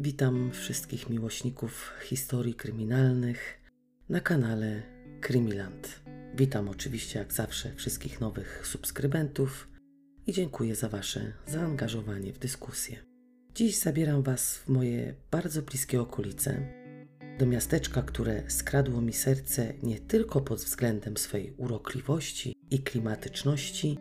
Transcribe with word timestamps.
Witam 0.00 0.50
wszystkich 0.52 1.10
miłośników 1.10 1.92
historii 2.02 2.54
kryminalnych 2.54 3.60
na 4.08 4.20
kanale 4.20 4.82
Krymiland. 5.20 6.00
Witam 6.34 6.68
oczywiście 6.68 7.18
jak 7.18 7.32
zawsze 7.32 7.74
wszystkich 7.74 8.20
nowych 8.20 8.66
subskrybentów 8.66 9.68
i 10.26 10.32
dziękuję 10.32 10.74
za 10.74 10.88
Wasze 10.88 11.32
zaangażowanie 11.46 12.32
w 12.32 12.38
dyskusję. 12.38 12.98
Dziś 13.54 13.78
zabieram 13.78 14.22
Was 14.22 14.56
w 14.56 14.68
moje 14.68 15.14
bardzo 15.30 15.62
bliskie 15.62 16.00
okolice, 16.00 16.62
do 17.38 17.46
miasteczka, 17.46 18.02
które 18.02 18.50
skradło 18.50 19.00
mi 19.00 19.12
serce 19.12 19.74
nie 19.82 19.98
tylko 19.98 20.40
pod 20.40 20.58
względem 20.58 21.16
swej 21.16 21.54
urokliwości 21.56 22.54
i 22.70 22.78
klimatyczności, 22.78 23.98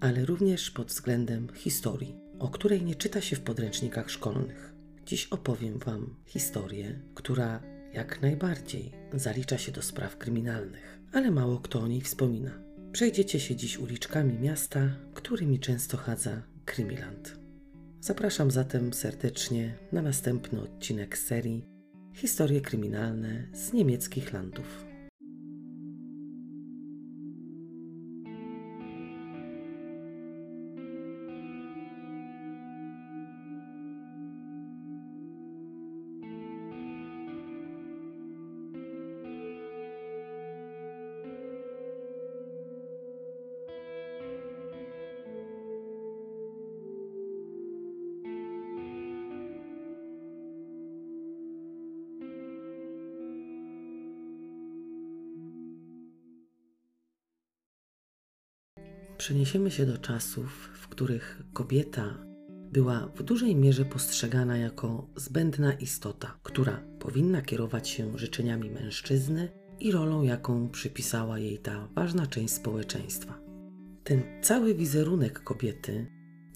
ale 0.00 0.24
również 0.24 0.70
pod 0.70 0.88
względem 0.88 1.48
historii, 1.54 2.16
o 2.38 2.48
której 2.48 2.82
nie 2.82 2.94
czyta 2.94 3.20
się 3.20 3.36
w 3.36 3.40
podręcznikach 3.40 4.10
szkolnych. 4.10 4.69
Dziś 5.10 5.26
opowiem 5.26 5.78
Wam 5.78 6.16
historię, 6.26 7.00
która 7.14 7.62
jak 7.92 8.22
najbardziej 8.22 8.92
zalicza 9.14 9.58
się 9.58 9.72
do 9.72 9.82
spraw 9.82 10.16
kryminalnych, 10.16 11.00
ale 11.12 11.30
mało 11.30 11.58
kto 11.58 11.80
o 11.80 11.88
niej 11.88 12.00
wspomina. 12.00 12.50
Przejdziecie 12.92 13.40
się 13.40 13.56
dziś 13.56 13.78
uliczkami 13.78 14.38
miasta, 14.38 14.80
którymi 15.14 15.58
często 15.58 15.96
chadza 15.96 16.42
Krymiland. 16.64 17.38
Zapraszam 18.00 18.50
zatem 18.50 18.92
serdecznie 18.92 19.78
na 19.92 20.02
następny 20.02 20.62
odcinek 20.62 21.18
serii 21.18 21.64
Historie 22.14 22.60
kryminalne 22.60 23.48
z 23.52 23.72
niemieckich 23.72 24.32
landów. 24.32 24.89
Przeniesiemy 59.30 59.70
się 59.70 59.86
do 59.86 59.98
czasów, 59.98 60.70
w 60.74 60.88
których 60.88 61.42
kobieta 61.52 62.18
była 62.72 63.06
w 63.14 63.22
dużej 63.22 63.56
mierze 63.56 63.84
postrzegana 63.84 64.58
jako 64.58 65.10
zbędna 65.16 65.72
istota, 65.72 66.38
która 66.42 66.82
powinna 66.98 67.42
kierować 67.42 67.88
się 67.88 68.18
życzeniami 68.18 68.70
mężczyzny 68.70 69.48
i 69.80 69.92
rolą, 69.92 70.22
jaką 70.22 70.68
przypisała 70.68 71.38
jej 71.38 71.58
ta 71.58 71.88
ważna 71.94 72.26
część 72.26 72.54
społeczeństwa. 72.54 73.40
Ten 74.04 74.22
cały 74.42 74.74
wizerunek 74.74 75.42
kobiety 75.42 76.06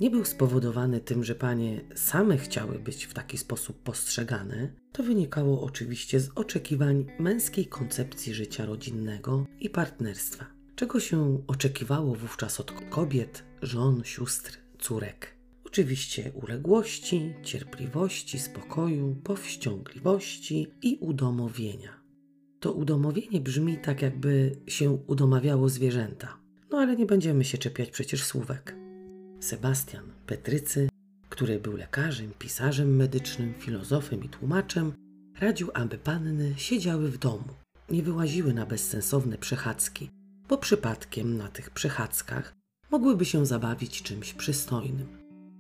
nie 0.01 0.11
był 0.11 0.25
spowodowany 0.25 1.01
tym, 1.01 1.25
że 1.25 1.35
panie 1.35 1.81
same 1.95 2.39
chciały 2.39 2.79
być 2.79 3.05
w 3.05 3.15
taki 3.15 3.39
sposób 3.39 3.83
postrzegane. 3.83 4.75
To 4.93 5.03
wynikało 5.03 5.63
oczywiście 5.63 6.21
z 6.21 6.31
oczekiwań 6.35 7.07
męskiej 7.19 7.67
koncepcji 7.67 8.35
życia 8.35 8.67
rodzinnego 8.67 9.47
i 9.61 9.71
partnerstwa 9.71 10.54
czego 10.77 11.01
się 11.01 11.43
oczekiwało 11.47 12.15
wówczas 12.15 12.61
od 12.61 12.73
kobiet, 12.91 13.45
żon, 13.63 14.05
sióstr, 14.05 14.59
córek. 14.79 15.35
Oczywiście 15.65 16.33
uległości, 16.35 17.35
cierpliwości, 17.43 18.39
spokoju, 18.39 19.17
powściągliwości 19.25 20.67
i 20.83 20.99
udomowienia. 21.01 22.05
To 22.61 22.73
udomowienie 22.73 23.41
brzmi 23.41 23.79
tak, 23.79 24.03
jakby 24.03 24.57
się 24.67 24.91
udomawiało 24.91 25.69
zwierzęta. 25.69 26.39
No 26.71 26.79
ale 26.79 26.97
nie 26.97 27.07
będziemy 27.07 27.45
się 27.45 27.59
czepiać 27.59 27.91
przecież 27.91 28.25
słówek. 28.25 28.77
Sebastian 29.41 30.05
Petrycy, 30.27 30.89
który 31.29 31.61
był 31.61 31.77
lekarzem, 31.77 32.31
pisarzem 32.39 32.97
medycznym, 32.97 33.55
filozofem 33.59 34.25
i 34.25 34.29
tłumaczem, 34.29 34.93
radził, 35.41 35.71
aby 35.75 35.99
panny 35.99 36.55
siedziały 36.57 37.11
w 37.11 37.19
domu, 37.19 37.55
nie 37.91 38.03
wyłaziły 38.03 38.55
na 38.55 38.67
bezsensowne 38.67 39.39
przechadzki, 39.39 40.11
bo 40.49 40.59
przypadkiem 40.59 41.37
na 41.37 41.49
tych 41.49 41.71
przechadzkach 41.71 42.55
mogłyby 42.91 43.25
się 43.25 43.47
zabawić 43.47 44.03
czymś 44.03 44.35
przystojnym. 44.35 45.07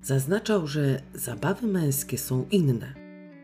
Zaznaczał, 0.02 0.66
że 0.66 1.02
zabawy 1.14 1.66
męskie 1.66 2.18
są 2.18 2.46
inne. 2.50 2.94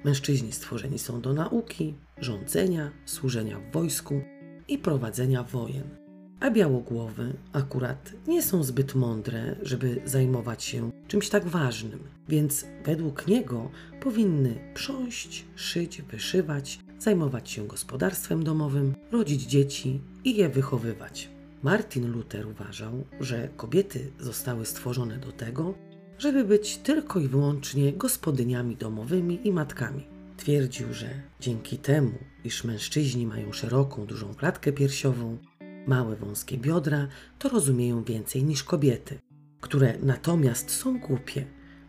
Mężczyźni 0.04 0.52
stworzeni 0.52 0.98
są 0.98 1.20
do 1.20 1.32
nauki, 1.32 1.94
rządzenia, 2.18 2.90
służenia 3.04 3.58
w 3.58 3.72
wojsku 3.72 4.20
i 4.68 4.78
prowadzenia 4.78 5.42
wojen, 5.42 6.00
a 6.40 6.50
białogłowy 6.50 7.32
akurat 7.52 8.12
nie 8.26 8.42
są 8.42 8.62
zbyt 8.62 8.94
mądre, 8.94 9.56
żeby 9.62 10.02
zajmować 10.04 10.64
się 10.64 10.90
czymś 11.08 11.28
tak 11.28 11.48
ważnym, 11.48 11.98
więc 12.28 12.66
według 12.84 13.26
niego 13.26 13.70
powinny 14.00 14.72
prząść, 14.74 15.44
szyć, 15.56 16.02
wyszywać, 16.02 16.80
zajmować 16.98 17.50
się 17.50 17.66
gospodarstwem 17.66 18.44
domowym, 18.44 18.94
rodzić 19.12 19.42
dzieci 19.42 20.00
i 20.24 20.36
je 20.36 20.48
wychowywać. 20.48 21.30
Martin 21.62 22.12
Luther 22.12 22.46
uważał, 22.46 23.04
że 23.20 23.48
kobiety 23.56 24.12
zostały 24.20 24.66
stworzone 24.66 25.18
do 25.18 25.32
tego, 25.32 25.74
żeby 26.18 26.44
być 26.44 26.76
tylko 26.76 27.20
i 27.20 27.28
wyłącznie 27.28 27.92
gospodyniami 27.92 28.76
domowymi 28.76 29.48
i 29.48 29.52
matkami. 29.52 30.06
Twierdził, 30.36 30.94
że 30.94 31.22
dzięki 31.40 31.78
temu, 31.78 32.12
iż 32.44 32.64
mężczyźni 32.64 33.26
mają 33.26 33.52
szeroką, 33.52 34.06
dużą 34.06 34.34
klatkę 34.34 34.72
piersiową, 34.72 35.38
małe, 35.86 36.16
wąskie 36.16 36.58
biodra, 36.58 37.08
to 37.38 37.48
rozumieją 37.48 38.04
więcej 38.04 38.44
niż 38.44 38.64
kobiety, 38.64 39.18
które 39.60 39.98
natomiast 40.02 40.70
są 40.70 40.98
głupie, 40.98 41.44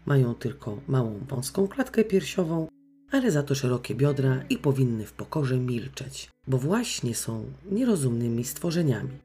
mają 0.06 0.36
tylko 0.36 0.82
małą, 0.88 1.20
wąską 1.30 1.68
klatkę 1.68 2.04
piersiową, 2.04 2.68
ale 3.12 3.32
za 3.32 3.44
to 3.44 3.56
szerokie 3.56 3.96
biodra 3.96 4.44
i 4.50 4.58
powinny 4.58 5.06
w 5.06 5.14
pokorze 5.14 5.58
milczeć, 5.58 6.30
bo 6.48 6.58
właśnie 6.58 7.16
są 7.16 7.46
nierozumnymi 7.72 8.44
stworzeniami. 8.44 9.18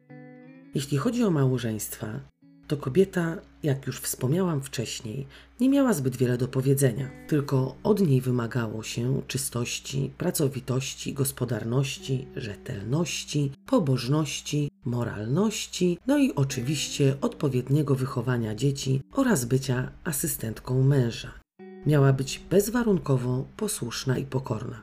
Jeśli 0.75 0.99
chodzi 0.99 1.25
o 1.25 1.31
małżeństwa, 1.31 2.21
to 2.69 2.77
kobieta, 2.77 3.37
jak 3.63 3.87
już 3.87 4.01
wspomniałam 4.01 4.63
wcześniej, 4.63 5.27
nie 5.61 5.69
miała 5.69 5.93
zbyt 5.93 6.17
wiele 6.17 6.39
do 6.39 6.49
powiedzenia, 6.49 7.11
tylko 7.29 7.77
od 7.83 8.01
niej 8.01 8.21
wymagało 8.21 8.83
się 8.83 9.23
czystości, 9.27 10.13
pracowitości, 10.19 11.15
gospodarności, 11.15 12.27
rzetelności, 12.37 13.53
pobożności, 13.67 14.71
moralności, 14.85 15.99
no 16.07 16.19
i 16.19 16.35
oczywiście 16.35 17.17
odpowiedniego 17.21 17.95
wychowania 17.95 18.55
dzieci 18.55 19.03
oraz 19.13 19.45
bycia 19.45 19.91
asystentką 20.05 20.83
męża. 20.83 21.46
Miała 21.87 22.13
być 22.13 22.43
bezwarunkowo 22.51 23.45
posłuszna 23.57 24.19
i 24.19 24.25
pokorna. 24.25 24.83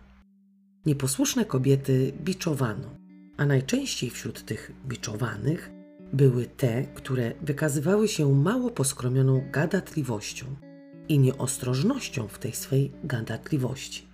Nieposłuszne 0.85 1.45
kobiety 1.45 2.13
biczowano, 2.23 2.89
a 3.37 3.45
najczęściej 3.45 4.09
wśród 4.09 4.45
tych 4.45 4.71
biczowanych 4.87 5.71
były 6.13 6.45
te, 6.45 6.83
które 6.83 7.33
wykazywały 7.41 8.07
się 8.07 8.33
mało 8.33 8.71
poskromioną 8.71 9.41
gadatliwością 9.51 10.45
i 11.09 11.19
nieostrożnością 11.19 12.27
w 12.27 12.39
tej 12.39 12.51
swej 12.51 12.91
gadatliwości. 13.03 14.07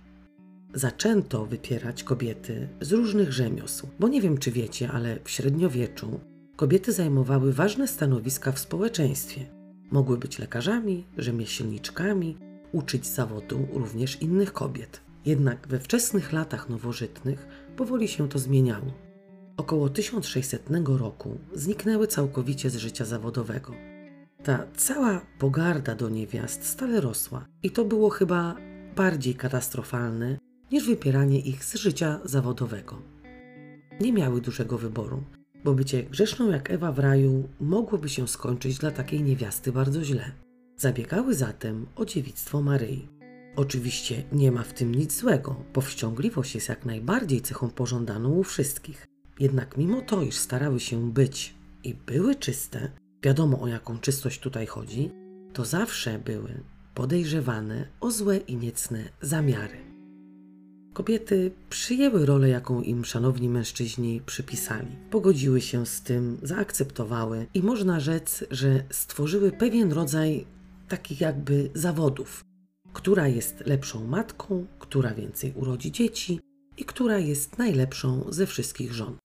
Zaczęto 0.74 1.46
wypierać 1.46 2.04
kobiety 2.04 2.68
z 2.80 2.92
różnych 2.92 3.32
rzemiosł, 3.32 3.88
bo 4.00 4.08
nie 4.08 4.20
wiem 4.20 4.38
czy 4.38 4.50
wiecie, 4.50 4.90
ale 4.90 5.18
w 5.24 5.30
średniowieczu 5.30 6.20
kobiety 6.56 6.92
zajmowały 6.92 7.52
ważne 7.52 7.88
stanowiska 7.88 8.52
w 8.52 8.58
społeczeństwie. 8.58 9.46
Mogły 9.90 10.18
być 10.18 10.38
lekarzami, 10.38 11.06
rzemieślniczkami, 11.18 12.49
uczyć 12.72 13.06
zawodu 13.06 13.68
również 13.72 14.22
innych 14.22 14.52
kobiet. 14.52 15.00
Jednak 15.24 15.68
we 15.68 15.80
wczesnych 15.80 16.32
latach 16.32 16.68
nowożytnych 16.68 17.46
powoli 17.76 18.08
się 18.08 18.28
to 18.28 18.38
zmieniało 18.38 19.10
około 19.60 19.88
1600 19.88 20.68
roku 20.98 21.38
zniknęły 21.54 22.06
całkowicie 22.06 22.70
z 22.70 22.76
życia 22.76 23.04
zawodowego. 23.04 23.72
Ta 24.44 24.66
cała 24.76 25.20
pogarda 25.38 25.94
do 25.94 26.08
niewiast 26.08 26.66
stale 26.66 27.00
rosła 27.00 27.46
i 27.62 27.70
to 27.70 27.84
było 27.84 28.10
chyba 28.10 28.56
bardziej 28.96 29.34
katastrofalne 29.34 30.38
niż 30.72 30.86
wypieranie 30.86 31.40
ich 31.40 31.64
z 31.64 31.74
życia 31.74 32.20
zawodowego. 32.24 33.02
Nie 34.00 34.12
miały 34.12 34.40
dużego 34.40 34.78
wyboru, 34.78 35.22
bo 35.64 35.74
bycie 35.74 36.02
grzeszną 36.02 36.50
jak 36.50 36.70
Ewa 36.70 36.92
w 36.92 36.98
raju 36.98 37.48
mogłoby 37.60 38.08
się 38.08 38.28
skończyć 38.28 38.78
dla 38.78 38.90
takiej 38.90 39.22
niewiasty 39.22 39.72
bardzo 39.72 40.04
źle. 40.04 40.32
Zabiegały 40.80 41.34
zatem 41.34 41.86
o 41.96 42.04
dziewictwo 42.04 42.62
Maryi. 42.62 43.08
Oczywiście 43.56 44.22
nie 44.32 44.52
ma 44.52 44.62
w 44.62 44.72
tym 44.72 44.94
nic 44.94 45.20
złego, 45.20 45.64
powściągliwość 45.72 46.54
jest 46.54 46.68
jak 46.68 46.84
najbardziej 46.84 47.40
cechą 47.40 47.70
pożądaną 47.70 48.30
u 48.30 48.44
wszystkich. 48.44 49.06
Jednak 49.40 49.76
mimo 49.76 50.00
to, 50.00 50.22
iż 50.22 50.34
starały 50.34 50.80
się 50.80 51.12
być 51.12 51.54
i 51.84 51.94
były 51.94 52.34
czyste, 52.34 52.90
wiadomo 53.22 53.60
o 53.60 53.66
jaką 53.66 53.98
czystość 53.98 54.40
tutaj 54.40 54.66
chodzi, 54.66 55.10
to 55.52 55.64
zawsze 55.64 56.18
były 56.18 56.62
podejrzewane 56.94 57.86
o 58.00 58.10
złe 58.10 58.36
i 58.36 58.56
niecne 58.56 59.04
zamiary. 59.22 59.76
Kobiety 60.92 61.50
przyjęły 61.70 62.26
rolę, 62.26 62.48
jaką 62.48 62.82
im 62.82 63.04
szanowni 63.04 63.48
mężczyźni 63.48 64.20
przypisali. 64.26 64.96
Pogodziły 65.10 65.60
się 65.60 65.86
z 65.86 66.02
tym, 66.02 66.38
zaakceptowały 66.42 67.46
i 67.54 67.62
można 67.62 68.00
rzec, 68.00 68.44
że 68.50 68.84
stworzyły 68.90 69.52
pewien 69.52 69.92
rodzaj 69.92 70.46
takich 70.90 71.20
jakby 71.20 71.70
zawodów. 71.74 72.44
Która 72.92 73.28
jest 73.28 73.66
lepszą 73.66 74.06
matką, 74.06 74.66
która 74.78 75.14
więcej 75.14 75.52
urodzi 75.56 75.92
dzieci 75.92 76.40
i 76.76 76.84
która 76.84 77.18
jest 77.18 77.58
najlepszą 77.58 78.24
ze 78.28 78.46
wszystkich 78.46 78.94
żon. 78.94 79.16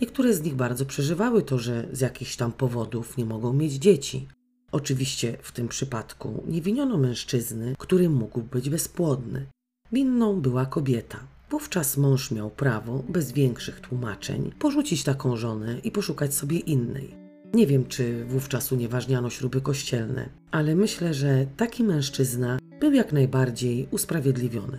Niektóre 0.00 0.34
z 0.34 0.42
nich 0.42 0.54
bardzo 0.54 0.86
przeżywały 0.86 1.42
to, 1.42 1.58
że 1.58 1.88
z 1.92 2.00
jakichś 2.00 2.36
tam 2.36 2.52
powodów 2.52 3.16
nie 3.16 3.24
mogą 3.24 3.52
mieć 3.52 3.72
dzieci. 3.72 4.28
Oczywiście 4.72 5.36
w 5.42 5.52
tym 5.52 5.68
przypadku 5.68 6.44
nie 6.46 6.62
winiono 6.62 6.98
mężczyzny, 6.98 7.74
który 7.78 8.10
mógł 8.10 8.42
być 8.42 8.70
bezpłodny. 8.70 9.46
Winną 9.92 10.40
była 10.40 10.66
kobieta. 10.66 11.18
Wówczas 11.50 11.96
mąż 11.96 12.30
miał 12.30 12.50
prawo, 12.50 13.02
bez 13.08 13.32
większych 13.32 13.80
tłumaczeń, 13.80 14.52
porzucić 14.58 15.04
taką 15.04 15.36
żonę 15.36 15.78
i 15.84 15.90
poszukać 15.90 16.34
sobie 16.34 16.58
innej. 16.58 17.19
Nie 17.54 17.66
wiem, 17.66 17.86
czy 17.86 18.24
wówczas 18.24 18.72
unieważniano 18.72 19.30
śruby 19.30 19.60
kościelne, 19.60 20.28
ale 20.50 20.74
myślę, 20.74 21.14
że 21.14 21.46
taki 21.56 21.84
mężczyzna 21.84 22.58
był 22.80 22.92
jak 22.92 23.12
najbardziej 23.12 23.88
usprawiedliwiony. 23.90 24.78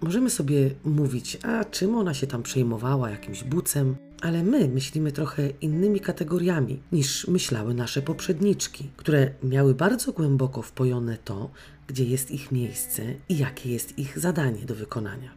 Możemy 0.00 0.30
sobie 0.30 0.70
mówić, 0.84 1.38
a 1.42 1.64
czym 1.64 1.94
ona 1.94 2.14
się 2.14 2.26
tam 2.26 2.42
przejmowała, 2.42 3.10
jakimś 3.10 3.44
bucem, 3.44 3.96
ale 4.22 4.42
my 4.42 4.68
myślimy 4.68 5.12
trochę 5.12 5.50
innymi 5.50 6.00
kategoriami 6.00 6.82
niż 6.92 7.28
myślały 7.28 7.74
nasze 7.74 8.02
poprzedniczki, 8.02 8.90
które 8.96 9.30
miały 9.42 9.74
bardzo 9.74 10.12
głęboko 10.12 10.62
wpojone 10.62 11.18
to, 11.24 11.50
gdzie 11.86 12.04
jest 12.04 12.30
ich 12.30 12.52
miejsce 12.52 13.02
i 13.28 13.38
jakie 13.38 13.72
jest 13.72 13.98
ich 13.98 14.18
zadanie 14.18 14.64
do 14.66 14.74
wykonania. 14.74 15.30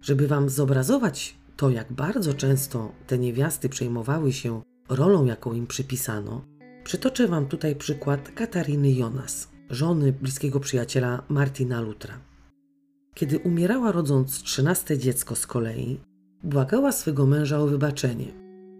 Żeby 0.00 0.28
Wam 0.28 0.48
zobrazować 0.48 1.34
to, 1.56 1.70
jak 1.70 1.92
bardzo 1.92 2.34
często 2.34 2.92
te 3.06 3.18
niewiasty 3.18 3.68
przejmowały 3.68 4.32
się 4.32 4.62
rolą, 4.88 5.24
jaką 5.24 5.52
im 5.52 5.66
przypisano, 5.66 6.44
przytoczę 6.84 7.28
Wam 7.28 7.46
tutaj 7.46 7.76
przykład 7.76 8.30
Katariny 8.30 8.92
Jonas, 8.92 9.48
żony 9.70 10.12
bliskiego 10.12 10.60
przyjaciela 10.60 11.22
Martina 11.28 11.80
Lutra. 11.80 12.18
Kiedy 13.14 13.38
umierała 13.38 13.92
rodząc 13.92 14.42
trzynaste 14.42 14.98
dziecko 14.98 15.36
z 15.36 15.46
kolei, 15.46 16.00
błagała 16.42 16.92
swego 16.92 17.26
męża 17.26 17.58
o 17.58 17.66
wybaczenie. 17.66 18.26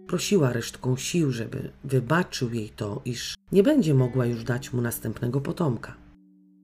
Prosiła 0.07 0.53
resztką 0.53 0.97
sił, 0.97 1.31
żeby 1.31 1.69
wybaczył 1.83 2.53
jej 2.53 2.69
to, 2.69 3.01
iż 3.05 3.35
nie 3.51 3.63
będzie 3.63 3.93
mogła 3.93 4.25
już 4.25 4.43
dać 4.43 4.73
mu 4.73 4.81
następnego 4.81 5.41
potomka. 5.41 5.95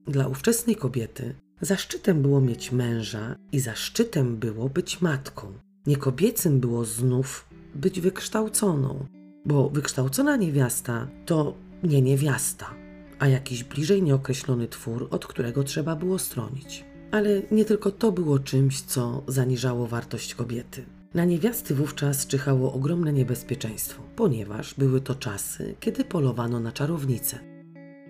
Dla 0.08 0.28
ówczesnej 0.28 0.76
kobiety 0.76 1.36
zaszczytem 1.62 2.22
było 2.22 2.42
mieć 2.42 2.72
męża 2.72 3.36
i 3.52 3.60
zaszczytem 3.60 4.38
było 4.38 4.70
być 4.70 5.02
matką. 5.02 5.54
Niekobiecym 5.88 6.60
było 6.60 6.86
znów 6.86 7.46
być 7.76 8.02
wykształconą, 8.02 9.06
bo 9.50 9.70
wykształcona 9.70 10.36
niewiasta 10.36 11.08
to 11.26 11.54
nie 11.84 12.02
niewiasta, 12.02 12.66
a 13.20 13.28
jakiś 13.28 13.64
bliżej 13.64 14.04
nieokreślony 14.04 14.68
twór, 14.68 15.08
od 15.12 15.28
którego 15.28 15.64
trzeba 15.64 15.96
było 15.96 16.20
stronić. 16.20 16.86
Ale 17.12 17.42
nie 17.52 17.66
tylko 17.66 17.92
to 17.92 18.12
było 18.12 18.40
czymś, 18.40 18.82
co 18.82 19.24
zaniżało 19.28 19.88
wartość 19.88 20.36
kobiety. 20.36 20.86
Na 21.14 21.26
niewiasty 21.26 21.76
wówczas 21.76 22.28
czyhało 22.28 22.74
ogromne 22.74 23.14
niebezpieczeństwo, 23.14 24.04
ponieważ 24.16 24.74
były 24.74 25.02
to 25.02 25.16
czasy, 25.16 25.76
kiedy 25.80 26.04
polowano 26.04 26.60
na 26.60 26.72
czarownice. 26.72 27.40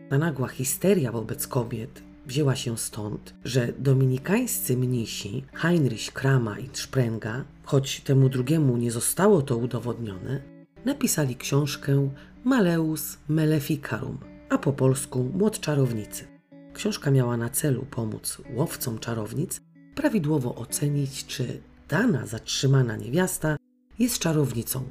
Ta 0.10 0.18
nagła 0.18 0.48
histeria 0.48 1.12
wobec 1.12 1.48
kobiet 1.48 2.04
wzięła 2.26 2.56
się 2.56 2.78
stąd, 2.78 3.34
że 3.44 3.74
dominikańscy 3.80 4.78
mnisi 4.78 5.44
Heinrich 5.54 6.14
Krama 6.14 6.60
i 6.60 6.70
Sprenga, 6.74 7.44
choć 7.64 8.02
temu 8.02 8.30
drugiemu 8.30 8.78
nie 8.78 8.92
zostało 8.92 9.42
to 9.42 9.58
udowodnione, 9.58 10.59
napisali 10.86 11.36
książkę 11.36 12.10
Maleus 12.44 13.18
Maleficarum, 13.28 14.18
a 14.50 14.58
po 14.58 14.74
polsku 14.74 15.24
Młot 15.34 15.60
Czarownicy. 15.60 16.28
Książka 16.74 17.12
miała 17.12 17.38
na 17.38 17.50
celu 17.50 17.86
pomóc 17.92 18.38
łowcom 18.56 19.00
czarownic 19.00 19.62
prawidłowo 19.96 20.56
ocenić, 20.56 21.26
czy 21.26 21.62
dana 21.90 22.26
zatrzymana 22.26 22.96
niewiasta 22.96 23.58
jest 24.00 24.20
czarownicą. 24.20 24.84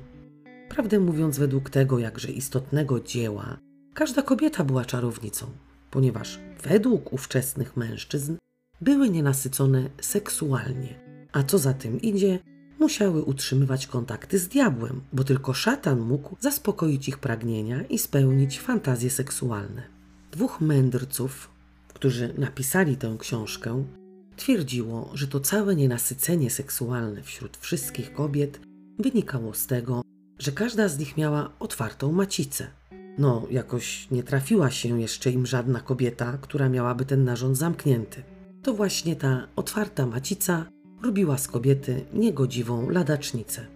Prawdę 0.68 1.00
mówiąc, 1.00 1.38
według 1.38 1.70
tego 1.70 1.98
jakże 1.98 2.30
istotnego 2.30 3.00
dzieła, 3.00 3.58
każda 3.94 4.22
kobieta 4.22 4.64
była 4.64 4.84
czarownicą, 4.84 5.46
ponieważ 5.90 6.40
według 6.62 7.12
ówczesnych 7.12 7.76
mężczyzn 7.76 8.36
były 8.80 9.10
nienasycone 9.10 9.90
seksualnie, 10.00 11.00
a 11.32 11.42
co 11.42 11.58
za 11.58 11.74
tym 11.74 12.00
idzie, 12.00 12.38
musiały 12.78 13.22
utrzymywać 13.22 13.86
kontakty 13.86 14.38
z 14.38 14.48
diabłem, 14.48 15.00
bo 15.12 15.24
tylko 15.24 15.54
szatan 15.54 16.00
mógł 16.00 16.36
zaspokoić 16.40 17.08
ich 17.08 17.18
pragnienia 17.18 17.82
i 17.82 17.98
spełnić 17.98 18.60
fantazje 18.60 19.10
seksualne. 19.10 19.82
Dwóch 20.32 20.60
mędrców, 20.60 21.50
którzy 21.94 22.34
napisali 22.38 22.96
tę 22.96 23.16
książkę, 23.18 23.84
twierdziło, 24.36 25.10
że 25.14 25.28
to 25.28 25.40
całe 25.40 25.76
nienasycenie 25.76 26.50
seksualne 26.50 27.22
wśród 27.22 27.56
wszystkich 27.56 28.12
kobiet 28.12 28.60
wynikało 28.98 29.54
z 29.54 29.66
tego, 29.66 30.02
że 30.38 30.52
każda 30.52 30.88
z 30.88 30.98
nich 30.98 31.16
miała 31.16 31.50
otwartą 31.60 32.12
macicę. 32.12 32.66
No, 33.18 33.46
jakoś 33.50 34.10
nie 34.10 34.22
trafiła 34.22 34.70
się 34.70 35.00
jeszcze 35.00 35.30
im 35.30 35.46
żadna 35.46 35.80
kobieta, 35.80 36.38
która 36.40 36.68
miałaby 36.68 37.04
ten 37.04 37.24
narząd 37.24 37.56
zamknięty. 37.56 38.22
To 38.62 38.74
właśnie 38.74 39.16
ta 39.16 39.48
otwarta 39.56 40.06
macica 40.06 40.66
robiła 41.02 41.38
z 41.38 41.48
kobiety 41.48 42.04
niegodziwą 42.14 42.90
ladacznicę. 42.90 43.66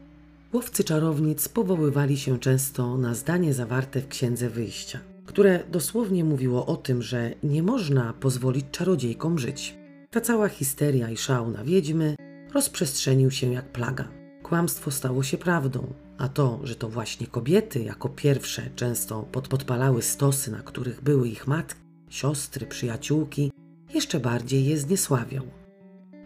Łowcy 0.52 0.84
czarownic 0.84 1.48
powoływali 1.48 2.16
się 2.16 2.38
często 2.38 2.96
na 2.96 3.14
zdanie 3.14 3.54
zawarte 3.54 4.00
w 4.00 4.08
Księdze 4.08 4.50
Wyjścia, 4.50 5.00
które 5.26 5.64
dosłownie 5.70 6.24
mówiło 6.24 6.66
o 6.66 6.76
tym, 6.76 7.02
że 7.02 7.34
nie 7.42 7.62
można 7.62 8.12
pozwolić 8.12 8.66
czarodziejkom 8.70 9.38
żyć. 9.38 9.76
Ta 10.10 10.20
cała 10.20 10.48
histeria 10.48 11.10
i 11.10 11.16
szał 11.16 11.50
na 11.50 11.64
wiedźmy 11.64 12.14
rozprzestrzenił 12.54 13.30
się 13.30 13.52
jak 13.52 13.72
plaga. 13.72 14.08
Kłamstwo 14.42 14.90
stało 14.90 15.22
się 15.22 15.38
prawdą, 15.38 15.94
a 16.18 16.28
to, 16.28 16.60
że 16.62 16.74
to 16.74 16.88
właśnie 16.88 17.26
kobiety 17.26 17.82
jako 17.82 18.08
pierwsze 18.08 18.62
często 18.76 19.22
pod 19.22 19.48
podpalały 19.48 20.02
stosy, 20.02 20.50
na 20.50 20.62
których 20.62 21.02
były 21.02 21.28
ich 21.28 21.46
matki, 21.46 21.80
siostry, 22.08 22.66
przyjaciółki, 22.66 23.52
jeszcze 23.94 24.20
bardziej 24.20 24.64
je 24.64 24.78
zniesławiał. 24.78 25.61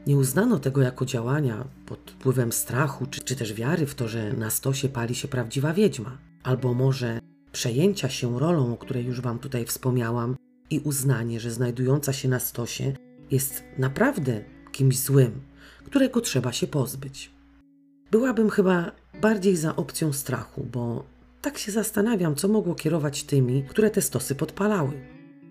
Nie 0.06 0.16
uznano 0.16 0.58
tego 0.58 0.82
jako 0.82 1.06
działania 1.06 1.64
pod 1.86 2.10
wpływem 2.10 2.52
strachu, 2.52 3.06
czy, 3.06 3.20
czy 3.20 3.36
też 3.36 3.54
wiary 3.54 3.86
w 3.86 3.94
to, 3.94 4.08
że 4.08 4.32
na 4.32 4.50
stosie 4.50 4.88
pali 4.88 5.14
się 5.14 5.28
prawdziwa 5.28 5.72
wiedźma, 5.72 6.18
albo 6.42 6.74
może 6.74 7.20
przejęcia 7.52 8.08
się 8.08 8.38
rolą, 8.38 8.72
o 8.72 8.76
której 8.76 9.04
już 9.04 9.20
Wam 9.20 9.38
tutaj 9.38 9.64
wspomniałam, 9.64 10.36
i 10.70 10.80
uznanie, 10.80 11.40
że 11.40 11.50
znajdująca 11.50 12.12
się 12.12 12.28
na 12.28 12.40
stosie 12.40 12.92
jest 13.30 13.64
naprawdę 13.78 14.44
kimś 14.72 14.98
złym, 14.98 15.40
którego 15.84 16.20
trzeba 16.20 16.52
się 16.52 16.66
pozbyć. 16.66 17.30
Byłabym 18.10 18.50
chyba 18.50 18.92
bardziej 19.20 19.56
za 19.56 19.76
opcją 19.76 20.12
strachu, 20.12 20.66
bo 20.72 21.04
tak 21.42 21.58
się 21.58 21.72
zastanawiam, 21.72 22.34
co 22.34 22.48
mogło 22.48 22.74
kierować 22.74 23.24
tymi, 23.24 23.64
które 23.64 23.90
te 23.90 24.02
stosy 24.02 24.34
podpalały. 24.34 24.92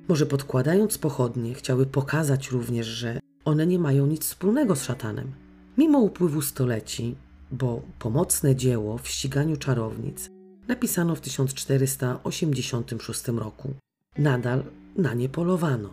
Może 0.08 0.26
podkładając 0.26 0.98
pochodnie, 0.98 1.54
chciały 1.54 1.86
pokazać 1.86 2.52
również, 2.52 2.88
że 2.88 3.20
one 3.46 3.68
nie 3.68 3.80
mają 3.80 4.08
nic 4.08 4.24
wspólnego 4.24 4.76
z 4.76 4.84
szatanem. 4.84 5.32
Mimo 5.78 6.00
upływu 6.00 6.42
stoleci, 6.42 7.16
bo 7.52 7.82
pomocne 8.00 8.56
dzieło 8.56 8.98
w 8.98 9.08
ściganiu 9.08 9.58
czarownic 9.58 10.30
napisano 10.68 11.16
w 11.16 11.22
1486 11.22 13.28
roku, 13.28 13.74
nadal 14.18 14.64
na 14.98 15.14
nie 15.14 15.30
polowano. 15.30 15.90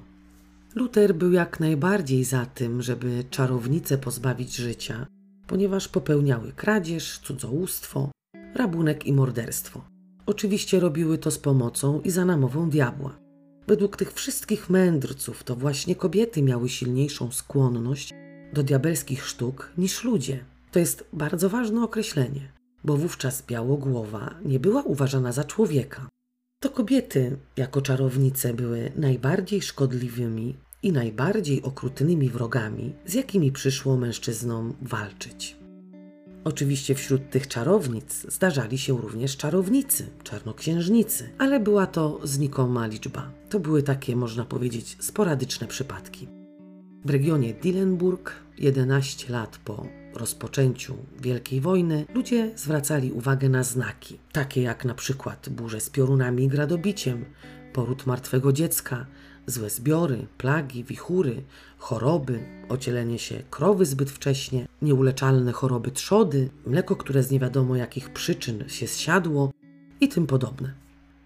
Luther 0.74 1.14
był 1.14 1.32
jak 1.32 1.60
najbardziej 1.60 2.24
za 2.24 2.46
tym, 2.46 2.82
żeby 2.82 3.24
czarownice 3.30 3.98
pozbawić 3.98 4.56
życia, 4.56 5.06
ponieważ 5.46 5.88
popełniały 5.88 6.52
kradzież, 6.52 7.18
cudzołóstwo, 7.18 8.10
rabunek 8.54 9.06
i 9.06 9.12
morderstwo. 9.12 9.84
Oczywiście 10.26 10.80
robiły 10.80 11.18
to 11.18 11.30
z 11.30 11.38
pomocą 11.38 12.00
i 12.00 12.10
za 12.10 12.24
namową 12.24 12.70
diabła. 12.70 13.21
Według 13.66 13.96
tych 13.96 14.12
wszystkich 14.12 14.70
mędrców 14.70 15.44
to 15.44 15.56
właśnie 15.56 15.96
kobiety 15.96 16.42
miały 16.42 16.68
silniejszą 16.68 17.32
skłonność 17.32 18.14
do 18.52 18.62
diabelskich 18.62 19.26
sztuk 19.26 19.72
niż 19.78 20.04
ludzie. 20.04 20.44
To 20.72 20.78
jest 20.78 21.04
bardzo 21.12 21.50
ważne 21.50 21.84
określenie, 21.84 22.52
bo 22.84 22.96
wówczas 22.96 23.46
białogłowa 23.46 24.34
nie 24.44 24.60
była 24.60 24.82
uważana 24.82 25.32
za 25.32 25.44
człowieka. 25.44 26.08
To 26.62 26.70
kobiety, 26.70 27.36
jako 27.56 27.82
czarownice, 27.82 28.54
były 28.54 28.92
najbardziej 28.96 29.62
szkodliwymi 29.62 30.56
i 30.82 30.92
najbardziej 30.92 31.62
okrutnymi 31.62 32.30
wrogami, 32.30 32.94
z 33.06 33.14
jakimi 33.14 33.52
przyszło 33.52 33.96
mężczyznom 33.96 34.74
walczyć. 34.82 35.61
Oczywiście 36.44 36.94
wśród 36.94 37.30
tych 37.30 37.48
czarownic 37.48 38.26
zdarzali 38.28 38.78
się 38.78 38.98
również 39.00 39.36
czarownicy, 39.36 40.06
czarnoksiężnicy, 40.24 41.30
ale 41.38 41.60
była 41.60 41.86
to 41.86 42.20
znikoma 42.24 42.86
liczba. 42.86 43.32
To 43.48 43.60
były 43.60 43.82
takie, 43.82 44.16
można 44.16 44.44
powiedzieć, 44.44 44.96
sporadyczne 45.00 45.66
przypadki. 45.66 46.28
W 47.04 47.10
regionie 47.10 47.54
Dillenburg, 47.54 48.32
11 48.58 49.32
lat 49.32 49.58
po 49.64 49.86
rozpoczęciu 50.14 50.96
Wielkiej 51.20 51.60
Wojny, 51.60 52.06
ludzie 52.14 52.50
zwracali 52.56 53.12
uwagę 53.12 53.48
na 53.48 53.62
znaki, 53.62 54.18
takie 54.32 54.62
jak 54.62 54.84
na 54.84 54.94
przykład 54.94 55.48
burze 55.48 55.80
z 55.80 55.90
piorunami 55.90 56.44
i 56.44 56.48
gradobiciem, 56.48 57.24
poród 57.72 58.06
martwego 58.06 58.52
dziecka, 58.52 59.06
złe 59.46 59.70
zbiory, 59.70 60.26
plagi, 60.38 60.84
wichury, 60.84 61.42
choroby, 61.78 62.40
ocielenie 62.68 63.18
się 63.18 63.42
krowy 63.50 63.86
zbyt 63.86 64.10
wcześnie, 64.10 64.68
nieuleczalne 64.82 65.52
choroby 65.52 65.90
trzody, 65.90 66.50
mleko, 66.66 66.96
które 66.96 67.22
z 67.22 67.30
nie 67.30 67.40
wiadomo 67.40 67.76
jakich 67.76 68.12
przyczyn 68.12 68.64
się 68.68 68.86
zsiadło 68.86 69.50
i 70.00 70.08
tym 70.08 70.26
podobne. 70.26 70.74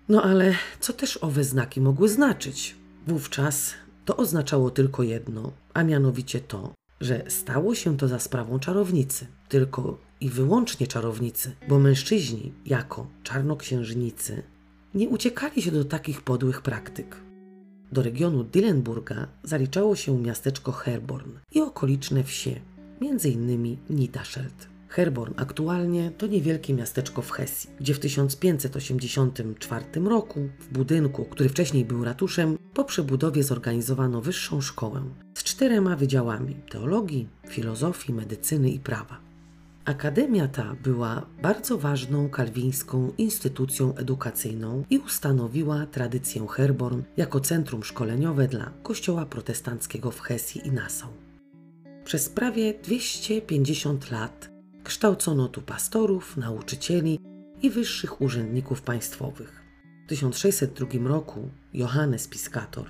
No 0.09 0.23
ale 0.23 0.55
co 0.81 0.93
też 0.93 1.17
owe 1.17 1.45
znaki 1.45 1.81
mogły 1.81 2.09
znaczyć? 2.09 2.77
Wówczas 3.07 3.75
to 4.05 4.17
oznaczało 4.17 4.71
tylko 4.71 5.03
jedno, 5.03 5.53
a 5.75 5.83
mianowicie 5.83 6.41
to, 6.41 6.73
że 7.01 7.25
stało 7.29 7.75
się 7.75 7.97
to 7.97 8.09
za 8.09 8.19
sprawą 8.19 8.59
czarownicy, 8.59 9.27
tylko 9.49 9.99
i 10.21 10.29
wyłącznie 10.31 10.87
czarownicy, 10.87 11.53
bo 11.69 11.79
mężczyźni, 11.79 12.53
jako 12.67 13.07
czarnoksiężnicy, 13.23 14.43
nie 14.95 15.09
uciekali 15.09 15.63
się 15.63 15.71
do 15.71 15.85
takich 15.85 16.23
podłych 16.23 16.63
praktyk. 16.63 17.26
Do 17.93 18.03
regionu 18.03 18.45
Dillenburga 18.45 19.27
zaliczało 19.43 19.97
się 19.97 20.19
miasteczko 20.19 20.73
Herborn 20.73 21.31
i 21.53 21.61
okoliczne 21.61 22.25
wsie, 22.25 22.61
m.in. 23.01 23.77
Niederscheld. 23.91 24.69
Herborn 24.89 25.35
aktualnie 25.37 26.11
to 26.11 26.27
niewielkie 26.27 26.75
miasteczko 26.75 27.23
w 27.23 27.31
Hesji, 27.31 27.71
gdzie 27.81 27.95
w 27.95 27.99
1584 27.99 29.85
roku 30.05 30.49
w 30.61 30.69
budynku, 30.69 31.25
który 31.25 31.49
wcześniej 31.49 31.85
był 31.85 32.05
ratuszem, 32.05 32.59
po 32.75 32.85
przebudowie 32.85 33.43
zorganizowano 33.43 34.21
wyższą 34.21 34.61
szkołę 34.61 35.03
z 35.35 35.43
czterema 35.43 35.97
wydziałami 35.97 36.57
teologii, 36.71 37.29
filozofii, 37.49 38.13
medycyny 38.13 38.71
i 38.71 38.79
prawa. 38.79 39.26
Akademia 39.87 40.49
ta 40.49 40.75
była 40.83 41.27
bardzo 41.43 41.79
ważną 41.79 42.29
kalwińską 42.29 43.13
instytucją 43.19 43.95
edukacyjną 43.95 44.85
i 44.91 44.99
ustanowiła 44.99 45.87
tradycję 45.87 46.47
Herborn 46.51 47.03
jako 47.17 47.41
centrum 47.41 47.85
szkoleniowe 47.85 48.49
dla 48.49 48.73
Kościoła 48.83 49.27
protestanckiego 49.27 50.11
w 50.11 50.21
Hesji 50.21 50.67
i 50.67 50.73
Nassau. 50.73 51.09
Przez 52.05 52.29
prawie 52.29 52.75
250 52.83 54.11
lat 54.11 54.51
kształcono 54.85 55.49
tu 55.49 55.63
pastorów, 55.63 56.37
nauczycieli 56.37 57.19
i 57.63 57.71
wyższych 57.71 58.21
urzędników 58.21 58.83
państwowych. 58.83 59.63
W 60.05 60.09
1602 60.09 61.09
roku 61.09 61.51
Johannes 61.75 62.29
Piscator 62.29 62.87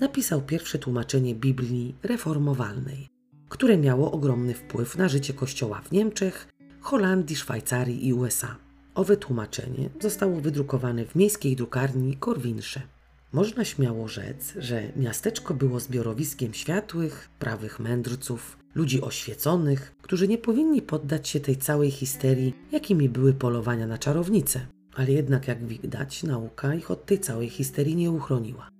napisał 0.00 0.42
pierwsze 0.42 0.78
tłumaczenie 0.78 1.34
Biblii 1.34 1.94
reformowalnej, 2.02 3.11
które 3.52 3.78
miało 3.78 4.12
ogromny 4.12 4.54
wpływ 4.54 4.96
na 4.96 5.08
życie 5.08 5.34
Kościoła 5.34 5.80
w 5.80 5.92
Niemczech, 5.92 6.48
Holandii, 6.80 7.36
Szwajcarii 7.36 8.06
i 8.06 8.12
USA. 8.12 8.56
Owe 8.94 9.16
tłumaczenie 9.16 9.90
zostało 10.00 10.40
wydrukowane 10.40 11.04
w 11.04 11.14
miejskiej 11.14 11.56
drukarni 11.56 12.16
Korwinsze. 12.16 12.82
Można 13.32 13.64
śmiało 13.64 14.08
rzec, 14.08 14.54
że 14.58 14.82
miasteczko 14.96 15.54
było 15.54 15.80
zbiorowiskiem 15.80 16.54
światłych, 16.54 17.30
prawych 17.38 17.80
mędrców, 17.80 18.56
ludzi 18.74 19.02
oświeconych, 19.02 19.94
którzy 20.02 20.28
nie 20.28 20.38
powinni 20.38 20.82
poddać 20.82 21.28
się 21.28 21.40
tej 21.40 21.56
całej 21.56 21.90
histerii, 21.90 22.54
jakimi 22.72 23.08
były 23.08 23.32
polowania 23.32 23.86
na 23.86 23.98
czarownice. 23.98 24.66
Ale 24.94 25.12
jednak, 25.12 25.48
jak 25.48 25.66
widać, 25.66 26.22
nauka 26.22 26.74
ich 26.74 26.90
od 26.90 27.06
tej 27.06 27.20
całej 27.20 27.48
histerii 27.48 27.96
nie 27.96 28.10
uchroniła. 28.10 28.71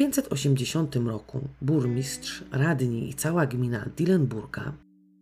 W 0.00 0.02
580 0.02 0.96
roku 0.96 1.48
burmistrz, 1.62 2.44
radni 2.52 3.08
i 3.08 3.14
cała 3.14 3.46
gmina 3.46 3.86
Dillenburga 3.96 4.72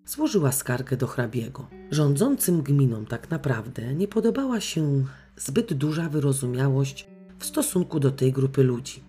złożyła 0.06 0.52
skargę 0.52 0.96
do 0.96 1.06
hrabiego. 1.06 1.66
Rządzącym 1.90 2.62
gminom 2.62 3.06
tak 3.06 3.30
naprawdę 3.30 3.94
nie 3.94 4.08
podobała 4.08 4.60
się 4.60 5.04
zbyt 5.36 5.74
duża 5.74 6.08
wyrozumiałość 6.08 7.08
w 7.38 7.44
stosunku 7.44 8.00
do 8.00 8.10
tej 8.10 8.32
grupy 8.32 8.62
ludzi. 8.62 9.02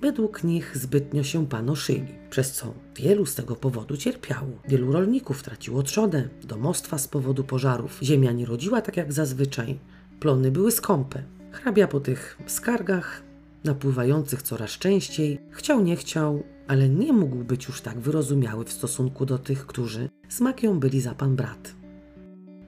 Według 0.00 0.44
nich 0.44 0.76
zbytnio 0.76 1.22
się 1.22 1.46
panoszyli, 1.46 2.14
przez 2.30 2.52
co 2.52 2.74
wielu 2.96 3.26
z 3.26 3.34
tego 3.34 3.56
powodu 3.56 3.96
cierpiało. 3.96 4.58
Wielu 4.68 4.92
rolników 4.92 5.42
traciło 5.42 5.82
trzodę, 5.82 6.28
domostwa 6.44 6.98
z 6.98 7.08
powodu 7.08 7.44
pożarów, 7.44 7.98
ziemia 8.02 8.32
nie 8.32 8.46
rodziła 8.46 8.82
tak 8.82 8.96
jak 8.96 9.12
zazwyczaj, 9.12 9.78
plony 10.20 10.50
były 10.50 10.72
skąpe. 10.72 11.22
Hrabia 11.50 11.88
po 11.88 12.00
tych 12.00 12.38
skargach, 12.46 13.31
napływających 13.64 14.42
coraz 14.42 14.70
częściej, 14.70 15.38
chciał 15.50 15.82
nie 15.82 15.96
chciał, 15.96 16.42
ale 16.68 16.88
nie 16.88 17.12
mógł 17.12 17.36
być 17.36 17.68
już 17.68 17.80
tak 17.80 18.00
wyrozumiały 18.00 18.64
w 18.64 18.72
stosunku 18.72 19.26
do 19.26 19.38
tych, 19.38 19.66
którzy 19.66 20.08
z 20.28 20.40
magią 20.40 20.80
byli 20.80 21.00
za 21.00 21.14
pan 21.14 21.36
brat. 21.36 21.74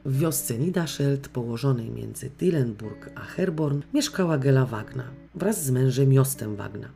W 0.05 0.19
wiosce 0.19 0.59
Niederscheld, 0.59 1.29
położonej 1.29 1.91
między 1.91 2.31
Dillenburg 2.39 3.11
a 3.15 3.21
Herborn, 3.21 3.81
mieszkała 3.95 4.39
Gela 4.39 4.67
Wagna 4.67 5.05
wraz 5.35 5.65
z 5.65 5.71
mężem 5.71 6.13
Jostem 6.13 6.57
Wagna. 6.57 6.89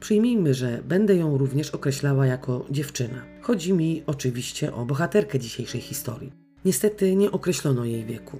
Przyjmijmy, 0.00 0.54
że 0.54 0.82
będę 0.88 1.16
ją 1.16 1.38
również 1.38 1.70
określała 1.70 2.26
jako 2.26 2.66
dziewczyna. 2.70 3.22
Chodzi 3.42 3.72
mi 3.72 4.02
oczywiście 4.06 4.74
o 4.74 4.84
bohaterkę 4.84 5.38
dzisiejszej 5.38 5.80
historii. 5.80 6.32
Niestety 6.64 7.16
nie 7.16 7.30
określono 7.30 7.84
jej 7.84 8.04
wieku, 8.04 8.38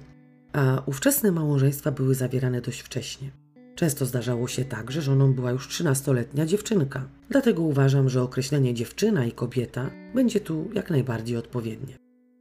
a 0.53 0.83
ówczesne 0.85 1.31
małżeństwa 1.31 1.91
były 1.91 2.15
zawierane 2.15 2.61
dość 2.61 2.79
wcześnie. 2.79 3.31
Często 3.77 4.05
zdarzało 4.05 4.47
się 4.47 4.65
tak, 4.65 4.91
że 4.91 5.01
żoną 5.01 5.33
była 5.33 5.51
już 5.51 5.69
13-letnia 5.69 6.45
dziewczynka. 6.45 7.07
Dlatego 7.29 7.61
uważam, 7.61 8.09
że 8.09 8.23
określenie 8.23 8.73
dziewczyna 8.73 9.25
i 9.25 9.31
kobieta 9.31 9.89
będzie 10.15 10.39
tu 10.39 10.69
jak 10.73 10.89
najbardziej 10.89 11.37
odpowiednie. 11.37 11.97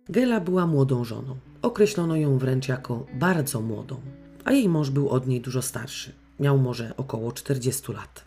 Gela 0.09 0.41
była 0.41 0.67
młodą 0.67 1.05
żoną. 1.05 1.37
Określono 1.63 2.17
ją 2.17 2.39
wręcz 2.39 2.69
jako 2.69 3.07
bardzo 3.15 3.61
młodą, 3.61 4.01
a 4.45 4.53
jej 4.53 4.69
mąż 4.69 4.91
był 4.91 5.09
od 5.09 5.27
niej 5.27 5.41
dużo 5.41 5.63
starszy. 5.63 6.13
Miał 6.41 6.59
może 6.59 6.97
około 6.97 7.33
40 7.33 7.93
lat. 7.93 8.25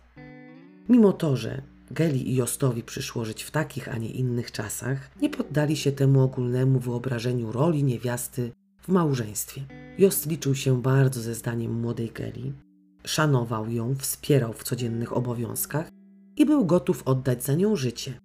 Mimo 0.90 1.14
to, 1.14 1.38
że 1.38 1.62
Geli 1.92 2.32
i 2.32 2.36
Jostowi 2.36 2.84
przyszło 2.84 3.26
żyć 3.26 3.44
w 3.44 3.52
takich, 3.52 3.90
a 3.90 3.98
nie 3.98 4.10
innych 4.10 4.52
czasach, 4.52 5.10
nie 5.22 5.30
poddali 5.30 5.78
się 5.78 5.92
temu 5.92 6.22
ogólnemu 6.22 6.80
wyobrażeniu 6.80 7.52
roli 7.52 7.84
niewiasty 7.84 8.52
w 8.82 8.88
małżeństwie. 8.88 9.62
Jost 9.98 10.28
liczył 10.28 10.56
się 10.56 10.82
bardzo 10.82 11.22
ze 11.22 11.36
zdaniem 11.36 11.74
młodej 11.74 12.12
Geli, 12.12 12.54
szanował 13.06 13.70
ją, 13.70 13.96
wspierał 13.96 14.54
w 14.54 14.64
codziennych 14.64 15.18
obowiązkach 15.18 15.90
i 16.38 16.46
był 16.46 16.66
gotów 16.66 17.04
oddać 17.06 17.44
za 17.44 17.54
nią 17.54 17.76
życie. 17.76 18.20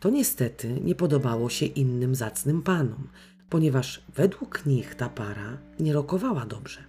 To 0.00 0.10
niestety 0.10 0.80
nie 0.84 0.94
podobało 0.94 1.48
się 1.48 1.66
innym 1.66 2.14
zacnym 2.14 2.62
panom, 2.62 3.08
ponieważ 3.50 4.02
według 4.14 4.66
nich 4.66 4.94
ta 4.94 5.08
para 5.08 5.58
nie 5.80 5.92
rokowała 5.92 6.46
dobrze. 6.46 6.80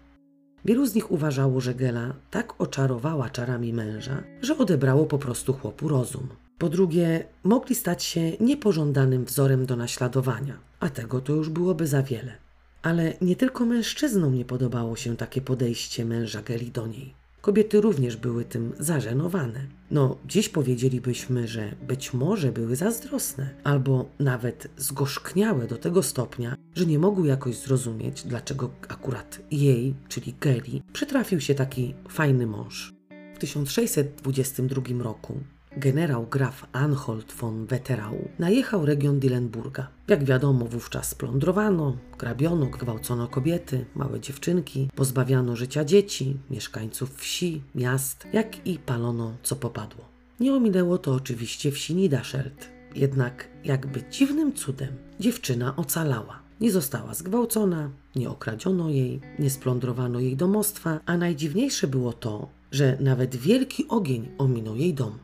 Wielu 0.65 0.85
z 0.85 0.95
nich 0.95 1.11
uważało, 1.11 1.61
że 1.61 1.75
Gela 1.75 2.13
tak 2.31 2.61
oczarowała 2.61 3.29
czarami 3.29 3.73
męża, 3.73 4.23
że 4.41 4.57
odebrało 4.57 5.05
po 5.05 5.17
prostu 5.17 5.53
chłopu 5.53 5.87
rozum. 5.87 6.27
Po 6.57 6.69
drugie, 6.69 7.23
mogli 7.43 7.75
stać 7.75 8.03
się 8.03 8.31
niepożądanym 8.39 9.25
wzorem 9.25 9.65
do 9.65 9.75
naśladowania, 9.75 10.57
a 10.79 10.89
tego 10.89 11.21
to 11.21 11.33
już 11.33 11.49
byłoby 11.49 11.87
za 11.87 12.03
wiele. 12.03 12.33
Ale 12.81 13.13
nie 13.21 13.35
tylko 13.35 13.65
mężczyznom 13.65 14.35
nie 14.35 14.45
podobało 14.45 14.95
się 14.95 15.17
takie 15.17 15.41
podejście 15.41 16.05
męża 16.05 16.41
Geli 16.41 16.71
do 16.71 16.87
niej. 16.87 17.18
Kobiety 17.41 17.81
również 17.81 18.17
były 18.17 18.45
tym 18.45 18.73
zażenowane. 18.79 19.67
No, 19.91 20.17
dziś 20.27 20.49
powiedzielibyśmy, 20.49 21.47
że 21.47 21.75
być 21.87 22.13
może 22.13 22.51
były 22.51 22.75
zazdrosne, 22.75 23.49
albo 23.63 24.09
nawet 24.19 24.67
zgorzkniałe 24.77 25.67
do 25.67 25.77
tego 25.77 26.03
stopnia, 26.03 26.55
że 26.75 26.85
nie 26.85 26.99
mogły 26.99 27.27
jakoś 27.27 27.57
zrozumieć, 27.57 28.23
dlaczego 28.23 28.69
akurat 28.87 29.39
jej, 29.51 29.95
czyli 30.07 30.35
Geli, 30.41 30.81
przytrafił 30.93 31.41
się 31.41 31.55
taki 31.55 31.93
fajny 32.09 32.47
mąż. 32.47 32.93
W 33.35 33.39
1622 33.39 35.03
roku 35.03 35.39
generał 35.77 36.27
graf 36.27 36.65
Anhold 36.71 37.33
von 37.33 37.65
Wetterau 37.65 38.29
najechał 38.39 38.85
region 38.85 39.19
Dillenburga. 39.19 39.87
Jak 40.07 40.23
wiadomo, 40.23 40.65
wówczas 40.65 41.09
splądrowano, 41.09 41.97
grabiono, 42.17 42.65
gwałcono 42.65 43.27
kobiety, 43.27 43.85
małe 43.95 44.19
dziewczynki, 44.19 44.89
pozbawiano 44.95 45.55
życia 45.55 45.85
dzieci, 45.85 46.37
mieszkańców 46.49 47.15
wsi, 47.15 47.61
miast, 47.75 48.27
jak 48.33 48.67
i 48.67 48.79
palono 48.79 49.33
co 49.43 49.55
popadło. 49.55 50.05
Nie 50.39 50.53
ominęło 50.53 50.97
to 50.97 51.13
oczywiście 51.13 51.71
wsi 51.71 51.95
Niederscheld. 51.95 52.69
Jednak 52.95 53.47
jakby 53.63 54.03
dziwnym 54.11 54.53
cudem 54.53 54.93
dziewczyna 55.19 55.75
ocalała. 55.75 56.39
Nie 56.61 56.71
została 56.71 57.13
zgwałcona, 57.13 57.89
nie 58.15 58.29
okradziono 58.29 58.89
jej, 58.89 59.19
nie 59.39 59.49
splądrowano 59.49 60.19
jej 60.19 60.35
domostwa, 60.35 60.99
a 61.05 61.17
najdziwniejsze 61.17 61.87
było 61.87 62.13
to, 62.13 62.49
że 62.71 62.97
nawet 62.99 63.35
wielki 63.35 63.87
ogień 63.87 64.29
ominął 64.37 64.75
jej 64.75 64.93
dom. 64.93 65.17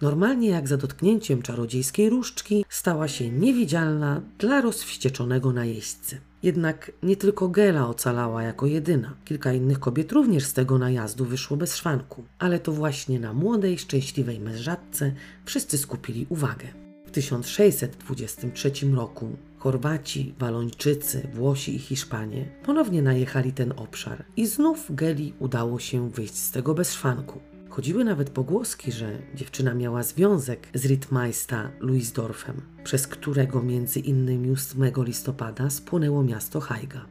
Normalnie 0.00 0.48
jak 0.48 0.68
za 0.68 0.76
dotknięciem 0.76 1.42
czarodziejskiej 1.42 2.10
różdżki 2.10 2.64
stała 2.68 3.08
się 3.08 3.30
niewidzialna 3.30 4.20
dla 4.38 4.60
rozwścieczonego 4.60 5.52
najeźdźcy. 5.52 6.20
Jednak 6.42 6.92
nie 7.02 7.16
tylko 7.16 7.48
Gela 7.48 7.88
ocalała 7.88 8.42
jako 8.42 8.66
jedyna. 8.66 9.14
Kilka 9.24 9.52
innych 9.52 9.80
kobiet 9.80 10.12
również 10.12 10.44
z 10.44 10.52
tego 10.52 10.78
najazdu 10.78 11.24
wyszło 11.24 11.56
bez 11.56 11.76
szwanku. 11.76 12.24
Ale 12.38 12.58
to 12.58 12.72
właśnie 12.72 13.20
na 13.20 13.32
młodej, 13.32 13.78
szczęśliwej 13.78 14.40
mężatce 14.40 15.12
wszyscy 15.44 15.78
skupili 15.78 16.26
uwagę. 16.28 16.66
W 17.06 17.10
1623 17.10 18.70
roku 18.94 19.36
Chorwaci, 19.58 20.34
Walończycy, 20.38 21.28
Włosi 21.34 21.76
i 21.76 21.78
Hiszpanie 21.78 22.48
ponownie 22.64 23.02
najechali 23.02 23.52
ten 23.52 23.72
obszar 23.76 24.24
i 24.36 24.46
znów 24.46 24.94
Geli 24.94 25.32
udało 25.38 25.78
się 25.78 26.10
wyjść 26.10 26.34
z 26.34 26.50
tego 26.50 26.74
bez 26.74 26.92
szwanku. 26.92 27.40
Chodziły 27.76 28.04
nawet 28.04 28.30
pogłoski, 28.30 28.92
że 28.92 29.18
dziewczyna 29.34 29.74
miała 29.74 30.02
związek 30.02 30.68
z 30.74 30.84
Rittmeista 30.84 31.70
Louisdorfem, 31.80 32.60
przez 32.84 33.06
którego 33.06 33.62
między 33.62 34.00
innymi 34.00 34.50
8 34.50 34.92
listopada 34.96 35.70
spłonęło 35.70 36.22
miasto 36.22 36.60
Haiga. 36.60 37.06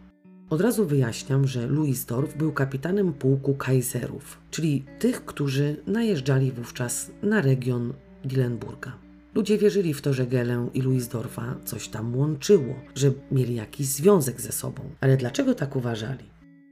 Od 0.49 0.61
razu 0.61 0.85
wyjaśniam, 0.85 1.47
że 1.47 1.67
Louisdorf 1.67 2.37
był 2.37 2.51
kapitanem 2.51 3.13
pułku 3.13 3.53
kaiserów, 3.53 4.37
czyli 4.51 4.85
tych, 4.99 5.25
którzy 5.25 5.83
najeżdżali 5.87 6.51
wówczas 6.51 7.11
na 7.23 7.41
region 7.41 7.93
Dillenburga. 8.23 8.97
Ludzie 9.35 9.57
wierzyli 9.57 9.93
w 9.93 10.01
to, 10.01 10.13
że 10.13 10.27
Gelę 10.27 10.69
i 10.73 10.81
Louisdorfa 10.81 11.55
coś 11.65 11.87
tam 11.87 12.15
łączyło, 12.15 12.75
że 12.95 13.11
mieli 13.31 13.55
jakiś 13.55 13.87
związek 13.87 14.41
ze 14.41 14.51
sobą. 14.51 14.81
Ale 15.01 15.17
dlaczego 15.17 15.55
tak 15.55 15.75
uważali? 15.75 16.25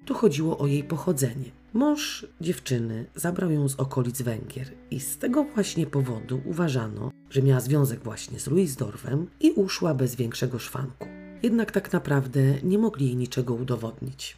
Tu 0.06 0.14
chodziło 0.14 0.58
o 0.58 0.68
jej 0.68 0.84
pochodzenie. 0.84 1.63
Mąż 1.74 2.26
dziewczyny 2.42 3.06
zabrał 3.16 3.52
ją 3.52 3.70
z 3.70 3.76
okolic 3.76 4.22
Węgier 4.22 4.68
i 4.92 5.00
z 5.00 5.18
tego 5.18 5.44
właśnie 5.44 5.88
powodu 5.88 6.42
uważano, 6.46 7.12
że 7.30 7.42
miała 7.42 7.60
związek 7.60 8.04
właśnie 8.04 8.40
z 8.40 8.48
Louisdorfem 8.48 9.28
i 9.40 9.52
uszła 9.52 9.94
bez 9.94 10.16
większego 10.16 10.60
szwanku. 10.60 11.08
Jednak 11.44 11.72
tak 11.72 11.94
naprawdę 11.94 12.42
nie 12.64 12.78
mogli 12.78 13.06
jej 13.06 13.16
niczego 13.16 13.54
udowodnić. 13.54 14.38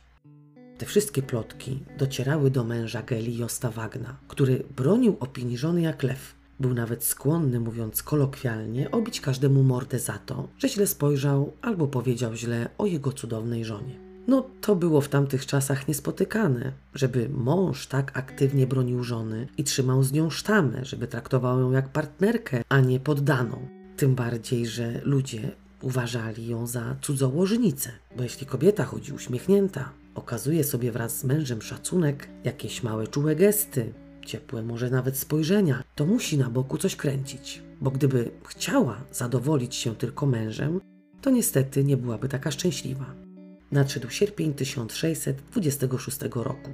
Te 0.78 0.86
wszystkie 0.86 1.22
plotki 1.22 1.80
docierały 1.98 2.52
do 2.52 2.64
męża 2.64 3.02
Geli 3.02 3.38
Josta 3.38 3.72
Wagna, 3.72 4.18
który 4.28 4.64
bronił 4.76 5.18
opinii 5.20 5.58
żony 5.58 5.82
jak 5.82 6.04
lew. 6.04 6.36
Był 6.60 6.74
nawet 6.74 7.04
skłonny, 7.04 7.60
mówiąc 7.60 8.04
kolokwialnie, 8.04 8.92
obić 8.92 9.22
każdemu 9.22 9.64
mordę 9.64 10.00
za 10.00 10.18
to, 10.18 10.48
że 10.58 10.70
źle 10.70 10.88
spojrzał 10.88 11.54
albo 11.62 11.88
powiedział 11.88 12.36
źle 12.36 12.70
o 12.78 12.86
jego 12.86 13.12
cudownej 13.12 13.66
żonie. 13.66 14.06
No, 14.28 14.50
to 14.62 14.76
było 14.76 15.02
w 15.02 15.10
tamtych 15.10 15.46
czasach 15.46 15.88
niespotykane, 15.88 16.72
żeby 16.94 17.30
mąż 17.30 17.88
tak 17.88 18.18
aktywnie 18.18 18.68
bronił 18.68 19.04
żony 19.04 19.48
i 19.58 19.64
trzymał 19.64 20.04
z 20.04 20.12
nią 20.12 20.30
sztamę, 20.30 20.86
żeby 20.86 21.08
traktował 21.08 21.60
ją 21.60 21.72
jak 21.72 21.90
partnerkę, 21.90 22.64
a 22.70 22.80
nie 22.80 23.00
poddaną. 23.00 23.68
Tym 23.98 24.16
bardziej, 24.16 24.66
że 24.66 25.02
ludzie 25.04 25.52
uważali 25.82 26.48
ją 26.48 26.68
za 26.68 26.96
cudzołożnicę, 27.02 27.92
bo 28.18 28.24
jeśli 28.24 28.48
kobieta 28.48 28.86
chodzi 28.86 29.14
uśmiechnięta, 29.14 29.90
okazuje 30.16 30.64
sobie 30.64 30.92
wraz 30.92 31.20
z 31.20 31.24
mężem 31.24 31.62
szacunek, 31.62 32.30
jakieś 32.44 32.84
małe 32.84 33.08
czułe 33.08 33.36
gesty, 33.36 33.94
ciepłe 34.26 34.64
może 34.64 34.90
nawet 34.90 35.18
spojrzenia, 35.18 35.84
to 35.96 36.06
musi 36.06 36.38
na 36.38 36.50
boku 36.50 36.78
coś 36.78 36.96
kręcić. 36.96 37.62
Bo 37.82 37.92
gdyby 37.92 38.32
chciała 38.48 38.98
zadowolić 39.12 39.76
się 39.76 39.96
tylko 39.96 40.26
mężem, 40.26 40.80
to 41.22 41.30
niestety 41.30 41.84
nie 41.84 41.98
byłaby 41.98 42.30
taka 42.30 42.52
szczęśliwa. 42.52 43.25
Nadszedł 43.76 44.10
sierpień 44.10 44.54
1626 44.54 46.18
roku. 46.36 46.72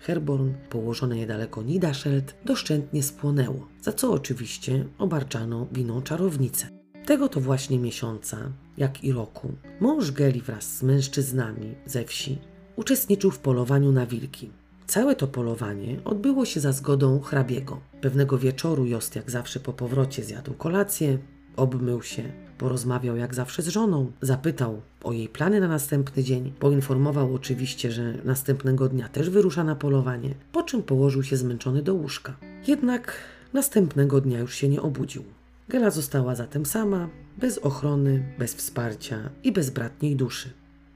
Herborn, 0.00 0.50
położone 0.70 1.16
niedaleko 1.16 1.62
Nidaszelt, 1.62 2.34
doszczętnie 2.44 3.02
spłonęło, 3.02 3.68
za 3.82 3.92
co 3.92 4.12
oczywiście 4.12 4.84
obarczano 4.98 5.66
winą 5.72 6.02
czarownicę. 6.02 6.66
Tego 7.06 7.28
to 7.28 7.40
właśnie 7.40 7.78
miesiąca, 7.78 8.38
jak 8.76 9.04
i 9.04 9.12
roku, 9.12 9.52
mąż 9.80 10.10
Geli 10.10 10.40
wraz 10.40 10.76
z 10.76 10.82
mężczyznami 10.82 11.74
ze 11.86 12.04
wsi 12.04 12.38
uczestniczył 12.76 13.30
w 13.30 13.38
polowaniu 13.38 13.92
na 13.92 14.06
wilki. 14.06 14.50
Całe 14.86 15.16
to 15.16 15.26
polowanie 15.26 16.00
odbyło 16.04 16.44
się 16.44 16.60
za 16.60 16.72
zgodą 16.72 17.20
hrabiego. 17.20 17.80
Pewnego 18.00 18.38
wieczoru 18.38 18.86
Jost 18.86 19.16
jak 19.16 19.30
zawsze 19.30 19.60
po 19.60 19.72
powrocie 19.72 20.24
zjadł 20.24 20.54
kolację, 20.54 21.18
obmył 21.56 22.02
się, 22.02 22.32
porozmawiał 22.58 23.16
jak 23.16 23.34
zawsze 23.34 23.62
z 23.62 23.68
żoną, 23.68 24.12
zapytał 24.20 24.82
o 25.02 25.12
jej 25.12 25.28
plany 25.28 25.60
na 25.60 25.68
następny 25.68 26.24
dzień, 26.24 26.52
poinformował 26.58 27.34
oczywiście, 27.34 27.92
że 27.92 28.14
następnego 28.24 28.88
dnia 28.88 29.08
też 29.08 29.30
wyrusza 29.30 29.64
na 29.64 29.74
polowanie, 29.74 30.34
po 30.52 30.62
czym 30.62 30.82
położył 30.82 31.22
się 31.22 31.36
zmęczony 31.36 31.82
do 31.82 31.94
łóżka. 31.94 32.36
Jednak 32.66 33.16
następnego 33.52 34.20
dnia 34.20 34.38
już 34.38 34.54
się 34.54 34.68
nie 34.68 34.82
obudził. 34.82 35.24
Gela 35.68 35.90
została 35.90 36.34
zatem 36.34 36.66
sama, 36.66 37.08
bez 37.38 37.58
ochrony, 37.58 38.34
bez 38.38 38.54
wsparcia 38.54 39.30
i 39.44 39.52
bez 39.52 39.70
bratniej 39.70 40.16
duszy. 40.16 40.50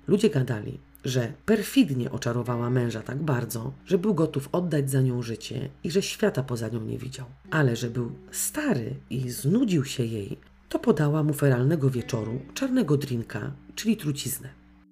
Ludzie 0.09 0.31
gadali, 0.31 0.79
że 1.05 1.33
perfidnie 1.47 2.11
oczarowała 2.11 2.71
męża 2.71 3.03
tak 3.03 3.23
bardzo, 3.23 3.73
że 3.87 3.99
był 3.99 4.15
gotów 4.15 4.49
oddać 4.53 4.91
za 4.91 5.01
nią 5.01 5.23
życie 5.23 5.69
i 5.85 5.91
że 5.91 6.03
świata 6.03 6.43
poza 6.43 6.69
nią 6.69 6.81
nie 6.81 6.99
widział. 6.99 7.27
Ale 7.51 7.77
że 7.77 7.91
był 7.91 8.13
stary 8.31 8.95
i 9.11 9.31
znudził 9.31 9.85
się 9.85 10.05
jej, 10.05 10.39
to 10.69 10.79
podała 10.79 11.23
mu 11.23 11.33
feralnego 11.33 11.91
wieczoru 11.91 12.41
czarnego 12.55 12.97
drinka, 12.97 13.53
czyli 13.75 13.97
truciznę. 13.97 14.49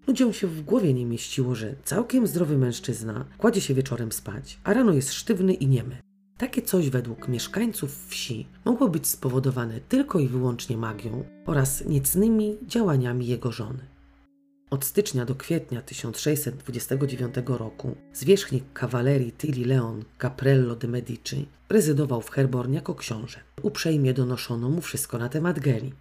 Ludziom 0.06 0.32
się 0.32 0.46
w 0.46 0.62
głowie 0.62 0.94
nie 0.94 1.06
mieściło, 1.06 1.54
że 1.54 1.74
całkiem 1.84 2.26
zdrowy 2.26 2.58
mężczyzna 2.58 3.24
kładzie 3.38 3.60
się 3.60 3.74
wieczorem 3.74 4.12
spać, 4.12 4.58
a 4.64 4.72
rano 4.72 4.92
jest 4.92 5.12
sztywny 5.12 5.54
i 5.54 5.66
niemy. 5.66 5.96
Takie 6.38 6.62
coś 6.62 6.90
według 6.90 7.28
mieszkańców 7.28 8.06
wsi 8.08 8.46
mogło 8.64 8.88
być 8.88 9.06
spowodowane 9.06 9.80
tylko 9.80 10.18
i 10.18 10.28
wyłącznie 10.28 10.76
magią 10.76 11.24
oraz 11.46 11.84
niecnymi 11.86 12.56
działaniami 12.66 13.26
jego 13.26 13.52
żony. 13.52 13.95
Od 14.70 14.85
stycznia 14.85 15.24
do 15.24 15.35
kwietnia 15.35 15.83
1629 15.83 17.35
roku 17.46 17.96
zwierzchnik 18.12 18.64
kawalerii 18.72 19.33
Tilly 19.33 19.66
Leon 19.66 20.05
Caprello 20.18 20.76
de 20.76 20.88
Medici 20.88 21.48
rezydował 21.68 22.22
w 22.22 22.31
Herborn 22.31 22.72
jako 22.72 22.94
książę. 22.94 23.40
Uprzejmie 23.62 24.14
donoszono 24.14 24.68
mu 24.70 24.81
wszystko 24.81 25.18
na 25.18 25.29
temat 25.29 25.61
Geli. 25.61 25.92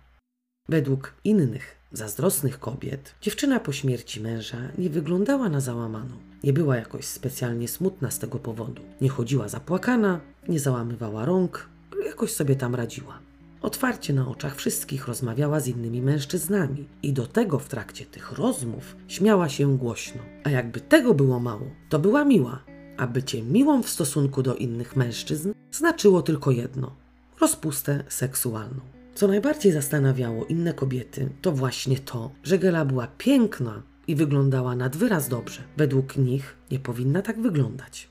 Według 0.69 1.13
innych, 1.23 1.75
zazdrosnych 1.91 2.59
kobiet, 2.59 3.15
dziewczyna 3.21 3.59
po 3.59 3.71
śmierci 3.71 4.21
męża 4.21 4.57
nie 4.77 4.89
wyglądała 4.89 5.49
na 5.49 5.61
załamaną. 5.61 6.17
Nie 6.43 6.53
była 6.53 6.75
jakoś 6.75 7.05
specjalnie 7.05 7.67
smutna 7.67 8.11
z 8.11 8.19
tego 8.19 8.39
powodu. 8.39 8.81
Nie 9.01 9.09
chodziła 9.09 9.47
zapłakana, 9.47 10.19
nie 10.47 10.59
załamywała 10.59 11.25
rąk, 11.25 11.69
jakoś 12.05 12.33
sobie 12.33 12.55
tam 12.55 12.75
radziła. 12.75 13.24
Otwarcie 13.65 14.13
na 14.13 14.27
oczach 14.27 14.55
wszystkich 14.55 15.07
rozmawiała 15.07 15.59
z 15.59 15.67
innymi 15.67 16.01
mężczyznami 16.01 16.87
i 17.03 17.13
do 17.13 17.27
tego 17.27 17.59
w 17.59 17.67
trakcie 17.67 18.05
tych 18.05 18.31
rozmów 18.31 18.95
śmiała 19.07 19.49
się 19.49 19.77
głośno. 19.77 20.21
A 20.43 20.49
jakby 20.49 20.81
tego 20.81 21.13
było 21.13 21.39
mało, 21.39 21.65
to 21.89 21.99
była 21.99 22.25
miła, 22.25 22.63
a 22.97 23.07
bycie 23.07 23.43
miłą 23.43 23.83
w 23.83 23.89
stosunku 23.89 24.43
do 24.43 24.55
innych 24.55 24.95
mężczyzn 24.95 25.53
znaczyło 25.71 26.21
tylko 26.21 26.51
jedno 26.51 26.95
rozpustę 27.41 28.03
seksualną. 28.07 28.81
Co 29.15 29.27
najbardziej 29.27 29.71
zastanawiało 29.71 30.45
inne 30.45 30.73
kobiety, 30.73 31.29
to 31.41 31.51
właśnie 31.51 31.99
to, 31.99 32.31
że 32.43 32.59
Gela 32.59 32.85
była 32.85 33.07
piękna 33.17 33.83
i 34.07 34.15
wyglądała 34.15 34.75
nad 34.75 34.97
wyraz 34.97 35.29
dobrze. 35.29 35.61
Według 35.77 36.17
nich 36.17 36.55
nie 36.71 36.79
powinna 36.79 37.21
tak 37.21 37.41
wyglądać. 37.41 38.09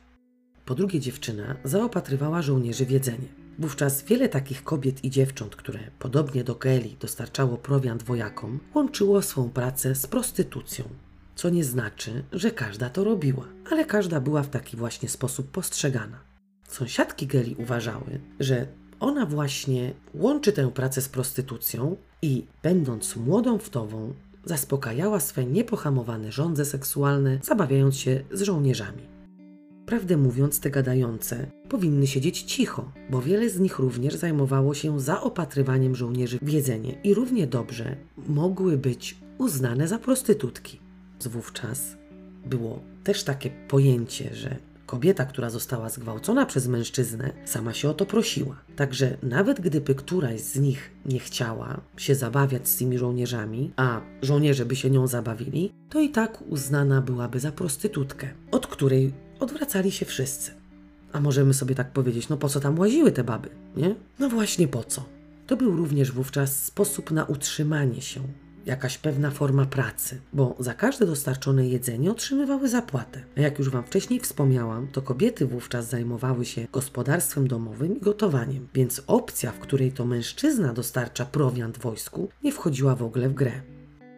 Po 0.65 0.75
drugie, 0.75 1.01
dziewczyna 1.01 1.57
zaopatrywała 1.65 2.43
żołnierzy 2.43 2.87
w 2.87 2.91
jedzenie. 2.91 3.44
Wówczas 3.59 4.03
wiele 4.03 4.29
takich 4.29 4.65
kobiet 4.65 5.05
i 5.05 5.11
dziewcząt, 5.11 5.57
które 5.57 5.79
podobnie 5.99 6.45
do 6.45 6.55
Geli 6.55 6.97
dostarczało 7.01 7.57
prowiant 7.57 8.03
wojakom, 8.03 8.61
łączyło 8.75 9.23
swą 9.23 9.51
pracę 9.51 9.95
z 9.95 10.07
prostytucją. 10.07 10.85
Co 11.35 11.51
nie 11.51 11.65
znaczy, 11.65 12.25
że 12.33 12.51
każda 12.51 12.91
to 12.91 13.05
robiła, 13.05 13.45
ale 13.71 13.85
każda 13.85 14.21
była 14.21 14.43
w 14.43 14.51
taki 14.51 14.77
właśnie 14.77 15.09
sposób 15.09 15.51
postrzegana. 15.51 16.21
Sąsiadki 16.69 17.27
Geli 17.27 17.57
uważały, 17.59 18.21
że 18.41 18.67
ona 19.01 19.27
właśnie 19.27 19.95
łączy 20.15 20.53
tę 20.53 20.71
pracę 20.71 21.01
z 21.01 21.09
prostytucją 21.09 21.97
i, 22.23 22.47
będąc 22.63 23.17
młodą 23.17 23.59
wdową, 23.59 24.15
zaspokajała 24.45 25.21
swe 25.21 25.45
niepohamowane 25.45 26.33
żądze 26.33 26.65
seksualne, 26.65 27.39
zabawiając 27.43 27.97
się 27.97 28.25
z 28.33 28.43
żołnierzami. 28.43 29.14
Prawdę 29.87 30.17
mówiąc, 30.17 30.61
te 30.61 30.71
gadające 30.71 31.47
powinny 31.69 32.07
siedzieć 32.07 32.43
cicho, 32.43 32.93
bo 33.11 33.23
wiele 33.23 33.51
z 33.51 33.61
nich 33.61 33.79
również 33.79 34.15
zajmowało 34.15 34.75
się 34.75 35.01
zaopatrywaniem 35.01 35.97
żołnierzy 35.97 36.39
w 36.43 36.49
jedzenie 36.49 37.01
i 37.05 37.15
równie 37.15 37.47
dobrze 37.47 37.97
mogły 38.29 38.79
być 38.79 39.17
uznane 39.39 39.89
za 39.89 39.99
prostytutki. 39.99 40.81
Wówczas 41.25 41.97
było 42.47 42.81
też 43.05 43.25
takie 43.25 43.51
pojęcie, 43.69 44.35
że 44.35 44.57
kobieta, 44.87 45.25
która 45.25 45.51
została 45.51 45.89
zgwałcona 45.89 46.47
przez 46.47 46.69
mężczyznę, 46.69 47.31
sama 47.45 47.73
się 47.73 47.89
o 47.89 47.95
to 47.95 48.07
prosiła. 48.07 48.57
Także 48.77 49.17
nawet 49.23 49.61
gdyby 49.61 49.95
któraś 49.95 50.41
z 50.41 50.59
nich 50.59 50.91
nie 51.07 51.19
chciała 51.19 51.81
się 51.97 52.15
zabawiać 52.15 52.69
z 52.69 52.77
tymi 52.77 52.99
żołnierzami, 52.99 53.73
a 53.77 54.01
żołnierze 54.23 54.67
by 54.67 54.77
się 54.77 54.91
nią 54.91 55.07
zabawili, 55.07 55.73
to 55.91 56.01
i 56.01 56.11
tak 56.11 56.43
uznana 56.49 57.03
byłaby 57.03 57.41
za 57.41 57.53
prostytutkę, 57.53 58.29
od 58.51 58.67
której 58.67 59.24
odwracali 59.41 59.93
się 59.93 60.07
wszyscy. 60.07 60.51
A 61.13 61.21
możemy 61.21 61.55
sobie 61.55 61.75
tak 61.75 61.93
powiedzieć, 61.93 62.29
no 62.29 62.37
po 62.37 62.49
co 62.49 62.61
tam 62.61 62.79
łaziły 62.79 63.13
te 63.13 63.25
baby, 63.25 63.49
nie? 63.77 63.95
No 64.19 64.29
właśnie 64.29 64.69
po 64.69 64.85
co. 64.85 65.05
To 65.47 65.57
był 65.57 65.77
również 65.77 66.13
wówczas 66.13 66.65
sposób 66.65 67.11
na 67.11 67.25
utrzymanie 67.25 68.03
się 68.03 68.21
jakaś 68.67 68.99
pewna 68.99 69.31
forma 69.31 69.67
pracy, 69.67 70.21
bo 70.33 70.57
za 70.59 70.75
każde 70.75 71.07
dostarczone 71.07 71.69
jedzenie 71.69 72.11
otrzymywały 72.11 72.69
zapłatę. 72.69 73.25
A 73.37 73.41
jak 73.41 73.59
już 73.59 73.71
Wam 73.71 73.85
wcześniej 73.85 74.21
wspomniałam, 74.21 74.89
to 74.89 75.03
kobiety 75.03 75.47
wówczas 75.47 75.89
zajmowały 75.91 76.45
się 76.45 76.67
gospodarstwem 76.73 77.49
domowym 77.49 77.97
i 77.97 78.01
gotowaniem, 78.01 78.69
więc 78.75 79.03
opcja, 79.07 79.53
w 79.53 79.59
której 79.59 79.93
to 79.93 80.05
mężczyzna 80.05 80.73
dostarcza 80.73 81.25
prowiant 81.25 81.79
wojsku, 81.79 82.29
nie 82.43 82.53
wchodziła 82.53 82.97
w 82.97 83.03
ogóle 83.03 83.29
w 83.29 83.35
grę. 83.35 83.74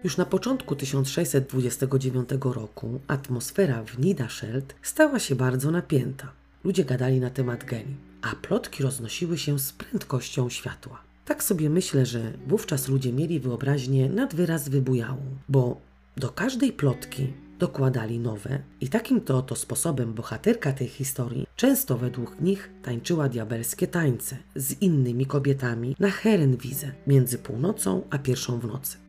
Już 0.07 0.17
na 0.17 0.25
początku 0.25 0.77
1629 0.77 2.29
roku 2.43 3.01
atmosfera 3.09 3.85
w 3.85 3.99
Nidaszelt 3.99 4.75
stała 4.83 5.19
się 5.19 5.35
bardzo 5.35 5.71
napięta. 5.71 6.33
Ludzie 6.65 6.85
gadali 6.85 7.21
na 7.21 7.31
temat 7.31 7.65
geni, 7.65 7.97
a 8.23 8.37
plotki 8.37 8.83
roznosiły 8.83 9.39
się 9.39 9.59
z 9.59 9.73
prędkością 9.73 10.51
światła. 10.51 11.03
Tak 11.25 11.43
sobie 11.43 11.71
myślę, 11.71 12.07
że 12.07 12.33
wówczas 12.47 12.89
ludzie 12.89 13.13
mieli 13.13 13.41
wyobraźnię 13.41 14.09
nad 14.09 14.35
wyraz 14.35 14.69
wybujałą, 14.69 15.21
bo 15.49 15.81
do 16.17 16.29
każdej 16.29 16.73
plotki 16.73 17.33
dokładali 17.59 18.19
nowe 18.19 18.59
i 18.81 18.89
takim 18.89 19.21
to 19.21 19.39
oto 19.39 19.57
sposobem 19.57 20.13
bohaterka 20.13 20.73
tej 20.73 20.89
historii 20.89 21.47
często 21.57 21.99
według 21.99 22.41
nich 22.41 22.71
tańczyła 22.83 23.29
diabelskie 23.29 23.87
tańce 23.87 24.37
z 24.57 24.83
innymi 24.83 25.27
kobietami 25.27 25.97
na 25.99 26.11
Herenwize 26.11 26.93
między 27.07 27.39
północą 27.39 28.03
a 28.11 28.19
pierwszą 28.19 28.59
w 28.59 28.67
nocy. 28.67 29.06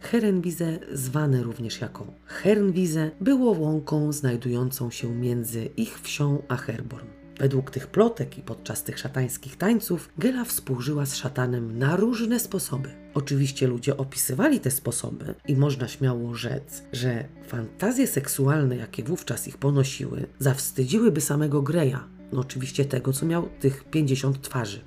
Herenwize, 0.00 0.78
zwane 0.92 1.42
również 1.42 1.80
jako 1.80 2.06
Hernwize, 2.26 3.10
było 3.20 3.58
łąką 3.58 4.12
znajdującą 4.12 4.90
się 4.90 5.14
między 5.14 5.64
ich 5.76 6.00
wsią 6.00 6.42
a 6.48 6.56
Herborn. 6.56 7.06
Według 7.38 7.70
tych 7.70 7.86
plotek 7.86 8.38
i 8.38 8.42
podczas 8.42 8.84
tych 8.84 8.98
szatańskich 8.98 9.56
tańców 9.56 10.08
Gela 10.18 10.44
współżyła 10.44 11.06
z 11.06 11.14
szatanem 11.14 11.78
na 11.78 11.96
różne 11.96 12.40
sposoby. 12.40 12.88
Oczywiście 13.14 13.66
ludzie 13.66 13.96
opisywali 13.96 14.60
te 14.60 14.70
sposoby 14.70 15.34
i 15.48 15.56
można 15.56 15.88
śmiało 15.88 16.34
rzec, 16.34 16.82
że 16.92 17.24
fantazje 17.46 18.06
seksualne, 18.06 18.76
jakie 18.76 19.02
wówczas 19.02 19.48
ich 19.48 19.56
ponosiły, 19.56 20.26
zawstydziłyby 20.38 21.20
samego 21.20 21.62
Greya, 21.62 21.98
no 22.32 22.40
oczywiście 22.40 22.84
tego, 22.84 23.12
co 23.12 23.26
miał 23.26 23.48
tych 23.60 23.84
50 23.84 24.42
twarzy. 24.42 24.80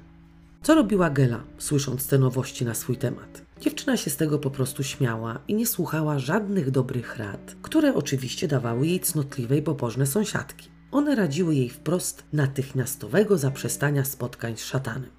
Co 0.63 0.76
robiła 0.76 1.10
Gela, 1.10 1.43
słysząc 1.58 2.08
te 2.08 2.17
nowości 2.19 2.65
na 2.65 2.74
swój 2.74 2.97
temat? 2.97 3.50
Dziewczyna 3.62 3.97
się 3.97 4.10
z 4.10 4.17
tego 4.17 4.39
po 4.39 4.52
prostu 4.52 4.84
śmiała 4.84 5.39
i 5.47 5.54
nie 5.54 5.67
słuchała 5.67 6.19
żadnych 6.19 6.71
dobrych 6.71 7.17
rad, 7.17 7.56
które 7.62 7.95
oczywiście 7.95 8.47
dawały 8.47 8.88
jej 8.88 9.00
cnotliwe 9.00 9.58
i 9.58 9.62
pobożne 9.62 10.08
sąsiadki. 10.08 10.69
One 10.91 11.15
radziły 11.15 11.56
jej 11.56 11.69
wprost 11.69 12.24
natychmiastowego 12.34 13.38
zaprzestania 13.38 14.06
spotkań 14.06 14.58
z 14.58 14.63
szatanem. 14.63 15.10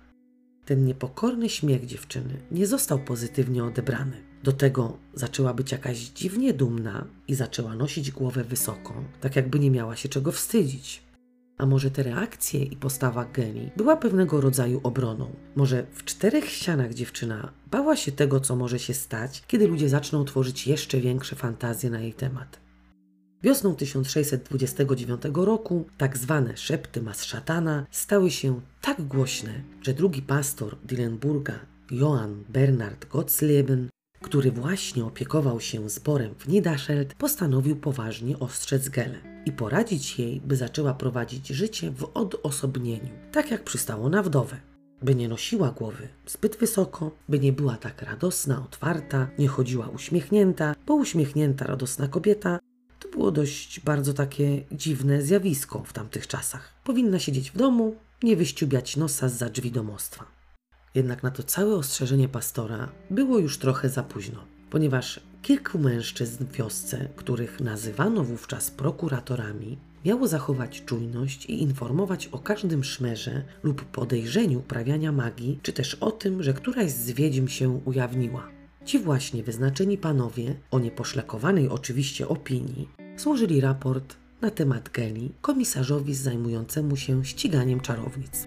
Ten 0.64 0.84
niepokorny 0.84 1.48
śmiech 1.48 1.86
dziewczyny 1.86 2.34
nie 2.50 2.66
został 2.66 2.98
pozytywnie 2.98 3.64
odebrany. 3.64 4.22
Do 4.42 4.52
tego 4.52 4.98
zaczęła 5.14 5.54
być 5.54 5.72
jakaś 5.72 5.98
dziwnie 5.98 6.54
dumna 6.54 7.06
i 7.28 7.34
zaczęła 7.34 7.74
nosić 7.74 8.10
głowę 8.10 8.44
wysoko, 8.44 8.94
tak 9.20 9.36
jakby 9.36 9.58
nie 9.58 9.70
miała 9.70 9.96
się 9.96 10.08
czego 10.08 10.32
wstydzić. 10.32 11.02
A 11.58 11.66
może 11.66 11.90
te 11.90 12.02
reakcje 12.02 12.64
i 12.64 12.76
postawa 12.76 13.24
Geni 13.24 13.70
była 13.76 13.96
pewnego 13.96 14.40
rodzaju 14.40 14.80
obroną? 14.82 15.36
Może 15.56 15.86
w 15.92 16.04
czterech 16.04 16.48
ścianach 16.48 16.94
dziewczyna 16.94 17.52
bała 17.70 17.96
się 17.96 18.12
tego, 18.12 18.40
co 18.40 18.56
może 18.56 18.78
się 18.78 18.94
stać, 18.94 19.42
kiedy 19.46 19.68
ludzie 19.68 19.88
zaczną 19.88 20.24
tworzyć 20.24 20.66
jeszcze 20.66 21.00
większe 21.00 21.36
fantazje 21.36 21.90
na 21.90 22.00
jej 22.00 22.14
temat? 22.14 22.60
Wiosną 23.42 23.76
1629 23.76 25.22
roku 25.34 25.86
tak 25.98 26.18
zwane 26.18 26.56
szepty 26.56 27.02
mas 27.02 27.24
szatana 27.24 27.86
stały 27.90 28.30
się 28.30 28.60
tak 28.80 29.02
głośne, 29.02 29.62
że 29.82 29.94
drugi 29.94 30.22
pastor 30.22 30.76
Dillenburga, 30.84 31.58
Johann 31.90 32.44
Bernard 32.48 33.08
Gottsleben, 33.08 33.88
który 34.20 34.50
właśnie 34.50 35.04
opiekował 35.04 35.60
się 35.60 35.90
zborem 35.90 36.34
w 36.38 36.48
Niederscheld, 36.48 37.14
postanowił 37.14 37.76
poważnie 37.76 38.38
ostrzec 38.38 38.88
Gelę 38.88 39.31
i 39.46 39.52
poradzić 39.52 40.18
jej, 40.18 40.40
by 40.40 40.56
zaczęła 40.56 40.94
prowadzić 40.94 41.48
życie 41.48 41.90
w 41.90 42.10
odosobnieniu, 42.14 43.10
tak 43.32 43.50
jak 43.50 43.64
przystało 43.64 44.08
na 44.08 44.22
wdowę. 44.22 44.56
By 45.02 45.14
nie 45.14 45.28
nosiła 45.28 45.70
głowy 45.70 46.08
zbyt 46.26 46.56
wysoko, 46.56 47.10
by 47.28 47.38
nie 47.38 47.52
była 47.52 47.76
tak 47.76 48.02
radosna, 48.02 48.64
otwarta, 48.64 49.28
nie 49.38 49.48
chodziła 49.48 49.88
uśmiechnięta, 49.88 50.74
bo 50.86 50.94
uśmiechnięta, 50.94 51.66
radosna 51.66 52.08
kobieta 52.08 52.58
to 52.98 53.08
było 53.08 53.30
dość 53.30 53.80
bardzo 53.80 54.14
takie 54.14 54.64
dziwne 54.72 55.22
zjawisko 55.22 55.82
w 55.86 55.92
tamtych 55.92 56.26
czasach. 56.26 56.74
Powinna 56.84 57.18
siedzieć 57.18 57.50
w 57.50 57.56
domu, 57.56 57.96
nie 58.22 58.36
wyściubiać 58.36 58.96
nosa 58.96 59.28
za 59.28 59.48
drzwi 59.48 59.70
domostwa. 59.70 60.24
Jednak 60.94 61.22
na 61.22 61.30
to 61.30 61.42
całe 61.42 61.74
ostrzeżenie 61.74 62.28
pastora 62.28 62.88
było 63.10 63.38
już 63.38 63.58
trochę 63.58 63.88
za 63.88 64.02
późno, 64.02 64.44
ponieważ 64.70 65.20
kilku 65.42 65.78
mężczyzn 65.78 66.44
w 66.44 66.52
wiosce, 66.52 67.08
których 67.16 67.60
nazywano 67.60 68.24
wówczas 68.24 68.70
prokuratorami, 68.70 69.78
miało 70.04 70.28
zachować 70.28 70.82
czujność 70.84 71.46
i 71.46 71.62
informować 71.62 72.26
o 72.26 72.38
każdym 72.38 72.84
szmerze 72.84 73.42
lub 73.62 73.84
podejrzeniu 73.84 74.58
uprawiania 74.58 75.12
magii, 75.12 75.60
czy 75.62 75.72
też 75.72 75.94
o 75.94 76.10
tym, 76.10 76.42
że 76.42 76.54
któraś 76.54 76.90
z 76.90 77.10
wiedźm 77.10 77.48
się 77.48 77.80
ujawniła. 77.84 78.48
Ci 78.84 78.98
właśnie 78.98 79.42
wyznaczeni 79.42 79.98
panowie, 79.98 80.54
o 80.70 80.78
nieposzlakowanej 80.78 81.68
oczywiście 81.68 82.28
opinii, 82.28 82.88
złożyli 83.16 83.60
raport 83.60 84.16
na 84.40 84.50
temat 84.50 84.88
Geli 84.88 85.32
komisarzowi 85.40 86.14
zajmującemu 86.14 86.96
się 86.96 87.24
ściganiem 87.24 87.80
czarownic. 87.80 88.46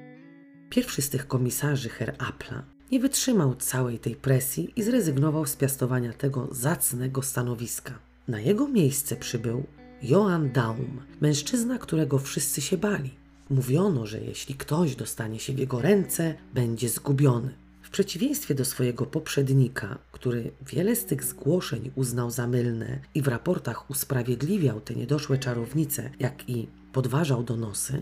Pierwszy 0.70 1.02
z 1.02 1.10
tych 1.10 1.28
komisarzy, 1.28 1.90
Herr 1.90 2.16
Appla, 2.18 2.75
nie 2.92 3.00
wytrzymał 3.00 3.56
całej 3.56 4.00
tej 4.00 4.16
presji 4.16 4.74
i 4.76 4.84
zrezygnował 4.84 5.46
z 5.46 5.56
piastowania 5.56 6.14
tego 6.14 6.48
zacnego 6.52 7.22
stanowiska. 7.22 8.00
Na 8.28 8.40
jego 8.40 8.68
miejsce 8.68 9.16
przybył 9.16 9.64
Johann 10.02 10.52
Daum, 10.52 11.02
mężczyzna, 11.22 11.78
którego 11.78 12.20
wszyscy 12.20 12.62
się 12.62 12.78
bali. 12.78 13.12
Mówiono, 13.50 14.06
że 14.06 14.22
jeśli 14.22 14.56
ktoś 14.56 14.96
dostanie 14.96 15.40
się 15.40 15.54
w 15.54 15.60
jego 15.60 15.82
ręce, 15.82 16.36
będzie 16.54 16.90
zgubiony. 16.90 17.54
W 17.82 17.90
przeciwieństwie 17.90 18.56
do 18.56 18.66
swojego 18.66 19.06
poprzednika, 19.06 19.98
który 20.12 20.52
wiele 20.68 20.96
z 20.96 21.06
tych 21.06 21.24
zgłoszeń 21.24 21.92
uznał 21.96 22.32
za 22.32 22.48
mylne 22.48 23.00
i 23.16 23.22
w 23.22 23.28
raportach 23.28 23.90
usprawiedliwiał 23.90 24.82
te 24.82 24.96
niedoszłe 24.96 25.38
czarownice, 25.38 26.10
jak 26.20 26.50
i 26.50 26.68
podważał 26.94 27.44
donosy, 27.44 28.02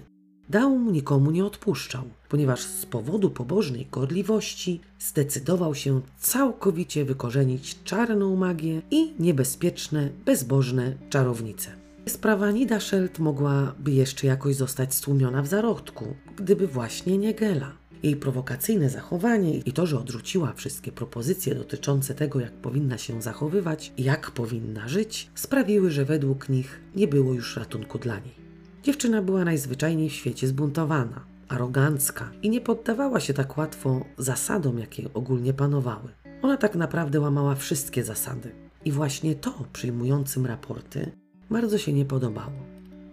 Daum 0.50 0.92
nikomu 0.92 1.32
nie 1.32 1.46
odpuszczał, 1.46 2.04
ponieważ 2.30 2.62
z 2.62 2.86
powodu 2.86 3.30
pobożnej 3.30 3.88
gorliwości 3.92 4.82
zdecydował 5.00 5.76
się 5.76 6.02
całkowicie 6.20 7.06
wykorzenić 7.06 7.84
czarną 7.84 8.36
magię 8.36 8.82
i 8.92 9.14
niebezpieczne, 9.20 10.10
bezbożne 10.26 10.94
czarownice. 11.10 11.72
Sprawa 12.08 12.52
Nidaszelt 12.52 13.20
mogłaby 13.20 13.92
jeszcze 13.92 14.28
jakoś 14.28 14.56
zostać 14.56 14.94
stłumiona 14.94 15.42
w 15.42 15.48
zarodku, 15.48 16.16
gdyby 16.36 16.68
właśnie 16.68 17.18
nie 17.18 17.34
Gela. 17.34 17.72
Jej 18.04 18.16
prowokacyjne 18.16 18.90
zachowanie 18.90 19.58
i 19.58 19.72
to, 19.72 19.86
że 19.86 20.00
odrzuciła 20.00 20.54
wszystkie 20.54 20.92
propozycje 20.92 21.56
dotyczące 21.56 22.14
tego, 22.14 22.40
jak 22.40 22.54
powinna 22.54 22.98
się 22.98 23.22
zachowywać 23.22 23.94
i 23.98 24.04
jak 24.04 24.32
powinna 24.32 24.88
żyć, 24.88 25.30
sprawiły, 25.36 25.92
że 25.92 26.06
według 26.06 26.50
nich 26.50 26.82
nie 26.96 27.08
było 27.08 27.34
już 27.34 27.58
ratunku 27.58 28.00
dla 28.00 28.20
niej. 28.20 28.43
Dziewczyna 28.84 29.22
była 29.22 29.46
najzwyczajniej 29.46 30.10
w 30.10 30.14
świecie 30.14 30.48
zbuntowana, 30.48 31.26
arogancka 31.50 32.32
i 32.42 32.50
nie 32.50 32.62
poddawała 32.62 33.20
się 33.20 33.34
tak 33.34 33.58
łatwo 33.58 34.06
zasadom, 34.18 34.80
jakie 34.80 35.14
ogólnie 35.14 35.54
panowały. 35.54 36.10
Ona 36.42 36.58
tak 36.58 36.76
naprawdę 36.76 37.20
łamała 37.20 37.56
wszystkie 37.56 38.04
zasady. 38.04 38.52
I 38.86 38.92
właśnie 38.92 39.36
to 39.36 39.54
przyjmującym 39.74 40.46
raporty 40.46 41.12
bardzo 41.50 41.78
się 41.78 41.94
nie 41.94 42.06
podobało. 42.06 42.54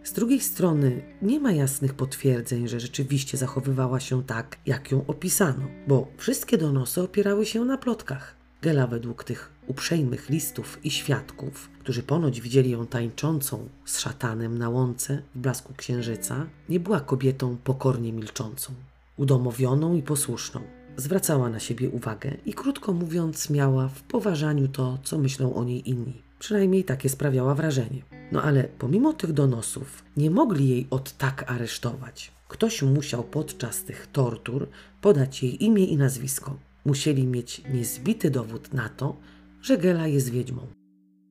Z 0.02 0.12
drugiej 0.12 0.40
strony 0.40 1.02
nie 1.22 1.40
ma 1.40 1.52
jasnych 1.52 1.94
potwierdzeń, 1.94 2.68
że 2.68 2.80
rzeczywiście 2.80 3.36
zachowywała 3.36 4.00
się 4.00 4.24
tak, 4.24 4.56
jak 4.66 4.90
ją 4.90 5.06
opisano, 5.06 5.68
bo 5.88 6.06
wszystkie 6.16 6.58
donosy 6.58 7.02
opierały 7.02 7.46
się 7.46 7.64
na 7.64 7.78
plotkach. 7.78 8.36
Gela 8.62 8.86
według 8.86 9.24
tych 9.24 9.52
uprzejmych 9.66 10.28
listów 10.28 10.78
i 10.84 10.90
świadków, 10.90 11.70
którzy 11.90 12.02
ponoć 12.02 12.40
widzieli 12.40 12.70
ją 12.70 12.86
tańczącą 12.86 13.68
z 13.84 13.98
szatanem 13.98 14.58
na 14.58 14.68
łące 14.68 15.22
w 15.34 15.38
blasku 15.38 15.74
księżyca, 15.76 16.46
nie 16.68 16.80
była 16.80 17.00
kobietą 17.00 17.56
pokornie 17.64 18.12
milczącą, 18.12 18.72
udomowioną 19.16 19.96
i 19.96 20.02
posłuszną. 20.02 20.60
Zwracała 20.96 21.48
na 21.48 21.60
siebie 21.60 21.90
uwagę 21.90 22.36
i 22.46 22.54
krótko 22.54 22.92
mówiąc 22.92 23.50
miała 23.50 23.88
w 23.88 24.02
poważaniu 24.02 24.68
to, 24.68 24.98
co 25.02 25.18
myślą 25.18 25.54
o 25.54 25.64
niej 25.64 25.90
inni. 25.90 26.22
Przynajmniej 26.38 26.84
takie 26.84 27.08
sprawiała 27.08 27.54
wrażenie. 27.54 28.02
No 28.32 28.42
ale 28.42 28.64
pomimo 28.64 29.12
tych 29.12 29.32
donosów 29.32 30.04
nie 30.16 30.30
mogli 30.30 30.68
jej 30.68 30.86
od 30.90 31.16
tak 31.16 31.50
aresztować. 31.50 32.32
Ktoś 32.48 32.82
musiał 32.82 33.24
podczas 33.24 33.84
tych 33.84 34.06
tortur 34.06 34.68
podać 35.00 35.42
jej 35.42 35.64
imię 35.64 35.84
i 35.84 35.96
nazwisko. 35.96 36.58
Musieli 36.84 37.26
mieć 37.26 37.62
niezbity 37.74 38.30
dowód 38.30 38.74
na 38.74 38.88
to, 38.88 39.16
że 39.62 39.78
Gela 39.78 40.06
jest 40.06 40.30
wiedźmą. 40.30 40.79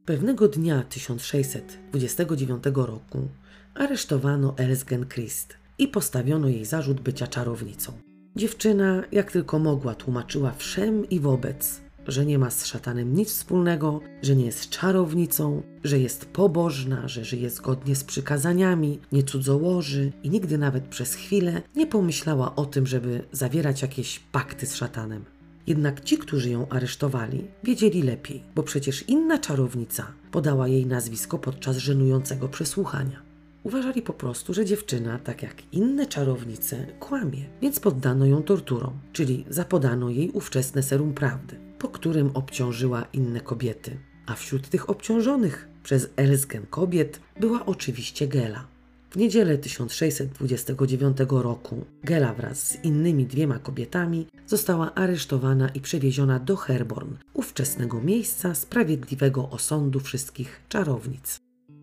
Pewnego 0.10 0.48
dnia 0.48 0.84
1629 0.84 2.64
roku 2.76 3.28
aresztowano 3.76 4.54
Elsgen 4.58 5.06
Christ 5.06 5.58
i 5.78 5.88
postawiono 5.88 6.48
jej 6.48 6.66
zarzut 6.66 7.02
bycia 7.02 7.28
czarownicą. 7.28 7.94
Dziewczyna, 8.36 9.04
jak 9.12 9.32
tylko 9.32 9.60
mogła, 9.60 9.96
tłumaczyła 9.96 10.52
wszem 10.52 11.10
i 11.10 11.20
wobec, 11.20 11.82
że 12.08 12.26
nie 12.26 12.40
ma 12.40 12.50
z 12.50 12.66
szatanem 12.66 13.14
nic 13.14 13.30
wspólnego, 13.30 14.02
że 14.22 14.36
nie 14.36 14.46
jest 14.46 14.70
czarownicą, 14.70 15.62
że 15.84 16.00
jest 16.00 16.26
pobożna, 16.26 17.08
że 17.08 17.26
żyje 17.26 17.50
zgodnie 17.50 17.96
z 17.96 18.04
przykazaniami, 18.04 19.00
nie 19.12 19.24
cudzołoży 19.24 20.12
i 20.24 20.30
nigdy 20.30 20.58
nawet 20.58 20.84
przez 20.84 21.14
chwilę 21.14 21.62
nie 21.76 21.88
pomyślała 21.88 22.56
o 22.56 22.66
tym, 22.66 22.88
żeby 22.88 23.24
zawierać 23.32 23.82
jakieś 23.82 24.20
pakty 24.20 24.66
z 24.66 24.76
szatanem. 24.76 25.26
Jednak 25.70 26.02
ci, 26.02 26.18
którzy 26.18 26.50
ją 26.50 26.70
aresztowali, 26.70 27.48
wiedzieli 27.64 28.04
lepiej, 28.04 28.44
bo 28.56 28.64
przecież 28.64 29.10
inna 29.10 29.38
czarownica 29.38 30.12
podała 30.32 30.68
jej 30.68 30.86
nazwisko 30.86 31.40
podczas 31.40 31.78
żenującego 31.78 32.48
przesłuchania. 32.48 33.22
Uważali 33.64 34.02
po 34.02 34.14
prostu, 34.14 34.54
że 34.54 34.66
dziewczyna, 34.66 35.20
tak 35.20 35.44
jak 35.44 35.56
inne 35.72 36.06
czarownice, 36.06 36.86
kłamie, 37.00 37.46
więc 37.62 37.80
poddano 37.80 38.26
ją 38.26 38.44
torturom, 38.44 38.94
czyli 39.14 39.46
zapodano 39.50 40.10
jej 40.10 40.32
ówczesne 40.32 40.84
serum 40.84 41.14
prawdy, 41.14 41.56
po 41.80 41.88
którym 41.88 42.32
obciążyła 42.34 43.06
inne 43.14 43.42
kobiety. 43.42 43.98
A 44.26 44.36
wśród 44.36 44.70
tych 44.70 44.90
obciążonych 44.90 45.68
przez 45.84 46.10
Elsgen 46.16 46.66
kobiet 46.70 47.20
była 47.40 47.66
oczywiście 47.66 48.28
Gela. 48.28 48.79
W 49.12 49.16
niedzielę 49.16 49.58
1629 49.58 51.18
roku 51.30 51.86
Gela 52.04 52.34
wraz 52.34 52.68
z 52.68 52.84
innymi 52.84 53.26
dwiema 53.26 53.60
kobietami 53.60 54.28
została 54.48 54.94
aresztowana 54.96 55.70
i 55.70 55.82
przewieziona 55.82 56.40
do 56.40 56.56
Herborn, 56.56 57.16
ówczesnego 57.34 58.02
miejsca 58.02 58.56
sprawiedliwego 58.56 59.50
osądu 59.50 60.00
wszystkich 60.00 60.62
czarownic. 60.70 61.40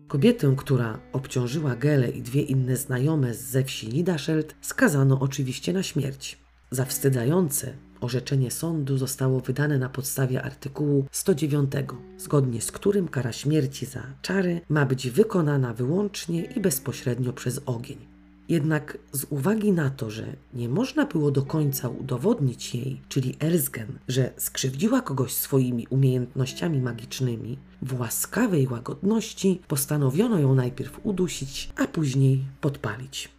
Kobietę, 0.07 0.53
która 0.57 0.99
obciążyła 1.13 1.75
Gelę 1.75 2.09
i 2.09 2.21
dwie 2.21 2.41
inne 2.41 2.77
znajome 2.77 3.33
ze 3.33 3.63
wsi 3.63 3.89
Nidaszelt, 3.89 4.55
skazano 4.61 5.19
oczywiście 5.19 5.73
na 5.73 5.83
śmierć. 5.83 6.37
Zawstydzające 6.71 7.73
orzeczenie 8.01 8.51
sądu 8.51 8.97
zostało 8.97 9.39
wydane 9.39 9.77
na 9.77 9.89
podstawie 9.89 10.43
artykułu 10.43 11.05
109, 11.11 11.71
zgodnie 12.17 12.61
z 12.61 12.71
którym 12.71 13.07
kara 13.07 13.31
śmierci 13.31 13.85
za 13.85 14.03
czary 14.21 14.61
ma 14.69 14.85
być 14.85 15.09
wykonana 15.09 15.73
wyłącznie 15.73 16.43
i 16.43 16.59
bezpośrednio 16.59 17.33
przez 17.33 17.61
ogień. 17.65 18.17
Jednak 18.49 18.97
z 19.11 19.25
uwagi 19.29 19.71
na 19.71 19.89
to, 19.89 20.09
że 20.09 20.25
nie 20.53 20.69
można 20.69 21.05
było 21.05 21.31
do 21.31 21.41
końca 21.41 21.89
udowodnić 21.89 22.75
jej, 22.75 23.01
czyli 23.09 23.35
Elsgen, 23.39 23.99
że 24.07 24.31
skrzywdziła 24.37 25.01
kogoś 25.01 25.33
swoimi 25.33 25.87
umiejętnościami 25.89 26.81
magicznymi, 26.81 27.57
w 27.81 27.99
łaskawej 27.99 28.67
łagodności 28.67 29.61
postanowiono 29.67 30.39
ją 30.39 30.55
najpierw 30.55 30.99
udusić, 31.03 31.69
a 31.75 31.87
później 31.87 32.45
podpalić. 32.61 33.29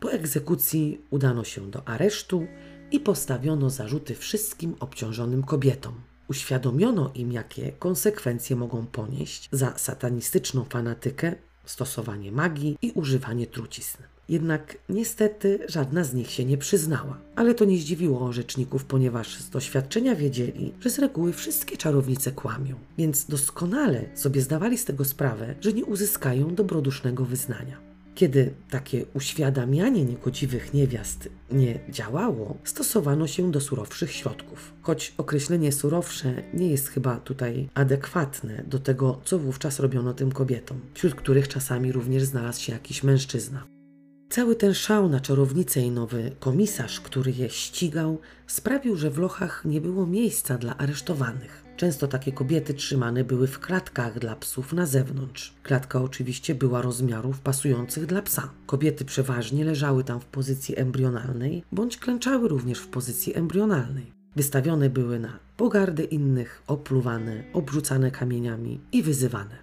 Po 0.00 0.12
egzekucji 0.12 1.00
udano 1.10 1.44
się 1.44 1.70
do 1.70 1.88
aresztu 1.88 2.46
i 2.92 3.00
postawiono 3.00 3.70
zarzuty 3.70 4.14
wszystkim 4.14 4.74
obciążonym 4.80 5.42
kobietom. 5.42 5.94
Uświadomiono 6.28 7.10
im, 7.14 7.32
jakie 7.32 7.72
konsekwencje 7.72 8.56
mogą 8.56 8.86
ponieść 8.86 9.48
za 9.52 9.78
satanistyczną 9.78 10.64
fanatykę, 10.64 11.34
stosowanie 11.64 12.32
magii 12.32 12.78
i 12.82 12.90
używanie 12.90 13.46
trucizn. 13.46 13.98
Jednak 14.28 14.76
niestety 14.88 15.58
żadna 15.68 16.04
z 16.04 16.14
nich 16.14 16.30
się 16.30 16.44
nie 16.44 16.58
przyznała. 16.58 17.18
Ale 17.36 17.54
to 17.54 17.64
nie 17.64 17.78
zdziwiło 17.78 18.20
orzeczników, 18.20 18.84
ponieważ 18.84 19.36
z 19.36 19.50
doświadczenia 19.50 20.14
wiedzieli, 20.14 20.72
że 20.80 20.90
z 20.90 20.98
reguły 20.98 21.32
wszystkie 21.32 21.76
czarownice 21.76 22.32
kłamią, 22.32 22.74
więc 22.98 23.26
doskonale 23.26 24.04
sobie 24.14 24.40
zdawali 24.40 24.78
z 24.78 24.84
tego 24.84 25.04
sprawę, 25.04 25.54
że 25.60 25.72
nie 25.72 25.84
uzyskają 25.84 26.54
dobrodusznego 26.54 27.24
wyznania. 27.24 27.91
Kiedy 28.14 28.54
takie 28.70 29.04
uświadamianie 29.14 30.04
niegodziwych 30.04 30.74
niewiast 30.74 31.28
nie 31.52 31.78
działało, 31.90 32.56
stosowano 32.64 33.26
się 33.26 33.50
do 33.50 33.60
surowszych 33.60 34.12
środków. 34.12 34.72
Choć 34.82 35.14
określenie 35.18 35.72
surowsze 35.72 36.42
nie 36.54 36.68
jest 36.68 36.88
chyba 36.88 37.16
tutaj 37.16 37.68
adekwatne 37.74 38.64
do 38.66 38.78
tego, 38.78 39.20
co 39.24 39.38
wówczas 39.38 39.80
robiono 39.80 40.14
tym 40.14 40.32
kobietom, 40.32 40.80
wśród 40.94 41.14
których 41.14 41.48
czasami 41.48 41.92
również 41.92 42.22
znalazł 42.22 42.60
się 42.60 42.72
jakiś 42.72 43.02
mężczyzna. 43.02 43.66
Cały 44.30 44.56
ten 44.56 44.74
szał 44.74 45.08
na 45.08 45.20
czarownicę 45.20 45.80
i 45.80 45.90
nowy 45.90 46.32
komisarz, 46.40 47.00
który 47.00 47.32
je 47.32 47.50
ścigał, 47.50 48.18
sprawił, 48.46 48.96
że 48.96 49.10
w 49.10 49.18
lochach 49.18 49.64
nie 49.64 49.80
było 49.80 50.06
miejsca 50.06 50.58
dla 50.58 50.76
aresztowanych. 50.76 51.61
Często 51.82 52.08
takie 52.08 52.32
kobiety 52.32 52.74
trzymane 52.74 53.24
były 53.24 53.46
w 53.46 53.58
klatkach 53.58 54.18
dla 54.18 54.36
psów 54.36 54.72
na 54.72 54.86
zewnątrz. 54.86 55.54
Klatka 55.62 56.02
oczywiście 56.02 56.54
była 56.54 56.82
rozmiarów 56.82 57.40
pasujących 57.40 58.06
dla 58.06 58.22
psa. 58.22 58.50
Kobiety 58.66 59.04
przeważnie 59.04 59.64
leżały 59.64 60.04
tam 60.04 60.20
w 60.20 60.24
pozycji 60.24 60.78
embrionalnej, 60.78 61.64
bądź 61.72 61.96
klęczały 61.96 62.48
również 62.48 62.78
w 62.78 62.88
pozycji 62.88 63.36
embrionalnej. 63.36 64.12
Wystawione 64.36 64.90
były 64.90 65.18
na 65.18 65.38
pogardę 65.56 66.04
innych, 66.04 66.62
opluwane, 66.66 67.44
obrzucane 67.52 68.10
kamieniami 68.10 68.80
i 68.92 69.02
wyzywane. 69.02 69.56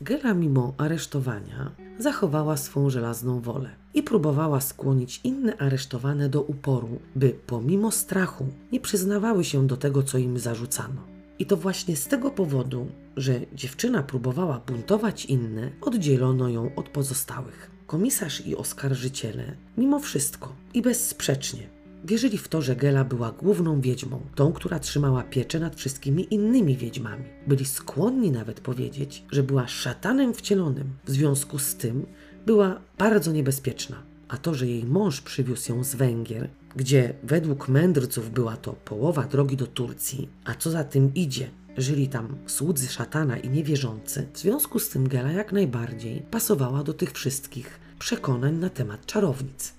Gela 0.00 0.34
mimo 0.34 0.74
aresztowania 0.78 1.70
zachowała 1.98 2.56
swą 2.56 2.90
żelazną 2.90 3.40
wolę 3.40 3.70
i 3.94 4.02
próbowała 4.02 4.60
skłonić 4.60 5.20
inne 5.24 5.56
aresztowane 5.56 6.28
do 6.28 6.42
uporu, 6.42 6.98
by 7.16 7.36
pomimo 7.46 7.90
strachu 7.90 8.46
nie 8.72 8.80
przyznawały 8.80 9.44
się 9.44 9.66
do 9.66 9.76
tego, 9.76 10.02
co 10.02 10.18
im 10.18 10.38
zarzucano. 10.38 11.13
I 11.38 11.46
to 11.46 11.56
właśnie 11.56 11.96
z 11.96 12.08
tego 12.08 12.30
powodu, 12.30 12.86
że 13.16 13.40
dziewczyna 13.52 14.02
próbowała 14.02 14.60
buntować 14.66 15.24
inne, 15.24 15.70
oddzielono 15.80 16.48
ją 16.48 16.74
od 16.74 16.88
pozostałych. 16.88 17.70
Komisarz 17.86 18.46
i 18.46 18.56
oskarżyciele, 18.56 19.56
mimo 19.76 19.98
wszystko 19.98 20.56
i 20.74 20.82
bezsprzecznie, 20.82 21.74
Wierzyli 22.04 22.38
w 22.38 22.48
to, 22.48 22.62
że 22.62 22.76
Gela 22.76 23.04
była 23.04 23.32
główną 23.32 23.80
wiedźmą, 23.80 24.20
tą, 24.34 24.52
która 24.52 24.78
trzymała 24.78 25.22
pieczę 25.22 25.60
nad 25.60 25.76
wszystkimi 25.76 26.34
innymi 26.34 26.76
wiedźmami. 26.76 27.24
Byli 27.46 27.64
skłonni 27.64 28.30
nawet 28.30 28.60
powiedzieć, 28.60 29.24
że 29.30 29.42
była 29.42 29.68
szatanem 29.68 30.34
wcielonym. 30.34 30.90
W 31.04 31.10
związku 31.10 31.58
z 31.58 31.74
tym 31.74 32.06
była 32.46 32.80
bardzo 32.98 33.32
niebezpieczna. 33.32 34.13
A 34.28 34.36
to, 34.36 34.54
że 34.54 34.66
jej 34.66 34.84
mąż 34.84 35.20
przywiózł 35.20 35.72
ją 35.72 35.84
z 35.84 35.94
Węgier, 35.94 36.48
gdzie 36.76 37.14
według 37.22 37.68
mędrców 37.68 38.30
była 38.30 38.56
to 38.56 38.72
połowa 38.72 39.22
drogi 39.22 39.56
do 39.56 39.66
Turcji, 39.66 40.28
a 40.44 40.54
co 40.54 40.70
za 40.70 40.84
tym 40.84 41.14
idzie, 41.14 41.50
żyli 41.76 42.08
tam 42.08 42.36
słudzy 42.46 42.88
szatana 42.88 43.36
i 43.36 43.48
niewierzący, 43.48 44.26
w 44.32 44.38
związku 44.38 44.78
z 44.78 44.88
tym 44.88 45.08
Gela 45.08 45.32
jak 45.32 45.52
najbardziej 45.52 46.22
pasowała 46.30 46.82
do 46.82 46.94
tych 46.94 47.12
wszystkich 47.12 47.80
przekonań 47.98 48.54
na 48.54 48.70
temat 48.70 49.06
czarownic. 49.06 49.72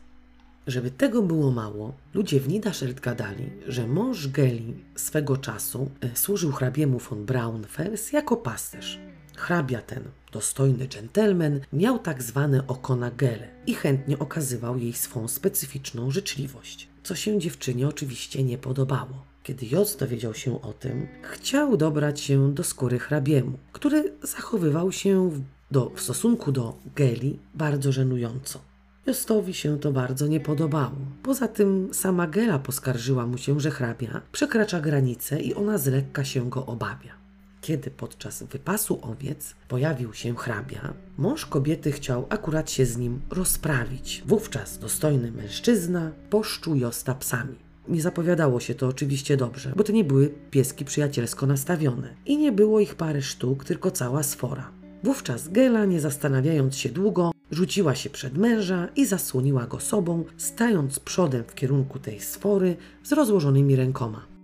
Żeby 0.67 0.91
tego 0.91 1.21
było 1.21 1.51
mało, 1.51 1.93
ludzie 2.13 2.39
w 2.39 2.47
Nidaszelt 2.49 2.99
gadali, 2.99 3.49
że 3.67 3.87
mąż 3.87 4.27
Geli 4.27 4.73
swego 4.95 5.37
czasu 5.37 5.91
e, 6.01 6.15
służył 6.15 6.51
hrabiemu 6.51 6.99
von 6.99 7.25
Braunfels 7.25 8.11
jako 8.11 8.37
pasterz. 8.37 8.99
Hrabia 9.35 9.81
ten, 9.81 10.03
dostojny 10.35 10.87
dżentelmen, 10.87 11.61
miał 11.73 11.99
tak 11.99 12.23
zwane 12.23 12.67
oko 12.67 12.95
na 12.95 13.11
Gelę 13.11 13.47
i 13.67 13.73
chętnie 13.73 14.19
okazywał 14.19 14.77
jej 14.77 14.93
swą 14.93 15.27
specyficzną 15.27 16.11
życzliwość, 16.11 16.89
co 17.03 17.15
się 17.15 17.39
dziewczynie 17.39 17.87
oczywiście 17.87 18.43
nie 18.43 18.57
podobało. 18.57 19.25
Kiedy 19.43 19.65
Joc 19.65 19.95
dowiedział 19.95 20.33
się 20.33 20.61
o 20.61 20.73
tym, 20.73 21.07
chciał 21.21 21.77
dobrać 21.77 22.19
się 22.19 22.53
do 22.53 22.63
skóry 22.63 22.99
hrabiemu, 22.99 23.57
który 23.71 24.13
zachowywał 24.23 24.91
się 24.91 25.29
w, 25.29 25.41
do, 25.71 25.91
w 25.95 26.01
stosunku 26.01 26.51
do 26.51 26.75
Geli 26.95 27.39
bardzo 27.53 27.91
żenująco. 27.91 28.59
Jostowi 29.05 29.53
się 29.53 29.79
to 29.79 29.91
bardzo 29.91 30.27
nie 30.27 30.39
podobało. 30.39 30.97
Poza 31.23 31.47
tym 31.47 31.89
sama 31.93 32.27
Gela 32.27 32.59
poskarżyła 32.59 33.25
mu 33.25 33.37
się, 33.37 33.59
że 33.59 33.71
hrabia 33.71 34.21
przekracza 34.31 34.81
granice 34.81 35.39
i 35.39 35.53
ona 35.53 35.77
z 35.77 35.87
lekka 35.87 36.23
się 36.23 36.49
go 36.49 36.65
obawia. 36.65 37.24
Kiedy 37.65 37.91
podczas 37.91 38.43
wypasu 38.43 38.99
owiec 39.01 39.55
pojawił 39.67 40.13
się 40.13 40.35
hrabia, 40.35 40.93
mąż 41.17 41.45
kobiety 41.45 41.91
chciał 41.91 42.25
akurat 42.29 42.71
się 42.71 42.85
z 42.85 42.97
nim 42.97 43.21
rozprawić. 43.29 44.23
Wówczas 44.25 44.77
dostojny 44.77 45.31
mężczyzna 45.31 46.11
poszczuł 46.29 46.75
Josta 46.75 47.15
psami. 47.15 47.55
Nie 47.87 48.01
zapowiadało 48.01 48.59
się 48.59 48.75
to 48.75 48.87
oczywiście 48.87 49.37
dobrze, 49.37 49.73
bo 49.75 49.83
to 49.83 49.91
nie 49.91 50.03
były 50.03 50.29
pieski 50.51 50.85
przyjacielsko 50.85 51.45
nastawione 51.45 52.13
i 52.25 52.37
nie 52.37 52.51
było 52.51 52.79
ich 52.79 52.95
parę 52.95 53.21
sztuk, 53.21 53.63
tylko 53.63 53.91
cała 53.91 54.23
sfora. 54.23 54.71
Wówczas 55.03 55.47
Gela, 55.47 55.85
nie 55.85 55.99
zastanawiając 55.99 56.77
się 56.77 56.89
długo, 56.89 57.31
rzuciła 57.51 57.95
się 57.95 58.09
przed 58.09 58.37
męża 58.37 58.87
i 58.95 59.05
zasłoniła 59.05 59.67
go 59.67 59.79
sobą, 59.79 60.23
stając 60.37 60.99
przodem 60.99 61.43
w 61.47 61.55
kierunku 61.55 61.99
tej 61.99 62.19
sfory 62.19 62.77
z 63.03 63.11
rozłożonymi 63.11 63.75
rękoma. 63.75 64.34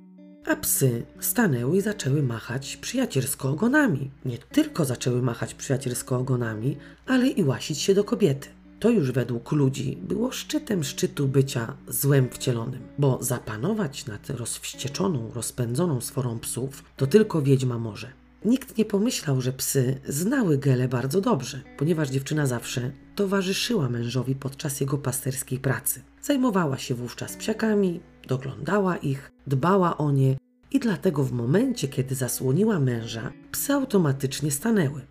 A 0.45 0.55
psy 0.55 1.03
stanęły 1.19 1.77
i 1.77 1.81
zaczęły 1.81 2.23
machać 2.23 2.77
przyjacielsko 2.77 3.49
ogonami. 3.49 4.11
Nie 4.25 4.37
tylko 4.37 4.85
zaczęły 4.85 5.21
machać 5.21 5.53
przyjacielsko 5.53 6.17
ogonami, 6.17 6.77
ale 7.05 7.27
i 7.27 7.43
łasić 7.43 7.79
się 7.79 7.93
do 7.93 8.03
kobiety. 8.03 8.49
To 8.79 8.89
już 8.89 9.11
według 9.11 9.51
ludzi 9.51 9.97
było 10.01 10.31
szczytem 10.31 10.83
szczytu 10.83 11.27
bycia 11.27 11.73
złem 11.87 12.29
wcielonym, 12.29 12.81
bo 12.99 13.17
zapanować 13.21 14.05
nad 14.05 14.29
rozwścieczoną, 14.29 15.31
rozpędzoną 15.33 16.01
sforą 16.01 16.39
psów 16.39 16.83
to 16.97 17.07
tylko 17.07 17.41
wiedźma 17.41 17.79
może. 17.79 18.11
Nikt 18.45 18.77
nie 18.77 18.85
pomyślał, 18.85 19.41
że 19.41 19.53
psy 19.53 19.99
znały 20.07 20.57
Gelę 20.57 20.87
bardzo 20.87 21.21
dobrze, 21.21 21.61
ponieważ 21.77 22.09
dziewczyna 22.09 22.47
zawsze 22.47 22.91
towarzyszyła 23.15 23.89
mężowi 23.89 24.35
podczas 24.35 24.81
jego 24.81 24.97
pasterskiej 24.97 25.59
pracy. 25.59 26.01
Zajmowała 26.21 26.77
się 26.77 26.95
wówczas 26.95 27.35
psiakami, 27.37 27.99
doglądała 28.31 28.97
ich, 28.97 29.31
dbała 29.47 29.97
o 29.97 30.11
nie 30.11 30.35
i 30.71 30.79
dlatego 30.79 31.23
w 31.23 31.31
momencie, 31.31 31.87
kiedy 31.87 32.15
zasłoniła 32.15 32.79
męża, 32.79 33.31
psy 33.51 33.73
automatycznie 33.73 34.51
stanęły. 34.51 35.01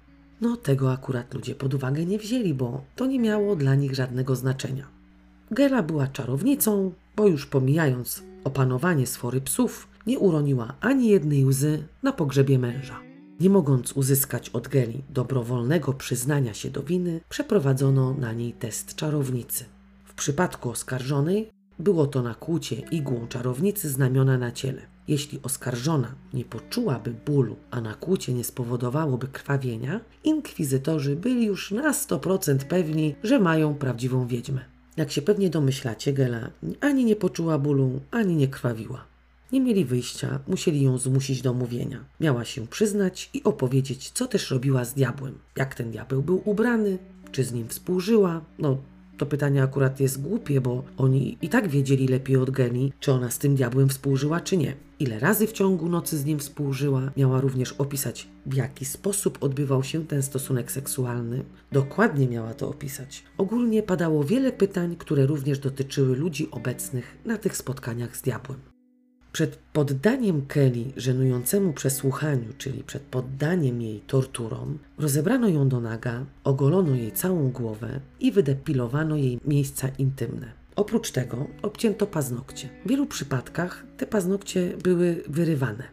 No, 0.40 0.56
tego 0.56 0.92
akurat 0.92 1.34
ludzie 1.34 1.54
pod 1.54 1.74
uwagę 1.74 2.06
nie 2.06 2.18
wzięli, 2.18 2.54
bo 2.54 2.84
to 2.96 3.06
nie 3.06 3.18
miało 3.18 3.56
dla 3.56 3.74
nich 3.74 3.94
żadnego 3.94 4.36
znaczenia. 4.36 4.86
Gela 5.50 5.82
była 5.82 6.06
czarownicą, 6.06 6.92
bo 7.16 7.26
już 7.26 7.46
pomijając 7.46 8.22
opanowanie 8.44 9.06
sfory 9.06 9.40
psów, 9.40 9.88
nie 10.06 10.18
uroniła 10.18 10.74
ani 10.80 11.08
jednej 11.08 11.44
łzy 11.44 11.84
na 12.02 12.12
pogrzebie 12.12 12.58
męża. 12.58 13.00
Nie 13.40 13.50
mogąc 13.50 13.92
uzyskać 13.92 14.48
od 14.48 14.68
Geli 14.68 15.02
dobrowolnego 15.10 15.92
przyznania 15.92 16.54
się 16.54 16.70
do 16.70 16.82
winy, 16.82 17.20
przeprowadzono 17.28 18.14
na 18.14 18.32
niej 18.32 18.52
test 18.52 18.94
czarownicy. 18.94 19.64
W 20.04 20.14
przypadku 20.14 20.70
oskarżonej 20.70 21.59
było 21.80 22.06
to 22.06 22.22
nakłucie 22.22 22.76
igłą 22.76 23.28
czarownicy 23.28 23.88
znamiona 23.88 24.38
na 24.38 24.52
ciele. 24.52 24.82
Jeśli 25.08 25.40
oskarżona 25.42 26.14
nie 26.34 26.44
poczułaby 26.44 27.14
bólu, 27.26 27.56
a 27.70 27.80
nakłucie 27.80 28.32
nie 28.32 28.44
spowodowałoby 28.44 29.28
krwawienia, 29.28 30.00
inkwizytorzy 30.24 31.16
byli 31.16 31.44
już 31.46 31.70
na 31.70 31.92
100% 31.92 32.58
pewni, 32.58 33.14
że 33.22 33.40
mają 33.40 33.74
prawdziwą 33.74 34.26
wiedźmę. 34.26 34.64
Jak 34.96 35.10
się 35.10 35.22
pewnie 35.22 35.50
domyślacie, 35.50 36.12
Gela 36.12 36.50
ani 36.80 37.04
nie 37.04 37.16
poczuła 37.16 37.58
bólu, 37.58 38.00
ani 38.10 38.36
nie 38.36 38.48
krwawiła. 38.48 39.04
Nie 39.52 39.60
mieli 39.60 39.84
wyjścia, 39.84 40.40
musieli 40.48 40.82
ją 40.82 40.98
zmusić 40.98 41.42
do 41.42 41.54
mówienia. 41.54 42.04
Miała 42.20 42.44
się 42.44 42.66
przyznać 42.66 43.30
i 43.34 43.44
opowiedzieć, 43.44 44.10
co 44.10 44.26
też 44.26 44.50
robiła 44.50 44.84
z 44.84 44.94
diabłem. 44.94 45.38
Jak 45.56 45.74
ten 45.74 45.90
diabeł 45.90 46.22
był 46.22 46.42
ubrany, 46.44 46.98
czy 47.32 47.44
z 47.44 47.52
nim 47.52 47.68
współżyła. 47.68 48.40
No, 48.58 48.78
to 49.20 49.26
pytanie 49.26 49.62
akurat 49.62 50.00
jest 50.00 50.22
głupie, 50.22 50.60
bo 50.60 50.84
oni 50.96 51.38
i 51.42 51.48
tak 51.48 51.68
wiedzieli 51.68 52.08
lepiej 52.08 52.36
od 52.36 52.50
Geni, 52.50 52.92
czy 53.00 53.12
ona 53.12 53.30
z 53.30 53.38
tym 53.38 53.54
diabłem 53.54 53.88
współżyła, 53.88 54.40
czy 54.40 54.56
nie. 54.56 54.74
Ile 54.98 55.18
razy 55.18 55.46
w 55.46 55.52
ciągu 55.52 55.88
nocy 55.88 56.18
z 56.18 56.24
nim 56.24 56.38
współżyła, 56.38 57.10
miała 57.16 57.40
również 57.40 57.72
opisać, 57.72 58.28
w 58.46 58.54
jaki 58.54 58.84
sposób 58.84 59.38
odbywał 59.40 59.84
się 59.84 60.06
ten 60.06 60.22
stosunek 60.22 60.72
seksualny. 60.72 61.44
Dokładnie 61.72 62.28
miała 62.28 62.54
to 62.54 62.68
opisać. 62.68 63.24
Ogólnie 63.38 63.82
padało 63.82 64.24
wiele 64.24 64.52
pytań, 64.52 64.96
które 64.96 65.26
również 65.26 65.58
dotyczyły 65.58 66.16
ludzi 66.16 66.50
obecnych 66.50 67.16
na 67.24 67.38
tych 67.38 67.56
spotkaniach 67.56 68.16
z 68.16 68.22
diabłem. 68.22 68.69
Przed 69.32 69.56
poddaniem 69.72 70.46
Kelly 70.46 70.84
żenującemu 70.96 71.72
przesłuchaniu, 71.72 72.48
czyli 72.58 72.84
przed 72.84 73.02
poddaniem 73.02 73.82
jej 73.82 74.00
torturom, 74.00 74.78
rozebrano 74.98 75.48
ją 75.48 75.68
do 75.68 75.80
naga, 75.80 76.24
ogolono 76.44 76.94
jej 76.94 77.12
całą 77.12 77.50
głowę 77.50 78.00
i 78.20 78.32
wydepilowano 78.32 79.16
jej 79.16 79.40
miejsca 79.44 79.88
intymne. 79.98 80.52
Oprócz 80.76 81.10
tego 81.10 81.46
obcięto 81.62 82.06
paznokcie. 82.06 82.68
W 82.84 82.88
wielu 82.88 83.06
przypadkach 83.06 83.86
te 83.96 84.06
paznokcie 84.06 84.76
były 84.82 85.22
wyrywane. 85.28 85.84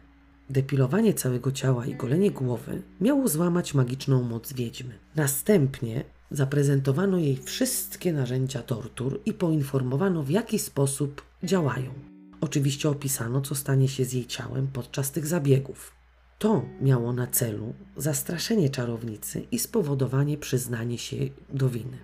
Depilowanie 0.50 1.14
całego 1.14 1.52
ciała 1.52 1.86
i 1.86 1.94
golenie 1.94 2.30
głowy 2.30 2.82
miało 3.00 3.28
złamać 3.28 3.74
magiczną 3.74 4.22
moc 4.22 4.52
wiedźmy. 4.52 4.94
Następnie 5.16 6.04
zaprezentowano 6.30 7.18
jej 7.18 7.36
wszystkie 7.36 8.12
narzędzia 8.12 8.62
tortur 8.62 9.20
i 9.26 9.32
poinformowano, 9.32 10.22
w 10.22 10.30
jaki 10.30 10.58
sposób 10.58 11.22
działają. 11.42 12.17
Oczywiście 12.40 12.88
opisano, 12.88 13.40
co 13.40 13.54
stanie 13.54 13.88
się 13.88 14.04
z 14.04 14.12
jej 14.12 14.26
ciałem 14.26 14.66
podczas 14.66 15.10
tych 15.10 15.26
zabiegów. 15.26 15.92
To 16.38 16.64
miało 16.80 17.12
na 17.12 17.26
celu 17.26 17.74
zastraszenie 17.96 18.70
czarownicy 18.70 19.46
i 19.50 19.58
spowodowanie 19.58 20.38
przyznania 20.38 20.98
się 20.98 21.16
do 21.52 21.68
winy. 21.68 21.98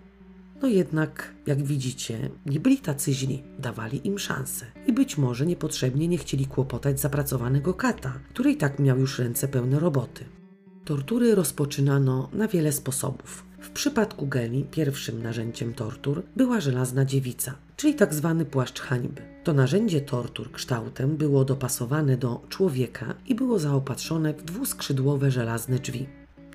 No 0.63 0.69
jednak, 0.69 1.35
jak 1.47 1.63
widzicie, 1.63 2.31
nie 2.47 2.61
byli 2.61 2.79
tacy 2.79 3.13
źli, 3.13 3.43
dawali 3.59 4.07
im 4.07 4.19
szansę 4.19 4.67
i 4.87 4.93
być 4.93 5.19
może 5.19 5.47
niepotrzebnie 5.47 6.09
nie 6.09 6.19
chcieli 6.19 6.47
kłopotać 6.47 7.01
zapracowanego 7.01 7.75
kata, 7.75 8.21
który 8.31 8.53
i 8.53 8.57
tak 8.57 8.79
miał 8.79 8.99
już 8.99 9.19
ręce 9.19 9.49
pełne 9.49 9.79
roboty. 9.81 10.25
Tortury 10.85 11.35
rozpoczynano 11.35 12.29
na 12.33 12.49
wiele 12.49 12.73
sposobów. 12.73 13.45
W 13.59 13.71
przypadku 13.71 14.27
Geli 14.27 14.65
pierwszym 14.65 15.23
narzędziem 15.23 15.75
tortur 15.75 16.23
była 16.37 16.61
żelazna 16.61 17.05
dziewica, 17.05 17.55
czyli 17.77 17.95
tak 17.95 18.15
zwany 18.15 18.45
płaszcz 18.45 18.81
hańby. 18.81 19.23
To 19.45 19.53
narzędzie 19.53 20.01
tortur 20.01 20.53
kształtem 20.53 21.17
było 21.17 21.45
dopasowane 21.45 22.17
do 22.17 22.41
człowieka 22.49 23.15
i 23.27 23.35
było 23.35 23.59
zaopatrzone 23.59 24.35
w 24.35 24.43
dwuskrzydłowe 24.43 25.31
żelazne 25.31 25.79
drzwi. 25.79 26.07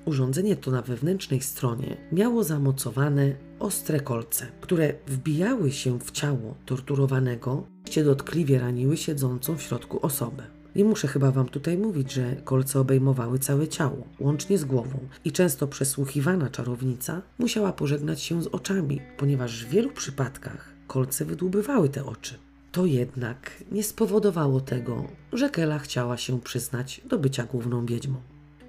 Urządzenie 0.04 0.56
to 0.56 0.70
na 0.70 0.82
wewnętrznej 0.82 1.40
stronie 1.40 1.96
miało 2.12 2.44
zamocowane 2.44 3.34
ostre 3.58 4.00
kolce, 4.00 4.46
które 4.60 4.94
wbijały 5.06 5.72
się 5.72 6.00
w 6.00 6.10
ciało 6.10 6.54
torturowanego, 6.66 7.66
gdzie 7.84 8.04
dotkliwie 8.04 8.58
raniły 8.58 8.96
siedzącą 8.96 9.56
w 9.56 9.62
środku 9.62 10.06
osobę. 10.06 10.59
Nie 10.76 10.84
muszę 10.84 11.08
chyba 11.08 11.30
Wam 11.30 11.48
tutaj 11.48 11.78
mówić, 11.78 12.12
że 12.12 12.36
kolce 12.44 12.80
obejmowały 12.80 13.38
całe 13.38 13.68
ciało, 13.68 14.06
łącznie 14.20 14.58
z 14.58 14.64
głową, 14.64 14.98
i 15.24 15.32
często 15.32 15.68
przesłuchiwana 15.68 16.50
czarownica 16.50 17.22
musiała 17.38 17.72
pożegnać 17.72 18.22
się 18.22 18.42
z 18.42 18.46
oczami, 18.46 19.00
ponieważ 19.16 19.64
w 19.64 19.68
wielu 19.68 19.90
przypadkach 19.90 20.72
kolce 20.86 21.24
wydłubywały 21.24 21.88
te 21.88 22.04
oczy. 22.04 22.34
To 22.72 22.86
jednak 22.86 23.64
nie 23.72 23.82
spowodowało 23.82 24.60
tego, 24.60 25.04
że 25.32 25.50
Kela 25.50 25.78
chciała 25.78 26.16
się 26.16 26.40
przyznać 26.40 27.00
do 27.04 27.18
bycia 27.18 27.44
główną 27.44 27.86
wiedźmą. 27.86 28.20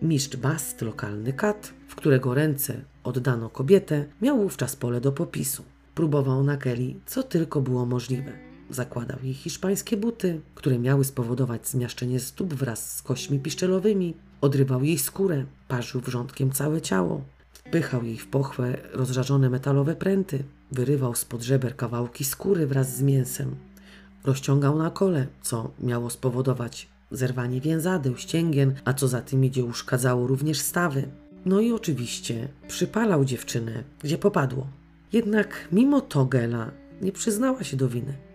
Mistrz 0.01 0.37
Bast, 0.37 0.81
lokalny 0.81 1.33
kat, 1.33 1.73
w 1.87 1.95
którego 1.95 2.33
ręce 2.33 2.81
oddano 3.03 3.49
kobietę, 3.49 4.05
miał 4.21 4.37
wówczas 4.37 4.75
pole 4.75 5.01
do 5.01 5.11
popisu. 5.11 5.63
Próbował 5.95 6.43
na 6.43 6.57
Kelly, 6.57 6.95
co 7.05 7.23
tylko 7.23 7.61
było 7.61 7.85
możliwe. 7.85 8.50
Zakładał 8.71 9.17
jej 9.23 9.33
hiszpańskie 9.33 9.97
buty, 9.97 10.41
które 10.55 10.79
miały 10.79 11.03
spowodować 11.03 11.67
zmiaszczenie 11.67 12.19
stóp 12.19 12.53
wraz 12.53 12.95
z 12.95 13.01
kośćmi 13.01 13.39
piszczelowymi, 13.39 14.13
odrywał 14.41 14.83
jej 14.83 14.97
skórę, 14.97 15.45
parzył 15.67 16.01
wrzątkiem 16.01 16.51
całe 16.51 16.81
ciało, 16.81 17.21
wpychał 17.53 18.03
jej 18.03 18.17
w 18.17 18.27
pochwę 18.27 18.77
rozżarzone 18.93 19.49
metalowe 19.49 19.95
pręty, 19.95 20.43
wyrywał 20.71 21.15
spod 21.15 21.41
żeber 21.41 21.75
kawałki 21.75 22.23
skóry 22.23 22.67
wraz 22.67 22.95
z 22.95 23.01
mięsem, 23.01 23.55
rozciągał 24.23 24.77
na 24.77 24.89
kole, 24.89 25.27
co 25.41 25.71
miało 25.79 26.09
spowodować 26.09 26.87
zerwanie 27.11 27.61
więzadeł, 27.61 28.17
ścięgien, 28.17 28.75
a 28.85 28.93
co 28.93 29.07
za 29.07 29.21
tym 29.21 29.45
idzie 29.45 29.65
uszkadzało 29.65 30.27
również 30.27 30.59
stawy. 30.59 31.07
No 31.45 31.59
i 31.59 31.71
oczywiście 31.71 32.47
przypalał 32.67 33.25
dziewczynę, 33.25 33.83
gdzie 34.03 34.17
popadło. 34.17 34.67
Jednak 35.13 35.67
mimo 35.71 36.01
to 36.01 36.25
Gela 36.25 36.71
nie 37.01 37.11
przyznała 37.11 37.63
się 37.63 37.77
do 37.77 37.89
winy. 37.89 38.30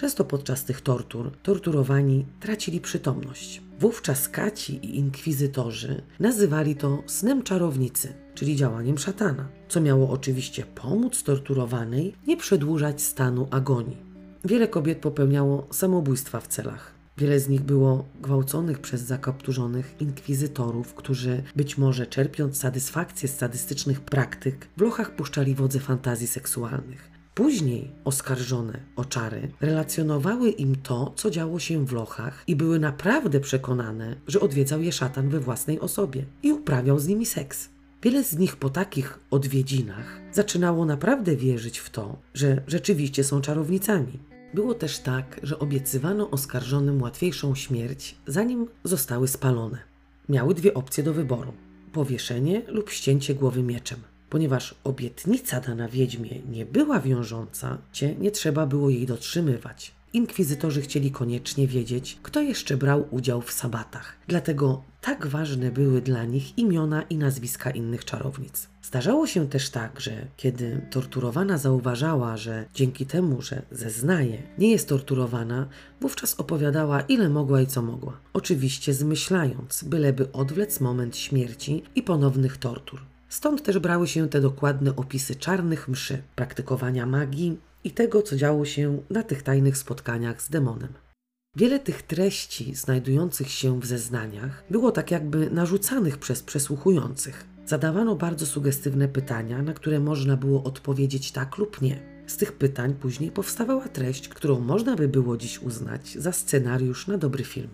Często 0.00 0.24
podczas 0.24 0.64
tych 0.64 0.80
tortur 0.80 1.30
torturowani 1.42 2.26
tracili 2.40 2.80
przytomność. 2.80 3.62
Wówczas 3.80 4.28
kaci 4.28 4.76
i 4.76 4.98
inkwizytorzy 4.98 6.02
nazywali 6.20 6.76
to 6.76 7.02
snem 7.06 7.42
czarownicy, 7.42 8.12
czyli 8.34 8.56
działaniem 8.56 8.98
szatana, 8.98 9.48
co 9.68 9.80
miało 9.80 10.10
oczywiście 10.10 10.64
pomóc 10.64 11.22
torturowanej 11.22 12.14
nie 12.26 12.36
przedłużać 12.36 13.02
stanu 13.02 13.48
agonii. 13.50 13.96
Wiele 14.44 14.68
kobiet 14.68 14.98
popełniało 14.98 15.66
samobójstwa 15.70 16.40
w 16.40 16.48
celach. 16.48 16.94
Wiele 17.18 17.40
z 17.40 17.48
nich 17.48 17.60
było 17.60 18.04
gwałconych 18.20 18.78
przez 18.78 19.00
zakapturzonych 19.00 19.94
inkwizytorów, 20.00 20.94
którzy 20.94 21.42
być 21.56 21.78
może 21.78 22.06
czerpiąc 22.06 22.58
satysfakcję 22.58 23.28
z 23.28 23.36
sadystycznych 23.36 24.00
praktyk, 24.00 24.68
w 24.76 24.80
lochach 24.80 25.16
puszczali 25.16 25.54
wodze 25.54 25.80
fantazji 25.80 26.26
seksualnych. 26.26 27.19
Później 27.34 27.90
oskarżone 28.04 28.80
o 28.96 29.04
czary 29.04 29.48
relacjonowały 29.60 30.50
im 30.50 30.76
to, 30.76 31.12
co 31.16 31.30
działo 31.30 31.58
się 31.58 31.86
w 31.86 31.92
lochach 31.92 32.44
i 32.46 32.56
były 32.56 32.78
naprawdę 32.78 33.40
przekonane, 33.40 34.16
że 34.26 34.40
odwiedzał 34.40 34.82
je 34.82 34.92
szatan 34.92 35.28
we 35.28 35.40
własnej 35.40 35.80
osobie 35.80 36.24
i 36.42 36.52
uprawiał 36.52 36.98
z 36.98 37.06
nimi 37.06 37.26
seks. 37.26 37.68
Wiele 38.02 38.24
z 38.24 38.38
nich 38.38 38.56
po 38.56 38.70
takich 38.70 39.18
odwiedzinach 39.30 40.20
zaczynało 40.32 40.84
naprawdę 40.84 41.36
wierzyć 41.36 41.78
w 41.78 41.90
to, 41.90 42.16
że 42.34 42.62
rzeczywiście 42.66 43.24
są 43.24 43.40
czarownicami. 43.40 44.18
Było 44.54 44.74
też 44.74 44.98
tak, 44.98 45.40
że 45.42 45.58
obiecywano 45.58 46.30
oskarżonym 46.30 47.02
łatwiejszą 47.02 47.54
śmierć, 47.54 48.16
zanim 48.26 48.68
zostały 48.84 49.28
spalone. 49.28 49.78
Miały 50.28 50.54
dwie 50.54 50.74
opcje 50.74 51.04
do 51.04 51.14
wyboru: 51.14 51.52
powieszenie 51.92 52.62
lub 52.68 52.90
ścięcie 52.90 53.34
głowy 53.34 53.62
mieczem. 53.62 53.98
Ponieważ 54.30 54.74
obietnica 54.84 55.60
dana 55.60 55.88
wiedźmie 55.88 56.40
nie 56.50 56.66
była 56.66 57.00
wiążąca, 57.00 57.78
cię 57.92 58.14
nie 58.14 58.30
trzeba 58.30 58.66
było 58.66 58.90
jej 58.90 59.06
dotrzymywać. 59.06 59.92
Inkwizytorzy 60.12 60.82
chcieli 60.82 61.10
koniecznie 61.10 61.66
wiedzieć, 61.66 62.18
kto 62.22 62.40
jeszcze 62.40 62.76
brał 62.76 63.06
udział 63.10 63.42
w 63.42 63.52
sabatach. 63.52 64.16
Dlatego 64.28 64.82
tak 65.00 65.26
ważne 65.26 65.70
były 65.70 66.02
dla 66.02 66.24
nich 66.24 66.58
imiona 66.58 67.02
i 67.02 67.16
nazwiska 67.16 67.70
innych 67.70 68.04
czarownic. 68.04 68.68
Zdarzało 68.82 69.26
się 69.26 69.48
też 69.48 69.70
tak, 69.70 70.00
że 70.00 70.26
kiedy 70.36 70.86
torturowana 70.90 71.58
zauważała, 71.58 72.36
że 72.36 72.66
dzięki 72.74 73.06
temu, 73.06 73.42
że 73.42 73.62
zeznaje, 73.70 74.42
nie 74.58 74.70
jest 74.70 74.88
torturowana, 74.88 75.68
wówczas 76.00 76.34
opowiadała 76.40 77.00
ile 77.00 77.28
mogła 77.28 77.60
i 77.60 77.66
co 77.66 77.82
mogła. 77.82 78.20
Oczywiście 78.32 78.94
zmyślając, 78.94 79.84
byleby 79.84 80.32
odwlec 80.32 80.80
moment 80.80 81.16
śmierci 81.16 81.82
i 81.94 82.02
ponownych 82.02 82.56
tortur. 82.56 83.09
Stąd 83.30 83.62
też 83.62 83.78
brały 83.78 84.08
się 84.08 84.28
te 84.28 84.40
dokładne 84.40 84.96
opisy 84.96 85.36
czarnych 85.36 85.88
mszy, 85.88 86.22
praktykowania 86.36 87.06
magii 87.06 87.58
i 87.84 87.90
tego, 87.90 88.22
co 88.22 88.36
działo 88.36 88.64
się 88.64 89.02
na 89.10 89.22
tych 89.22 89.42
tajnych 89.42 89.76
spotkaniach 89.76 90.42
z 90.42 90.50
demonem. 90.50 90.92
Wiele 91.56 91.78
tych 91.78 92.02
treści 92.02 92.74
znajdujących 92.74 93.50
się 93.50 93.80
w 93.80 93.86
zeznaniach 93.86 94.64
było 94.70 94.92
tak 94.92 95.10
jakby 95.10 95.50
narzucanych 95.50 96.18
przez 96.18 96.42
przesłuchujących. 96.42 97.44
Zadawano 97.66 98.16
bardzo 98.16 98.46
sugestywne 98.46 99.08
pytania, 99.08 99.62
na 99.62 99.74
które 99.74 100.00
można 100.00 100.36
było 100.36 100.64
odpowiedzieć 100.64 101.32
tak 101.32 101.58
lub 101.58 101.82
nie. 101.82 102.24
Z 102.26 102.36
tych 102.36 102.52
pytań 102.52 102.94
później 102.94 103.30
powstawała 103.30 103.88
treść, 103.88 104.28
którą 104.28 104.60
można 104.60 104.96
by 104.96 105.08
było 105.08 105.36
dziś 105.36 105.62
uznać 105.62 106.14
za 106.18 106.32
scenariusz 106.32 107.06
na 107.06 107.18
dobry 107.18 107.44
film. 107.44 107.70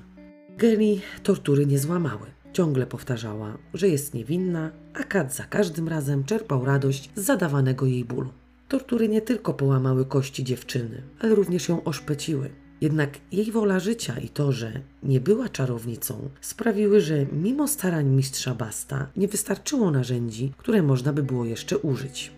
Geli 0.57 1.01
tortury 1.23 1.67
nie 1.67 1.79
złamały. 1.79 2.36
Ciągle 2.57 2.87
powtarzała, 2.87 3.59
że 3.75 3.89
jest 3.89 4.15
niewinna, 4.15 4.71
a 4.95 5.03
Kat 5.03 5.35
za 5.35 5.45
każdym 5.45 5.89
razem 5.89 6.25
czerpał 6.25 6.65
radość 6.65 7.11
z 7.15 7.25
zadawanego 7.25 7.87
jej 7.87 8.05
bólu. 8.05 8.31
Tortury 8.69 9.09
nie 9.09 9.21
tylko 9.21 9.55
połamały 9.55 10.05
kości 10.05 10.45
dziewczyny, 10.45 11.03
ale 11.21 11.35
również 11.35 11.69
ją 11.69 11.85
oszpeciły. 11.85 12.51
Jednak 12.81 13.11
jej 13.33 13.53
wola 13.53 13.81
życia 13.81 14.19
i 14.19 14.29
to, 14.29 14.53
że 14.53 14.81
nie 15.03 15.21
była 15.21 15.49
czarownicą, 15.49 16.29
sprawiły, 16.41 17.01
że 17.01 17.27
mimo 17.33 17.69
starań 17.69 18.07
mistrza 18.07 18.55
Basta 18.55 19.07
nie 19.17 19.29
wystarczyło 19.29 19.91
narzędzi, 19.91 20.53
które 20.57 20.83
można 20.83 21.13
by 21.13 21.23
było 21.23 21.45
jeszcze 21.45 21.79
użyć. 21.79 22.33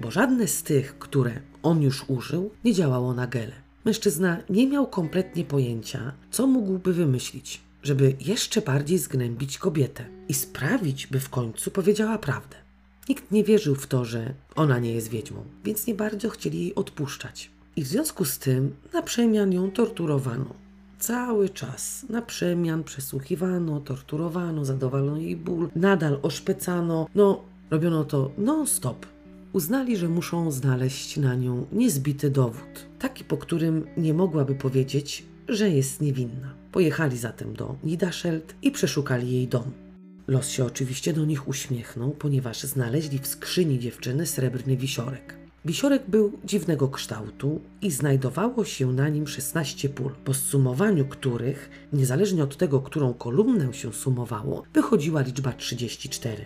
Bo 0.00 0.10
żadne 0.10 0.46
z 0.46 0.62
tych, 0.62 0.98
które 0.98 1.40
on 1.62 1.82
już 1.82 2.04
użył, 2.08 2.50
nie 2.64 2.74
działało 2.74 3.14
na 3.14 3.26
Gelę. 3.26 3.52
Mężczyzna 3.84 4.36
nie 4.48 4.66
miał 4.66 4.86
kompletnie 4.86 5.44
pojęcia, 5.44 6.12
co 6.30 6.46
mógłby 6.46 6.92
wymyślić, 6.94 7.60
żeby 7.82 8.16
jeszcze 8.20 8.60
bardziej 8.60 8.98
zgnębić 8.98 9.58
kobietę 9.58 10.04
i 10.28 10.34
sprawić, 10.34 11.06
by 11.06 11.20
w 11.20 11.28
końcu 11.28 11.70
powiedziała 11.70 12.18
prawdę. 12.18 12.56
Nikt 13.08 13.30
nie 13.30 13.44
wierzył 13.44 13.74
w 13.74 13.86
to, 13.86 14.04
że 14.04 14.34
ona 14.54 14.78
nie 14.78 14.92
jest 14.92 15.08
wiedźmą, 15.08 15.44
więc 15.64 15.86
nie 15.86 15.94
bardzo 15.94 16.30
chcieli 16.30 16.60
jej 16.60 16.74
odpuszczać. 16.74 17.50
I 17.76 17.82
w 17.82 17.86
związku 17.86 18.24
z 18.24 18.38
tym 18.38 18.74
na 18.92 19.02
przemian 19.02 19.52
ją 19.52 19.70
torturowano. 19.70 20.54
Cały 20.98 21.48
czas 21.48 22.06
na 22.08 22.22
przemian 22.22 22.84
przesłuchiwano, 22.84 23.80
torturowano, 23.80 24.64
zadawano 24.64 25.16
jej 25.16 25.36
ból, 25.36 25.70
nadal 25.76 26.18
oszpecano. 26.22 27.06
No, 27.14 27.42
robiono 27.70 28.04
to 28.04 28.30
non-stop. 28.38 29.06
Uznali, 29.52 29.96
że 29.96 30.08
muszą 30.08 30.50
znaleźć 30.50 31.16
na 31.16 31.34
nią 31.34 31.66
niezbity 31.72 32.30
dowód, 32.30 32.86
taki 32.98 33.24
po 33.24 33.36
którym 33.36 33.86
nie 33.96 34.14
mogłaby 34.14 34.54
powiedzieć, 34.54 35.24
że 35.48 35.70
jest 35.70 36.00
niewinna. 36.00 36.59
Pojechali 36.72 37.18
zatem 37.18 37.54
do 37.54 37.76
Nidaszelt 37.84 38.54
i 38.62 38.70
przeszukali 38.70 39.32
jej 39.32 39.48
dom. 39.48 39.72
Los 40.28 40.48
się 40.48 40.64
oczywiście 40.64 41.12
do 41.12 41.24
nich 41.24 41.48
uśmiechnął, 41.48 42.10
ponieważ 42.10 42.62
znaleźli 42.62 43.18
w 43.18 43.26
skrzyni 43.26 43.78
dziewczyny 43.78 44.26
srebrny 44.26 44.76
wisiorek. 44.76 45.40
Wisiorek 45.64 46.02
był 46.08 46.38
dziwnego 46.44 46.88
kształtu 46.88 47.60
i 47.82 47.90
znajdowało 47.90 48.64
się 48.64 48.92
na 48.92 49.08
nim 49.08 49.26
16 49.26 49.88
pól, 49.88 50.12
po 50.24 50.34
zsumowaniu 50.34 51.04
których, 51.04 51.70
niezależnie 51.92 52.42
od 52.42 52.56
tego, 52.56 52.80
którą 52.80 53.14
kolumnę 53.14 53.74
się 53.74 53.92
sumowało, 53.92 54.62
wychodziła 54.74 55.20
liczba 55.20 55.52
34. 55.52 56.44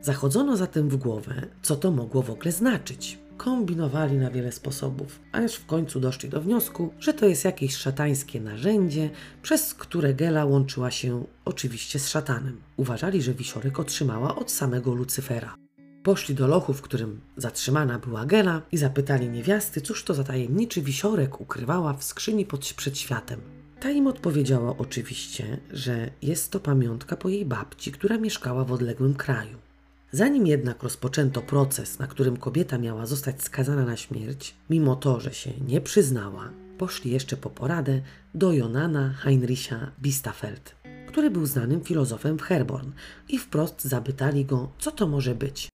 Zachodzono 0.00 0.56
zatem 0.56 0.88
w 0.88 0.96
głowę, 0.96 1.46
co 1.62 1.76
to 1.76 1.90
mogło 1.90 2.22
w 2.22 2.30
ogóle 2.30 2.52
znaczyć. 2.52 3.18
Kombinowali 3.44 4.16
na 4.16 4.30
wiele 4.30 4.52
sposobów, 4.52 5.20
aż 5.32 5.54
w 5.54 5.66
końcu 5.66 6.00
doszli 6.00 6.28
do 6.28 6.40
wniosku, 6.40 6.94
że 6.98 7.14
to 7.14 7.26
jest 7.26 7.44
jakieś 7.44 7.76
szatańskie 7.76 8.40
narzędzie, 8.40 9.10
przez 9.42 9.74
które 9.74 10.14
Gela 10.14 10.44
łączyła 10.44 10.90
się 10.90 11.24
oczywiście 11.44 11.98
z 11.98 12.08
szatanem. 12.08 12.60
Uważali, 12.76 13.22
że 13.22 13.34
wisiorek 13.34 13.80
otrzymała 13.80 14.36
od 14.36 14.50
samego 14.50 14.94
Lucyfera. 14.94 15.54
Poszli 16.02 16.34
do 16.34 16.46
lochu, 16.46 16.72
w 16.72 16.82
którym 16.82 17.20
zatrzymana 17.36 17.98
była 17.98 18.26
Gela 18.26 18.62
i 18.72 18.76
zapytali 18.76 19.28
niewiasty, 19.28 19.80
cóż 19.80 20.04
to 20.04 20.14
za 20.14 20.24
tajemniczy 20.24 20.82
wisiorek 20.82 21.40
ukrywała 21.40 21.94
w 21.94 22.04
skrzyni 22.04 22.46
pod 22.46 22.74
przedświatem. 22.74 23.40
Ta 23.80 23.90
im 23.90 24.06
odpowiedziała 24.06 24.74
oczywiście, 24.78 25.60
że 25.70 26.10
jest 26.22 26.50
to 26.50 26.60
pamiątka 26.60 27.16
po 27.16 27.28
jej 27.28 27.44
babci, 27.44 27.92
która 27.92 28.18
mieszkała 28.18 28.64
w 28.64 28.72
odległym 28.72 29.14
kraju. 29.14 29.69
Zanim 30.12 30.46
jednak 30.46 30.82
rozpoczęto 30.82 31.42
proces, 31.42 31.98
na 31.98 32.06
którym 32.06 32.36
kobieta 32.36 32.78
miała 32.78 33.06
zostać 33.06 33.42
skazana 33.42 33.84
na 33.84 33.96
śmierć, 33.96 34.54
mimo 34.70 34.96
to, 34.96 35.20
że 35.20 35.34
się 35.34 35.50
nie 35.66 35.80
przyznała, 35.80 36.50
poszli 36.78 37.10
jeszcze 37.10 37.36
po 37.36 37.50
poradę 37.50 38.00
do 38.34 38.52
Jonana 38.52 39.12
Heinricha 39.12 39.90
Bistafeld, 40.02 40.74
który 41.08 41.30
był 41.30 41.46
znanym 41.46 41.80
filozofem 41.80 42.38
w 42.38 42.42
Herborn 42.42 42.90
i 43.28 43.38
wprost 43.38 43.84
zapytali 43.84 44.44
go, 44.44 44.72
co 44.78 44.90
to 44.90 45.06
może 45.06 45.34
być. 45.34 45.68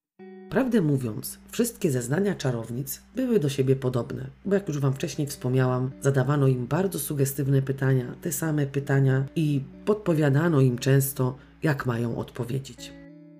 Prawdę 0.51 0.80
mówiąc, 0.80 1.39
wszystkie 1.51 1.91
zeznania 1.91 2.34
czarownic 2.34 3.03
były 3.14 3.41
do 3.41 3.49
siebie 3.49 3.76
podobne, 3.76 4.26
bo 4.45 4.55
jak 4.55 4.68
już 4.68 4.78
Wam 4.78 4.95
wcześniej 4.95 5.26
wspomniałam, 5.26 5.91
zadawano 6.01 6.47
im 6.47 6.66
bardzo 6.66 6.99
sugestywne 6.99 7.62
pytania, 7.62 8.14
te 8.20 8.32
same 8.32 8.66
pytania 8.66 9.24
i 9.37 9.61
podpowiadano 9.84 10.61
im 10.61 10.78
często, 10.78 11.37
jak 11.62 11.87
mają 11.87 12.16
odpowiedzieć. 12.16 12.95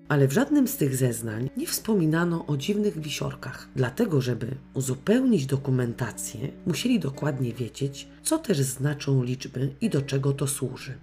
Ale 0.09 0.27
w 0.27 0.33
żadnym 0.33 0.67
z 0.67 0.77
tych 0.77 0.95
zeznań 0.95 1.49
nie 1.57 1.67
wspominano 1.67 2.45
o 2.45 2.57
dziwnych 2.57 2.99
wisiorkach, 2.99 3.69
dlatego 3.75 4.21
żeby 4.21 4.55
uzupełnić 4.73 5.45
dokumentację, 5.45 6.39
musieli 6.65 6.99
dokładnie 6.99 7.53
wiedzieć, 7.53 8.07
co 8.23 8.37
też 8.37 8.57
znaczą 8.57 9.23
liczby 9.23 9.75
i 9.81 9.89
do 9.89 10.01
czego 10.01 10.33
to 10.33 10.47
służy. 10.47 10.93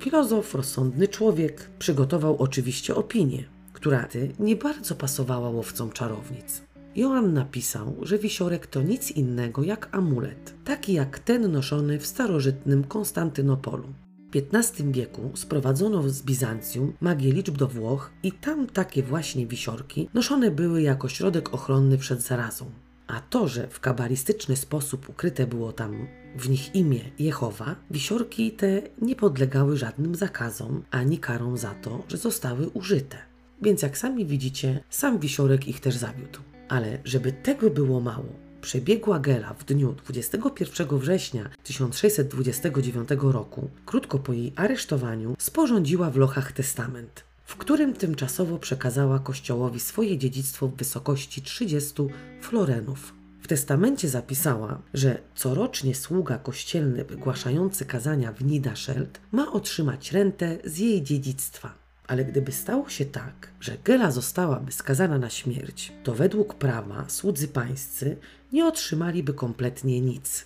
Filozof, 0.00 0.54
rozsądny 0.54 1.08
człowiek, 1.08 1.70
przygotował 1.78 2.36
oczywiście 2.36 2.94
opinię, 2.94 3.44
która 3.72 4.04
ty 4.04 4.32
nie 4.38 4.56
bardzo 4.56 4.94
pasowała 4.94 5.50
łowcom 5.50 5.90
czarownic. 5.90 6.62
Joan 6.96 7.32
napisał, 7.32 7.96
że 8.02 8.18
wisiorek 8.18 8.66
to 8.66 8.82
nic 8.82 9.10
innego 9.10 9.62
jak 9.62 9.88
amulet, 9.92 10.54
taki 10.64 10.92
jak 10.92 11.18
ten 11.18 11.52
noszony 11.52 11.98
w 11.98 12.06
starożytnym 12.06 12.84
Konstantynopolu. 12.84 13.88
W 14.32 14.36
XV 14.54 14.92
wieku 14.92 15.30
sprowadzono 15.34 16.08
z 16.08 16.22
Bizancjum 16.22 16.92
magię 17.00 17.32
liczb 17.32 17.56
do 17.56 17.68
Włoch 17.68 18.10
i 18.22 18.32
tam 18.32 18.66
takie 18.66 19.02
właśnie 19.02 19.46
wisiorki 19.46 20.08
noszone 20.14 20.50
były 20.50 20.82
jako 20.82 21.08
środek 21.08 21.54
ochronny 21.54 21.98
przed 21.98 22.22
zarazą. 22.22 22.70
A 23.06 23.20
to, 23.20 23.48
że 23.48 23.68
w 23.68 23.80
kabalistyczny 23.80 24.56
sposób 24.56 25.08
ukryte 25.08 25.46
było 25.46 25.72
tam 25.72 26.06
w 26.36 26.48
nich 26.48 26.74
imię 26.74 27.00
Jehowa, 27.18 27.76
wisiorki 27.90 28.52
te 28.52 28.82
nie 29.02 29.16
podlegały 29.16 29.76
żadnym 29.76 30.14
zakazom 30.14 30.82
ani 30.90 31.18
karom 31.18 31.56
za 31.56 31.74
to, 31.74 32.04
że 32.08 32.16
zostały 32.16 32.68
użyte. 32.68 33.16
Więc 33.62 33.82
jak 33.82 33.98
sami 33.98 34.26
widzicie, 34.26 34.84
sam 34.90 35.18
wisiorek 35.18 35.68
ich 35.68 35.80
też 35.80 35.96
zawiódł. 35.96 36.38
Ale 36.68 36.98
żeby 37.04 37.32
tego 37.32 37.70
było 37.70 38.00
mało, 38.00 38.47
przebiegła 38.60 39.18
Gela 39.18 39.54
w 39.54 39.64
dniu 39.64 39.92
21 39.92 40.98
września 40.98 41.50
1629 41.64 43.08
roku, 43.20 43.70
krótko 43.86 44.18
po 44.18 44.32
jej 44.32 44.52
aresztowaniu, 44.56 45.36
sporządziła 45.38 46.10
w 46.10 46.16
Lochach 46.16 46.52
testament, 46.52 47.24
w 47.44 47.56
którym 47.56 47.92
tymczasowo 47.94 48.58
przekazała 48.58 49.18
kościołowi 49.18 49.80
swoje 49.80 50.18
dziedzictwo 50.18 50.68
w 50.68 50.76
wysokości 50.76 51.42
30 51.42 52.02
florenów. 52.40 53.14
W 53.42 53.46
testamencie 53.46 54.08
zapisała, 54.08 54.82
że 54.94 55.18
corocznie 55.34 55.94
sługa 55.94 56.38
kościelny 56.38 57.04
wygłaszający 57.04 57.84
kazania 57.84 58.32
w 58.32 58.44
Nidaszelt 58.44 59.20
ma 59.32 59.52
otrzymać 59.52 60.12
rentę 60.12 60.58
z 60.64 60.78
jej 60.78 61.02
dziedzictwa. 61.02 61.87
Ale 62.08 62.24
gdyby 62.24 62.52
stało 62.52 62.88
się 62.88 63.04
tak, 63.04 63.48
że 63.60 63.76
Gela 63.84 64.10
zostałaby 64.10 64.72
skazana 64.72 65.18
na 65.18 65.30
śmierć, 65.30 65.92
to 66.04 66.14
według 66.14 66.54
prawa 66.54 67.04
słudzy 67.08 67.48
pańscy 67.48 68.16
nie 68.52 68.66
otrzymaliby 68.66 69.34
kompletnie 69.34 70.00
nic. 70.00 70.44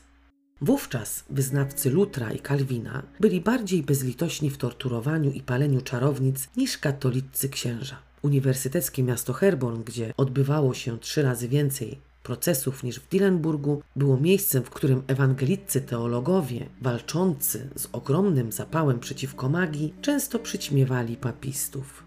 Wówczas 0.61 1.25
wyznawcy 1.31 1.91
Lutra 1.91 2.33
i 2.33 2.39
Kalwina 2.39 3.03
byli 3.21 3.41
bardziej 3.41 3.83
bezlitośni 3.83 4.51
w 4.51 4.59
torturowaniu 4.59 5.31
i 5.31 5.41
paleniu 5.41 5.81
czarownic 5.81 6.49
niż 6.57 6.79
katolicy 6.79 7.49
księża. 7.49 7.97
Uniwersyteckie 8.23 9.03
miasto 9.03 9.33
Herborn, 9.33 9.83
gdzie 9.83 10.15
odbywało 10.17 10.75
się 10.75 10.99
trzy 10.99 11.23
razy 11.23 11.49
więcej 11.49 11.99
procesów 12.23 12.85
niż 12.85 13.01
w 13.01 13.09
Dillenburgu, 13.09 13.83
było 13.97 14.17
miejscem, 14.17 14.63
w 14.63 14.71
którym 14.71 15.03
ewangeliccy 15.07 15.81
teologowie, 15.81 16.67
walczący 16.81 17.69
z 17.77 17.89
ogromnym 17.93 18.53
zapałem 18.53 19.01
przeciwko 19.01 19.49
magii, 19.49 19.95
często 20.01 20.39
przyćmiewali 20.39 21.17
papistów. 21.17 22.05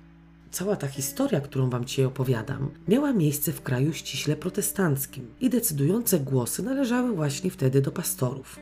Cała 0.51 0.76
ta 0.76 0.88
historia, 0.88 1.41
którą 1.41 1.70
Wam 1.70 1.86
dzisiaj 1.86 2.05
opowiadam, 2.05 2.72
miała 2.88 3.13
miejsce 3.13 3.51
w 3.51 3.61
kraju 3.61 3.93
ściśle 3.93 4.36
protestanckim 4.36 5.28
i 5.41 5.49
decydujące 5.49 6.20
głosy 6.20 6.63
należały 6.63 7.16
właśnie 7.16 7.51
wtedy 7.51 7.82
do 7.82 7.91
pastorów. 7.91 8.59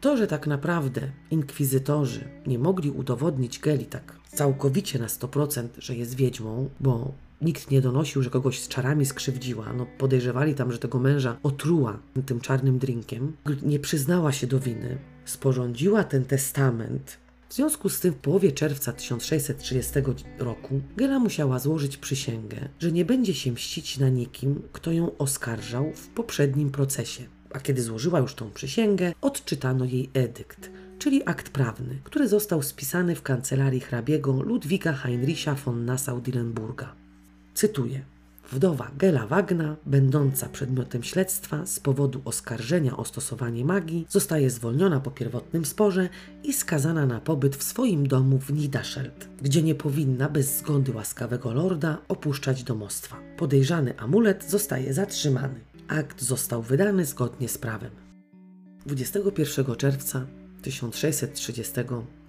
To, 0.00 0.16
że 0.16 0.26
tak 0.26 0.46
naprawdę 0.46 1.00
inkwizytorzy 1.30 2.24
nie 2.46 2.58
mogli 2.58 2.90
udowodnić 2.90 3.58
Geli 3.58 3.84
tak 3.86 4.16
całkowicie 4.34 4.98
na 4.98 5.06
100%, 5.06 5.68
że 5.78 5.94
jest 5.94 6.14
wiedźmą, 6.14 6.68
bo 6.80 7.12
Nikt 7.40 7.70
nie 7.70 7.80
donosił, 7.80 8.22
że 8.22 8.30
kogoś 8.30 8.60
z 8.60 8.68
czarami 8.68 9.06
skrzywdziła. 9.06 9.72
No, 9.72 9.86
podejrzewali 9.98 10.54
tam, 10.54 10.72
że 10.72 10.78
tego 10.78 10.98
męża 10.98 11.36
otruła 11.42 11.98
tym 12.26 12.40
czarnym 12.40 12.78
drinkiem. 12.78 13.36
Nie 13.62 13.78
przyznała 13.78 14.32
się 14.32 14.46
do 14.46 14.60
winy. 14.60 14.98
Sporządziła 15.24 16.04
ten 16.04 16.24
testament. 16.24 17.18
W 17.48 17.54
związku 17.54 17.88
z 17.88 18.00
tym 18.00 18.12
w 18.12 18.16
połowie 18.16 18.52
czerwca 18.52 18.92
1630 18.92 19.92
roku 20.38 20.80
Gela 20.96 21.18
musiała 21.18 21.58
złożyć 21.58 21.96
przysięgę, 21.96 22.68
że 22.78 22.92
nie 22.92 23.04
będzie 23.04 23.34
się 23.34 23.52
mścić 23.52 23.98
na 23.98 24.08
nikim, 24.08 24.62
kto 24.72 24.92
ją 24.92 25.18
oskarżał 25.18 25.92
w 25.92 26.08
poprzednim 26.08 26.70
procesie. 26.70 27.24
A 27.52 27.60
kiedy 27.60 27.82
złożyła 27.82 28.18
już 28.18 28.34
tą 28.34 28.50
przysięgę, 28.50 29.12
odczytano 29.20 29.84
jej 29.84 30.10
edykt, 30.14 30.70
czyli 30.98 31.22
akt 31.24 31.50
prawny, 31.50 31.98
który 32.04 32.28
został 32.28 32.62
spisany 32.62 33.14
w 33.14 33.22
kancelarii 33.22 33.80
hrabiego 33.80 34.32
Ludwika 34.32 34.92
Heinricha 34.92 35.54
von 35.54 35.86
Nassau-Dillenburga. 35.86 37.05
Cytuję. 37.56 38.04
Wdowa 38.52 38.90
Gela 38.98 39.26
Wagna, 39.26 39.76
będąca 39.86 40.48
przedmiotem 40.48 41.02
śledztwa 41.02 41.66
z 41.66 41.80
powodu 41.80 42.22
oskarżenia 42.24 42.96
o 42.96 43.04
stosowanie 43.04 43.64
magii, 43.64 44.06
zostaje 44.08 44.50
zwolniona 44.50 45.00
po 45.00 45.10
pierwotnym 45.10 45.64
sporze 45.64 46.08
i 46.44 46.52
skazana 46.52 47.06
na 47.06 47.20
pobyt 47.20 47.56
w 47.56 47.62
swoim 47.62 48.08
domu 48.08 48.38
w 48.38 48.52
Nidaszelt, 48.52 49.28
gdzie 49.42 49.62
nie 49.62 49.74
powinna 49.74 50.28
bez 50.28 50.58
zgody 50.58 50.92
łaskawego 50.92 51.52
lorda 51.52 51.98
opuszczać 52.08 52.64
domostwa. 52.64 53.16
Podejrzany 53.36 53.98
amulet 53.98 54.50
zostaje 54.50 54.94
zatrzymany. 54.94 55.60
Akt 55.88 56.22
został 56.22 56.62
wydany 56.62 57.04
zgodnie 57.04 57.48
z 57.48 57.58
prawem. 57.58 57.90
21 58.86 59.76
czerwca 59.76 60.26
1630 60.62 61.72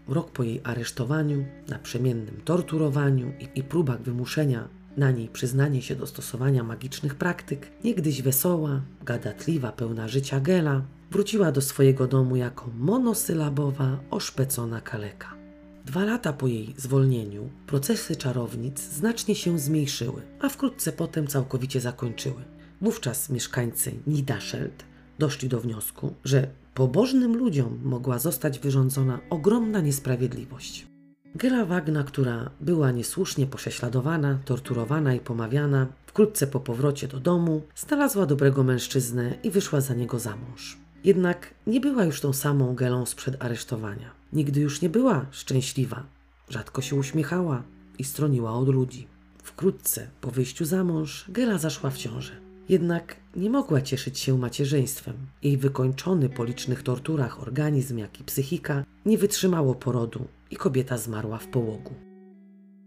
rok 0.07 0.31
po 0.31 0.43
jej 0.43 0.61
aresztowaniu, 0.63 1.45
naprzemiennym 1.67 2.41
torturowaniu 2.45 3.33
i, 3.39 3.59
i 3.59 3.63
próbach 3.63 4.01
wymuszenia 4.01 4.77
na 4.97 5.11
niej 5.11 5.29
przyznanie 5.29 5.81
się 5.81 5.95
do 5.95 6.07
stosowania 6.07 6.63
magicznych 6.63 7.15
praktyk, 7.15 7.71
niegdyś 7.83 8.21
wesoła, 8.21 8.81
gadatliwa, 9.05 9.71
pełna 9.71 10.07
życia 10.07 10.39
Gela, 10.39 10.81
wróciła 11.11 11.51
do 11.51 11.61
swojego 11.61 12.07
domu 12.07 12.35
jako 12.35 12.69
monosylabowa, 12.77 13.99
oszpecona 14.11 14.81
kaleka. 14.81 15.37
Dwa 15.85 16.05
lata 16.05 16.33
po 16.33 16.47
jej 16.47 16.73
zwolnieniu 16.77 17.49
procesy 17.67 18.15
czarownic 18.15 18.81
znacznie 18.81 19.35
się 19.35 19.59
zmniejszyły, 19.59 20.21
a 20.41 20.49
wkrótce 20.49 20.91
potem 20.91 21.27
całkowicie 21.27 21.81
zakończyły. 21.81 22.43
Wówczas 22.81 23.29
mieszkańcy 23.29 23.91
Nidaszelt 24.07 24.83
doszli 25.19 25.49
do 25.49 25.59
wniosku, 25.59 26.13
że 26.23 26.47
pobożnym 26.73 27.37
ludziom 27.37 27.79
mogła 27.83 28.19
zostać 28.19 28.59
wyrządzona 28.59 29.19
ogromna 29.29 29.81
niesprawiedliwość. 29.81 30.96
Gela 31.37 31.65
Wagna, 31.65 32.03
która 32.03 32.49
była 32.61 32.91
niesłusznie 32.91 33.47
prześladowana, 33.47 34.39
torturowana 34.45 35.13
i 35.13 35.19
pomawiana, 35.19 35.87
wkrótce 36.05 36.47
po 36.47 36.59
powrocie 36.59 37.07
do 37.07 37.19
domu 37.19 37.61
znalazła 37.75 38.25
dobrego 38.25 38.63
mężczyznę 38.63 39.33
i 39.43 39.51
wyszła 39.51 39.81
za 39.81 39.93
niego 39.93 40.19
za 40.19 40.35
mąż. 40.35 40.77
Jednak 41.03 41.53
nie 41.67 41.79
była 41.79 42.05
już 42.05 42.21
tą 42.21 42.33
samą 42.33 42.75
Gelą 42.75 43.05
sprzed 43.05 43.43
aresztowania. 43.43 44.11
Nigdy 44.33 44.59
już 44.59 44.81
nie 44.81 44.89
była 44.89 45.25
szczęśliwa. 45.31 46.03
Rzadko 46.49 46.81
się 46.81 46.95
uśmiechała 46.95 47.63
i 47.99 48.03
stroniła 48.03 48.53
od 48.53 48.69
ludzi. 48.69 49.07
Wkrótce 49.43 50.07
po 50.21 50.31
wyjściu 50.31 50.65
za 50.65 50.83
mąż 50.83 51.25
Gela 51.29 51.57
zaszła 51.57 51.89
w 51.89 51.97
ciążę. 51.97 52.46
Jednak 52.69 53.15
nie 53.35 53.49
mogła 53.49 53.81
cieszyć 53.81 54.19
się 54.19 54.37
macierzyństwem. 54.37 55.15
Jej 55.43 55.57
wykończony 55.57 56.29
po 56.29 56.43
licznych 56.43 56.83
torturach 56.83 57.41
organizm, 57.41 57.97
jak 57.97 58.19
i 58.19 58.23
psychika 58.23 58.83
nie 59.05 59.17
wytrzymało 59.17 59.75
porodu 59.75 60.27
i 60.51 60.55
kobieta 60.55 60.97
zmarła 60.97 61.37
w 61.37 61.47
połogu. 61.47 61.93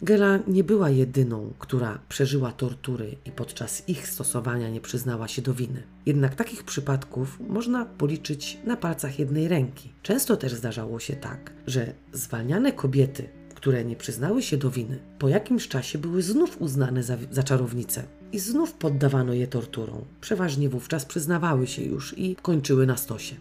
Gela 0.02 0.38
nie 0.46 0.64
była 0.64 0.90
jedyną, 0.90 1.52
która 1.58 1.98
przeżyła 2.08 2.52
tortury 2.52 3.16
i 3.24 3.30
podczas 3.30 3.88
ich 3.88 4.08
stosowania 4.08 4.70
nie 4.70 4.80
przyznała 4.80 5.28
się 5.28 5.42
do 5.42 5.54
winy. 5.54 5.82
Jednak 6.06 6.34
takich 6.34 6.64
przypadków 6.64 7.40
można 7.48 7.84
policzyć 7.84 8.58
na 8.64 8.76
palcach 8.76 9.18
jednej 9.18 9.48
ręki. 9.48 9.92
Często 10.02 10.36
też 10.36 10.54
zdarzało 10.54 11.00
się 11.00 11.16
tak, 11.16 11.52
że 11.66 11.92
zwalniane 12.12 12.72
kobiety, 12.72 13.28
które 13.54 13.84
nie 13.84 13.96
przyznały 13.96 14.42
się 14.42 14.56
do 14.56 14.70
winy, 14.70 14.98
po 15.18 15.28
jakimś 15.28 15.68
czasie 15.68 15.98
były 15.98 16.22
znów 16.22 16.62
uznane 16.62 17.02
za, 17.02 17.16
za 17.30 17.42
czarownice 17.42 18.19
i 18.32 18.38
znów 18.38 18.72
poddawano 18.72 19.32
je 19.32 19.46
torturom. 19.46 20.04
Przeważnie 20.20 20.68
wówczas 20.68 21.04
przyznawały 21.04 21.66
się 21.66 21.82
już 21.82 22.18
i 22.18 22.36
kończyły 22.36 22.86
na 22.86 22.96
stosie. 22.96 23.36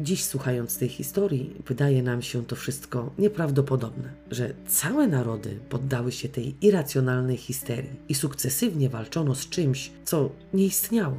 Dziś, 0.00 0.24
słuchając 0.24 0.78
tej 0.78 0.88
historii, 0.88 1.54
wydaje 1.66 2.02
nam 2.02 2.22
się 2.22 2.44
to 2.44 2.56
wszystko 2.56 3.10
nieprawdopodobne, 3.18 4.12
że 4.30 4.54
całe 4.66 5.08
narody 5.08 5.58
poddały 5.68 6.12
się 6.12 6.28
tej 6.28 6.54
irracjonalnej 6.60 7.36
histerii 7.36 7.96
i 8.08 8.14
sukcesywnie 8.14 8.88
walczono 8.88 9.34
z 9.34 9.48
czymś, 9.48 9.92
co 10.04 10.30
nie 10.54 10.64
istniało. 10.64 11.16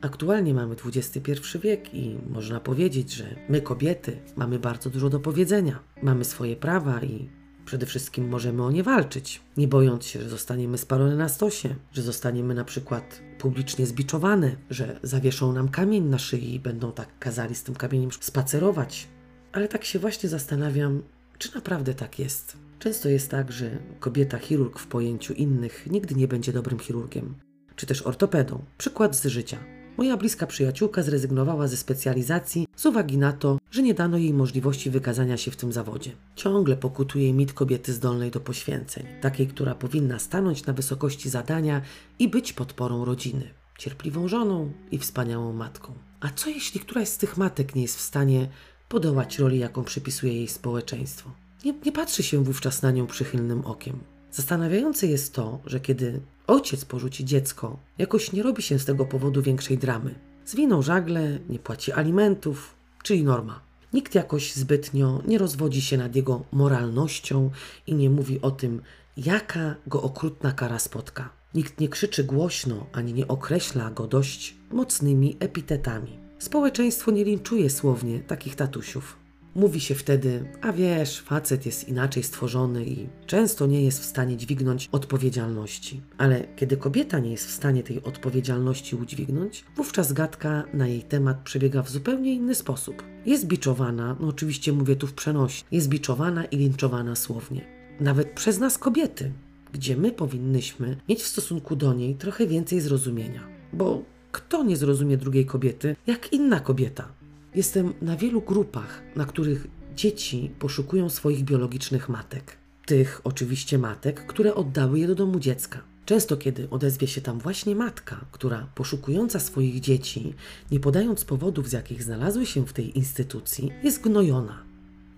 Aktualnie 0.00 0.54
mamy 0.54 0.76
XXI 0.84 1.58
wiek 1.62 1.94
i 1.94 2.16
można 2.30 2.60
powiedzieć, 2.60 3.12
że 3.12 3.24
my, 3.48 3.60
kobiety, 3.60 4.16
mamy 4.36 4.58
bardzo 4.58 4.90
dużo 4.90 5.10
do 5.10 5.20
powiedzenia. 5.20 5.78
Mamy 6.02 6.24
swoje 6.24 6.56
prawa 6.56 7.02
i 7.02 7.28
Przede 7.64 7.86
wszystkim 7.86 8.28
możemy 8.28 8.62
o 8.64 8.70
nie 8.70 8.82
walczyć, 8.82 9.42
nie 9.56 9.68
bojąc 9.68 10.06
się, 10.06 10.22
że 10.22 10.28
zostaniemy 10.28 10.78
spalone 10.78 11.16
na 11.16 11.28
stosie, 11.28 11.74
że 11.92 12.02
zostaniemy 12.02 12.54
na 12.54 12.64
przykład 12.64 13.20
publicznie 13.38 13.86
zbiczowane, 13.86 14.56
że 14.70 15.00
zawieszą 15.02 15.52
nam 15.52 15.68
kamień 15.68 16.04
na 16.04 16.18
szyi 16.18 16.54
i 16.54 16.60
będą 16.60 16.92
tak 16.92 17.18
kazali 17.18 17.54
z 17.54 17.62
tym 17.62 17.74
kamieniem 17.74 18.12
spacerować. 18.12 19.08
Ale 19.52 19.68
tak 19.68 19.84
się 19.84 19.98
właśnie 19.98 20.28
zastanawiam, 20.28 21.02
czy 21.38 21.54
naprawdę 21.54 21.94
tak 21.94 22.18
jest. 22.18 22.56
Często 22.78 23.08
jest 23.08 23.30
tak, 23.30 23.52
że 23.52 23.70
kobieta 24.00 24.38
chirurg 24.38 24.78
w 24.78 24.86
pojęciu 24.86 25.34
innych 25.34 25.86
nigdy 25.90 26.14
nie 26.14 26.28
będzie 26.28 26.52
dobrym 26.52 26.78
chirurgiem, 26.78 27.34
czy 27.76 27.86
też 27.86 28.02
ortopedą. 28.02 28.64
Przykład 28.78 29.16
z 29.16 29.26
życia. 29.26 29.58
Moja 29.96 30.16
bliska 30.16 30.46
przyjaciółka 30.46 31.02
zrezygnowała 31.02 31.68
ze 31.68 31.76
specjalizacji 31.76 32.66
z 32.76 32.86
uwagi 32.86 33.18
na 33.18 33.32
to, 33.32 33.58
że 33.70 33.82
nie 33.82 33.94
dano 33.94 34.18
jej 34.18 34.34
możliwości 34.34 34.90
wykazania 34.90 35.36
się 35.36 35.50
w 35.50 35.56
tym 35.56 35.72
zawodzie. 35.72 36.10
Ciągle 36.36 36.76
pokutuje 36.76 37.34
mit 37.34 37.52
kobiety 37.52 37.92
zdolnej 37.92 38.30
do 38.30 38.40
poświęceń, 38.40 39.06
takiej, 39.20 39.46
która 39.46 39.74
powinna 39.74 40.18
stanąć 40.18 40.66
na 40.66 40.72
wysokości 40.72 41.30
zadania 41.30 41.82
i 42.18 42.28
być 42.28 42.52
podporą 42.52 43.04
rodziny, 43.04 43.50
cierpliwą 43.78 44.28
żoną 44.28 44.72
i 44.90 44.98
wspaniałą 44.98 45.52
matką. 45.52 45.92
A 46.20 46.28
co 46.28 46.50
jeśli 46.50 46.80
któraś 46.80 47.08
z 47.08 47.18
tych 47.18 47.36
matek 47.36 47.74
nie 47.74 47.82
jest 47.82 47.96
w 47.96 48.00
stanie 48.00 48.48
podołać 48.88 49.38
roli, 49.38 49.58
jaką 49.58 49.84
przypisuje 49.84 50.32
jej 50.32 50.48
społeczeństwo? 50.48 51.30
Nie, 51.64 51.74
nie 51.84 51.92
patrzy 51.92 52.22
się 52.22 52.44
wówczas 52.44 52.82
na 52.82 52.90
nią 52.90 53.06
przychylnym 53.06 53.66
okiem. 53.66 54.13
Zastanawiające 54.34 55.06
jest 55.06 55.34
to, 55.34 55.60
że 55.66 55.80
kiedy 55.80 56.20
ojciec 56.46 56.84
porzuci 56.84 57.24
dziecko, 57.24 57.78
jakoś 57.98 58.32
nie 58.32 58.42
robi 58.42 58.62
się 58.62 58.78
z 58.78 58.84
tego 58.84 59.04
powodu 59.04 59.42
większej 59.42 59.78
dramy. 59.78 60.14
Zwinął 60.46 60.82
żagle, 60.82 61.38
nie 61.48 61.58
płaci 61.58 61.92
alimentów, 61.92 62.74
czyli 63.02 63.24
norma. 63.24 63.60
Nikt 63.92 64.14
jakoś 64.14 64.54
zbytnio 64.54 65.22
nie 65.26 65.38
rozwodzi 65.38 65.82
się 65.82 65.96
nad 65.96 66.16
jego 66.16 66.44
moralnością 66.52 67.50
i 67.86 67.94
nie 67.94 68.10
mówi 68.10 68.40
o 68.40 68.50
tym, 68.50 68.82
jaka 69.16 69.74
go 69.86 70.02
okrutna 70.02 70.52
kara 70.52 70.78
spotka. 70.78 71.30
Nikt 71.54 71.80
nie 71.80 71.88
krzyczy 71.88 72.24
głośno 72.24 72.86
ani 72.92 73.12
nie 73.12 73.28
określa 73.28 73.90
go 73.90 74.06
dość 74.06 74.56
mocnymi 74.70 75.36
epitetami. 75.40 76.18
Społeczeństwo 76.38 77.10
nie 77.10 77.24
linczuje 77.24 77.70
słownie 77.70 78.20
takich 78.20 78.56
tatusiów. 78.56 79.23
Mówi 79.54 79.80
się 79.80 79.94
wtedy, 79.94 80.44
a 80.60 80.72
wiesz, 80.72 81.20
facet 81.20 81.66
jest 81.66 81.88
inaczej 81.88 82.22
stworzony 82.22 82.84
i 82.86 83.08
często 83.26 83.66
nie 83.66 83.84
jest 83.84 84.00
w 84.00 84.04
stanie 84.04 84.36
dźwignąć 84.36 84.88
odpowiedzialności. 84.92 86.00
Ale 86.18 86.44
kiedy 86.56 86.76
kobieta 86.76 87.18
nie 87.18 87.30
jest 87.30 87.46
w 87.46 87.50
stanie 87.50 87.82
tej 87.82 88.02
odpowiedzialności 88.02 88.96
udźwignąć, 88.96 89.64
wówczas 89.76 90.12
gadka 90.12 90.64
na 90.72 90.86
jej 90.86 91.02
temat 91.02 91.36
przebiega 91.44 91.82
w 91.82 91.90
zupełnie 91.90 92.34
inny 92.34 92.54
sposób. 92.54 93.02
Jest 93.26 93.46
biczowana, 93.46 94.16
no 94.20 94.28
oczywiście 94.28 94.72
mówię 94.72 94.96
tu 94.96 95.06
w 95.06 95.14
przenosi, 95.14 95.64
jest 95.72 95.88
biczowana 95.88 96.44
i 96.44 96.56
linczowana 96.56 97.16
słownie. 97.16 97.64
Nawet 98.00 98.30
przez 98.30 98.58
nas 98.58 98.78
kobiety, 98.78 99.32
gdzie 99.72 99.96
my 99.96 100.12
powinnyśmy 100.12 100.96
mieć 101.08 101.22
w 101.22 101.26
stosunku 101.26 101.76
do 101.76 101.92
niej 101.92 102.14
trochę 102.14 102.46
więcej 102.46 102.80
zrozumienia. 102.80 103.40
Bo 103.72 104.02
kto 104.32 104.64
nie 104.64 104.76
zrozumie 104.76 105.16
drugiej 105.16 105.46
kobiety 105.46 105.96
jak 106.06 106.32
inna 106.32 106.60
kobieta? 106.60 107.08
Jestem 107.54 107.94
na 108.02 108.16
wielu 108.16 108.40
grupach, 108.40 109.02
na 109.16 109.24
których 109.24 109.66
dzieci 109.96 110.50
poszukują 110.58 111.08
swoich 111.08 111.44
biologicznych 111.44 112.08
matek. 112.08 112.56
Tych 112.86 113.20
oczywiście 113.24 113.78
matek, 113.78 114.26
które 114.26 114.54
oddały 114.54 114.98
je 114.98 115.06
do 115.06 115.14
domu 115.14 115.40
dziecka. 115.40 115.80
Często, 116.04 116.36
kiedy 116.36 116.70
odezwie 116.70 117.06
się 117.06 117.20
tam 117.20 117.38
właśnie 117.38 117.74
matka, 117.76 118.24
która 118.32 118.68
poszukująca 118.74 119.40
swoich 119.40 119.80
dzieci, 119.80 120.34
nie 120.70 120.80
podając 120.80 121.24
powodów, 121.24 121.68
z 121.68 121.72
jakich 121.72 122.02
znalazły 122.02 122.46
się 122.46 122.66
w 122.66 122.72
tej 122.72 122.98
instytucji, 122.98 123.70
jest 123.82 124.02
gnojona. 124.02 124.62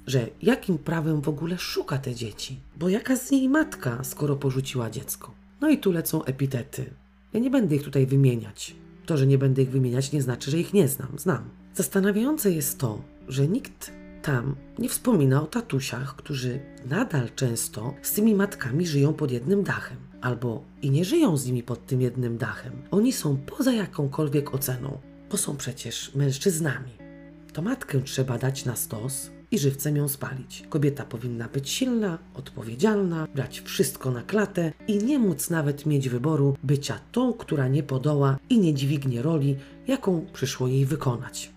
Że 0.07 0.29
jakim 0.43 0.79
prawem 0.79 1.21
w 1.21 1.29
ogóle 1.29 1.59
szuka 1.59 1.99
te 1.99 2.15
dzieci? 2.15 2.61
Bo 2.77 2.89
jaka 2.89 3.17
z 3.17 3.31
niej 3.31 3.49
matka, 3.49 4.05
skoro 4.05 4.37
porzuciła 4.37 4.91
dziecko? 4.91 5.35
No 5.61 5.69
i 5.69 5.79
tu 5.79 5.93
lecą 5.93 6.25
epitety. 6.25 6.95
Ja 7.33 7.41
nie 7.41 7.51
będę 7.51 7.77
ich 7.77 7.83
tutaj 7.83 8.07
wymieniać. 8.07 8.75
To, 9.07 9.17
że 9.17 9.27
nie 9.27 9.39
będę 9.39 9.63
ich 9.63 9.71
wymieniać, 9.71 10.13
nie 10.13 10.23
znaczy, 10.23 10.51
że 10.51 10.59
ich 10.59 10.75
nie 10.75 10.89
znam. 10.89 11.19
Znam. 11.19 11.66
Zastanawiające 11.77 12.51
jest 12.51 12.79
to, 12.79 13.03
że 13.29 13.49
nikt 13.49 13.93
tam 14.23 14.57
nie 14.79 14.89
wspomina 14.89 15.43
o 15.43 15.47
tatusiach, 15.47 16.17
którzy 16.17 16.61
nadal 16.87 17.29
często 17.35 17.95
z 18.03 18.13
tymi 18.13 18.35
matkami 18.35 18.87
żyją 18.87 19.13
pod 19.13 19.31
jednym 19.31 19.63
dachem, 19.63 19.97
albo 20.21 20.63
i 20.83 20.91
nie 20.91 21.05
żyją 21.05 21.37
z 21.37 21.47
nimi 21.47 21.63
pod 21.63 21.87
tym 21.87 22.01
jednym 22.01 22.39
dachem. 22.39 22.73
Oni 22.91 23.13
są 23.13 23.37
poza 23.37 23.73
jakąkolwiek 23.73 24.55
oceną, 24.55 24.99
bo 25.31 25.37
są 25.37 25.57
przecież 25.57 26.15
mężczyznami. 26.15 26.91
To 27.53 27.63
matkę 27.63 28.01
trzeba 28.01 28.39
dać 28.39 28.65
na 28.65 28.77
stos 28.77 29.31
i 29.51 29.59
żywcem 29.59 29.97
ją 29.97 30.09
spalić. 30.09 30.65
Kobieta 30.69 31.05
powinna 31.05 31.49
być 31.49 31.71
silna, 31.71 32.19
odpowiedzialna, 32.35 33.29
brać 33.35 33.61
wszystko 33.61 34.11
na 34.11 34.23
klatę 34.23 34.73
i 34.89 34.99
nie 34.99 35.19
móc 35.19 35.51
nawet 35.51 35.87
mieć 35.87 36.09
wyboru 36.09 36.57
bycia 36.63 36.99
tą, 37.13 37.33
która 37.33 37.69
nie 37.69 37.83
podoła 37.83 38.39
i 38.51 38.59
nie 38.59 38.75
dźwignie 38.75 39.23
roli, 39.23 39.57
jaką 39.87 40.27
przyszło 40.33 40.69
jej 40.69 40.87
wykonać. 40.87 41.56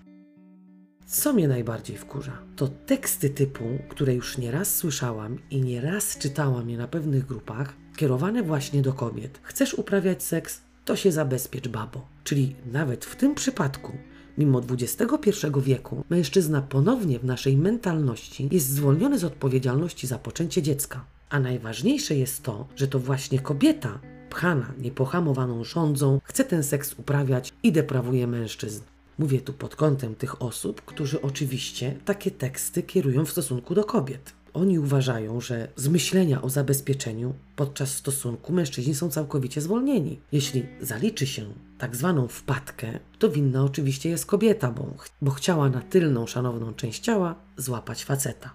Co 1.11 1.33
mnie 1.33 1.47
najbardziej 1.47 1.97
wkurza, 1.97 2.37
to 2.55 2.67
teksty 2.67 3.29
typu, 3.29 3.63
które 3.89 4.15
już 4.15 4.37
nieraz 4.37 4.75
słyszałam 4.75 5.37
i 5.51 5.61
nieraz 5.61 6.17
czytałam 6.17 6.69
je 6.69 6.77
na 6.77 6.87
pewnych 6.87 7.25
grupach, 7.25 7.73
kierowane 7.95 8.43
właśnie 8.43 8.81
do 8.81 8.93
kobiet. 8.93 9.39
Chcesz 9.43 9.73
uprawiać 9.73 10.23
seks? 10.23 10.61
To 10.85 10.95
się 10.95 11.11
zabezpiecz, 11.11 11.67
babo. 11.67 12.07
Czyli 12.23 12.55
nawet 12.71 13.05
w 13.05 13.15
tym 13.15 13.35
przypadku, 13.35 13.91
mimo 14.37 14.61
XXI 14.69 15.29
wieku, 15.61 16.03
mężczyzna 16.09 16.61
ponownie 16.61 17.19
w 17.19 17.25
naszej 17.25 17.57
mentalności 17.57 18.49
jest 18.51 18.69
zwolniony 18.69 19.19
z 19.19 19.23
odpowiedzialności 19.23 20.07
za 20.07 20.19
poczęcie 20.19 20.61
dziecka. 20.61 21.05
A 21.29 21.39
najważniejsze 21.39 22.15
jest 22.15 22.43
to, 22.43 22.67
że 22.75 22.87
to 22.87 22.99
właśnie 22.99 23.39
kobieta, 23.39 23.99
pchana 24.29 24.73
niepohamowaną 24.77 25.63
rządzą, 25.63 26.21
chce 26.23 26.43
ten 26.43 26.63
seks 26.63 26.93
uprawiać 26.99 27.53
i 27.63 27.71
deprawuje 27.71 28.27
mężczyzn. 28.27 28.81
Mówię 29.19 29.41
tu 29.41 29.53
pod 29.53 29.75
kątem 29.75 30.15
tych 30.15 30.41
osób, 30.41 30.81
którzy 30.81 31.21
oczywiście 31.21 31.95
takie 32.05 32.31
teksty 32.31 32.83
kierują 32.83 33.25
w 33.25 33.31
stosunku 33.31 33.75
do 33.75 33.83
kobiet. 33.83 34.33
Oni 34.53 34.79
uważają, 34.79 35.41
że 35.41 35.67
z 35.75 35.87
myślenia 35.87 36.41
o 36.41 36.49
zabezpieczeniu 36.49 37.33
podczas 37.55 37.93
stosunku 37.93 38.53
mężczyźni 38.53 38.95
są 38.95 39.09
całkowicie 39.09 39.61
zwolnieni. 39.61 40.19
Jeśli 40.31 40.65
zaliczy 40.81 41.27
się 41.27 41.45
tak 41.77 41.95
zwaną 41.95 42.27
wpadkę, 42.27 42.99
to 43.19 43.29
winna 43.29 43.63
oczywiście 43.63 44.09
jest 44.09 44.25
kobieta, 44.25 44.71
bo, 44.71 44.93
bo 45.21 45.31
chciała 45.31 45.69
na 45.69 45.81
tylną, 45.81 46.27
szanowną 46.27 46.73
część 46.73 46.99
ciała 46.99 47.35
złapać 47.57 48.03
faceta. 48.03 48.53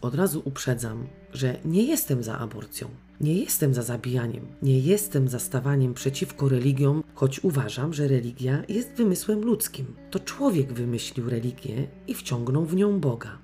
Od 0.00 0.14
razu 0.14 0.42
uprzedzam, 0.44 1.06
że 1.32 1.56
nie 1.64 1.82
jestem 1.82 2.22
za 2.22 2.38
aborcją. 2.38 2.88
Nie 3.20 3.34
jestem 3.34 3.74
za 3.74 3.82
zabijaniem, 3.82 4.46
nie 4.62 4.78
jestem 4.78 5.28
za 5.28 5.38
stawaniem 5.38 5.94
przeciwko 5.94 6.48
religiom, 6.48 7.02
choć 7.14 7.44
uważam, 7.44 7.94
że 7.94 8.08
religia 8.08 8.62
jest 8.68 8.92
wymysłem 8.92 9.40
ludzkim. 9.40 9.86
To 10.10 10.18
człowiek 10.18 10.72
wymyślił 10.72 11.30
religię 11.30 11.88
i 12.06 12.14
wciągnął 12.14 12.64
w 12.64 12.76
nią 12.76 13.00
Boga. 13.00 13.38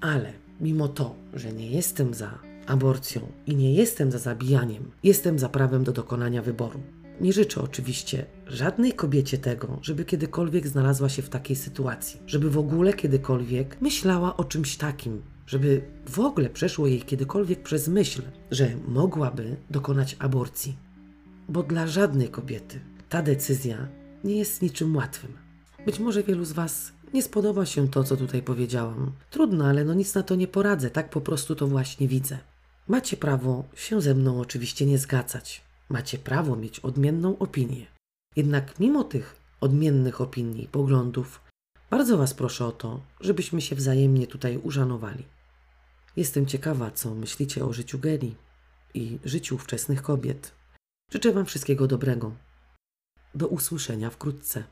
Ale 0.00 0.32
mimo 0.60 0.88
to, 0.88 1.14
że 1.34 1.52
nie 1.52 1.70
jestem 1.70 2.14
za 2.14 2.38
aborcją 2.66 3.20
i 3.46 3.56
nie 3.56 3.74
jestem 3.74 4.12
za 4.12 4.18
zabijaniem, 4.18 4.90
jestem 5.02 5.38
za 5.38 5.48
prawem 5.48 5.84
do 5.84 5.92
dokonania 5.92 6.42
wyboru. 6.42 6.80
Nie 7.20 7.32
życzę 7.32 7.62
oczywiście 7.62 8.26
żadnej 8.46 8.92
kobiecie 8.92 9.38
tego, 9.38 9.78
żeby 9.82 10.04
kiedykolwiek 10.04 10.68
znalazła 10.68 11.08
się 11.08 11.22
w 11.22 11.28
takiej 11.28 11.56
sytuacji, 11.56 12.20
żeby 12.26 12.50
w 12.50 12.58
ogóle 12.58 12.92
kiedykolwiek 12.92 13.76
myślała 13.80 14.36
o 14.36 14.44
czymś 14.44 14.76
takim, 14.76 15.22
żeby 15.46 15.82
w 16.08 16.18
ogóle 16.18 16.50
przeszło 16.50 16.86
jej 16.86 17.02
kiedykolwiek 17.02 17.62
przez 17.62 17.88
myśl, 17.88 18.22
że 18.50 18.70
mogłaby 18.88 19.56
dokonać 19.70 20.16
aborcji. 20.18 20.76
Bo 21.48 21.62
dla 21.62 21.86
żadnej 21.86 22.28
kobiety 22.28 22.80
ta 23.08 23.22
decyzja 23.22 23.88
nie 24.24 24.36
jest 24.36 24.62
niczym 24.62 24.96
łatwym. 24.96 25.32
Być 25.86 25.98
może 25.98 26.22
wielu 26.22 26.44
z 26.44 26.52
Was 26.52 26.92
nie 27.14 27.22
spodoba 27.22 27.66
się 27.66 27.88
to, 27.88 28.04
co 28.04 28.16
tutaj 28.16 28.42
powiedziałam. 28.42 29.12
Trudno, 29.30 29.66
ale 29.66 29.84
no 29.84 29.94
nic 29.94 30.14
na 30.14 30.22
to 30.22 30.34
nie 30.34 30.48
poradzę, 30.48 30.90
tak 30.90 31.10
po 31.10 31.20
prostu 31.20 31.54
to 31.54 31.66
właśnie 31.66 32.08
widzę. 32.08 32.38
Macie 32.88 33.16
prawo 33.16 33.64
się 33.74 34.00
ze 34.00 34.14
mną 34.14 34.40
oczywiście 34.40 34.86
nie 34.86 34.98
zgadzać. 34.98 35.62
Macie 35.88 36.18
prawo 36.18 36.56
mieć 36.56 36.80
odmienną 36.80 37.38
opinię. 37.38 37.86
Jednak 38.36 38.80
mimo 38.80 39.04
tych 39.04 39.36
odmiennych 39.60 40.20
opinii 40.20 40.64
i 40.64 40.68
poglądów, 40.68 41.40
bardzo 41.90 42.18
Was 42.18 42.34
proszę 42.34 42.66
o 42.66 42.72
to, 42.72 43.00
żebyśmy 43.20 43.60
się 43.60 43.76
wzajemnie 43.76 44.26
tutaj 44.26 44.56
uszanowali. 44.56 45.24
Jestem 46.16 46.46
ciekawa, 46.46 46.90
co 46.90 47.14
myślicie 47.14 47.64
o 47.64 47.72
życiu 47.72 47.98
Geli 47.98 48.34
i 48.94 49.18
życiu 49.24 49.54
ówczesnych 49.54 50.02
kobiet. 50.02 50.52
Życzę 51.12 51.32
Wam 51.32 51.46
wszystkiego 51.46 51.86
dobrego. 51.86 52.32
Do 53.34 53.48
usłyszenia 53.48 54.10
wkrótce. 54.10 54.64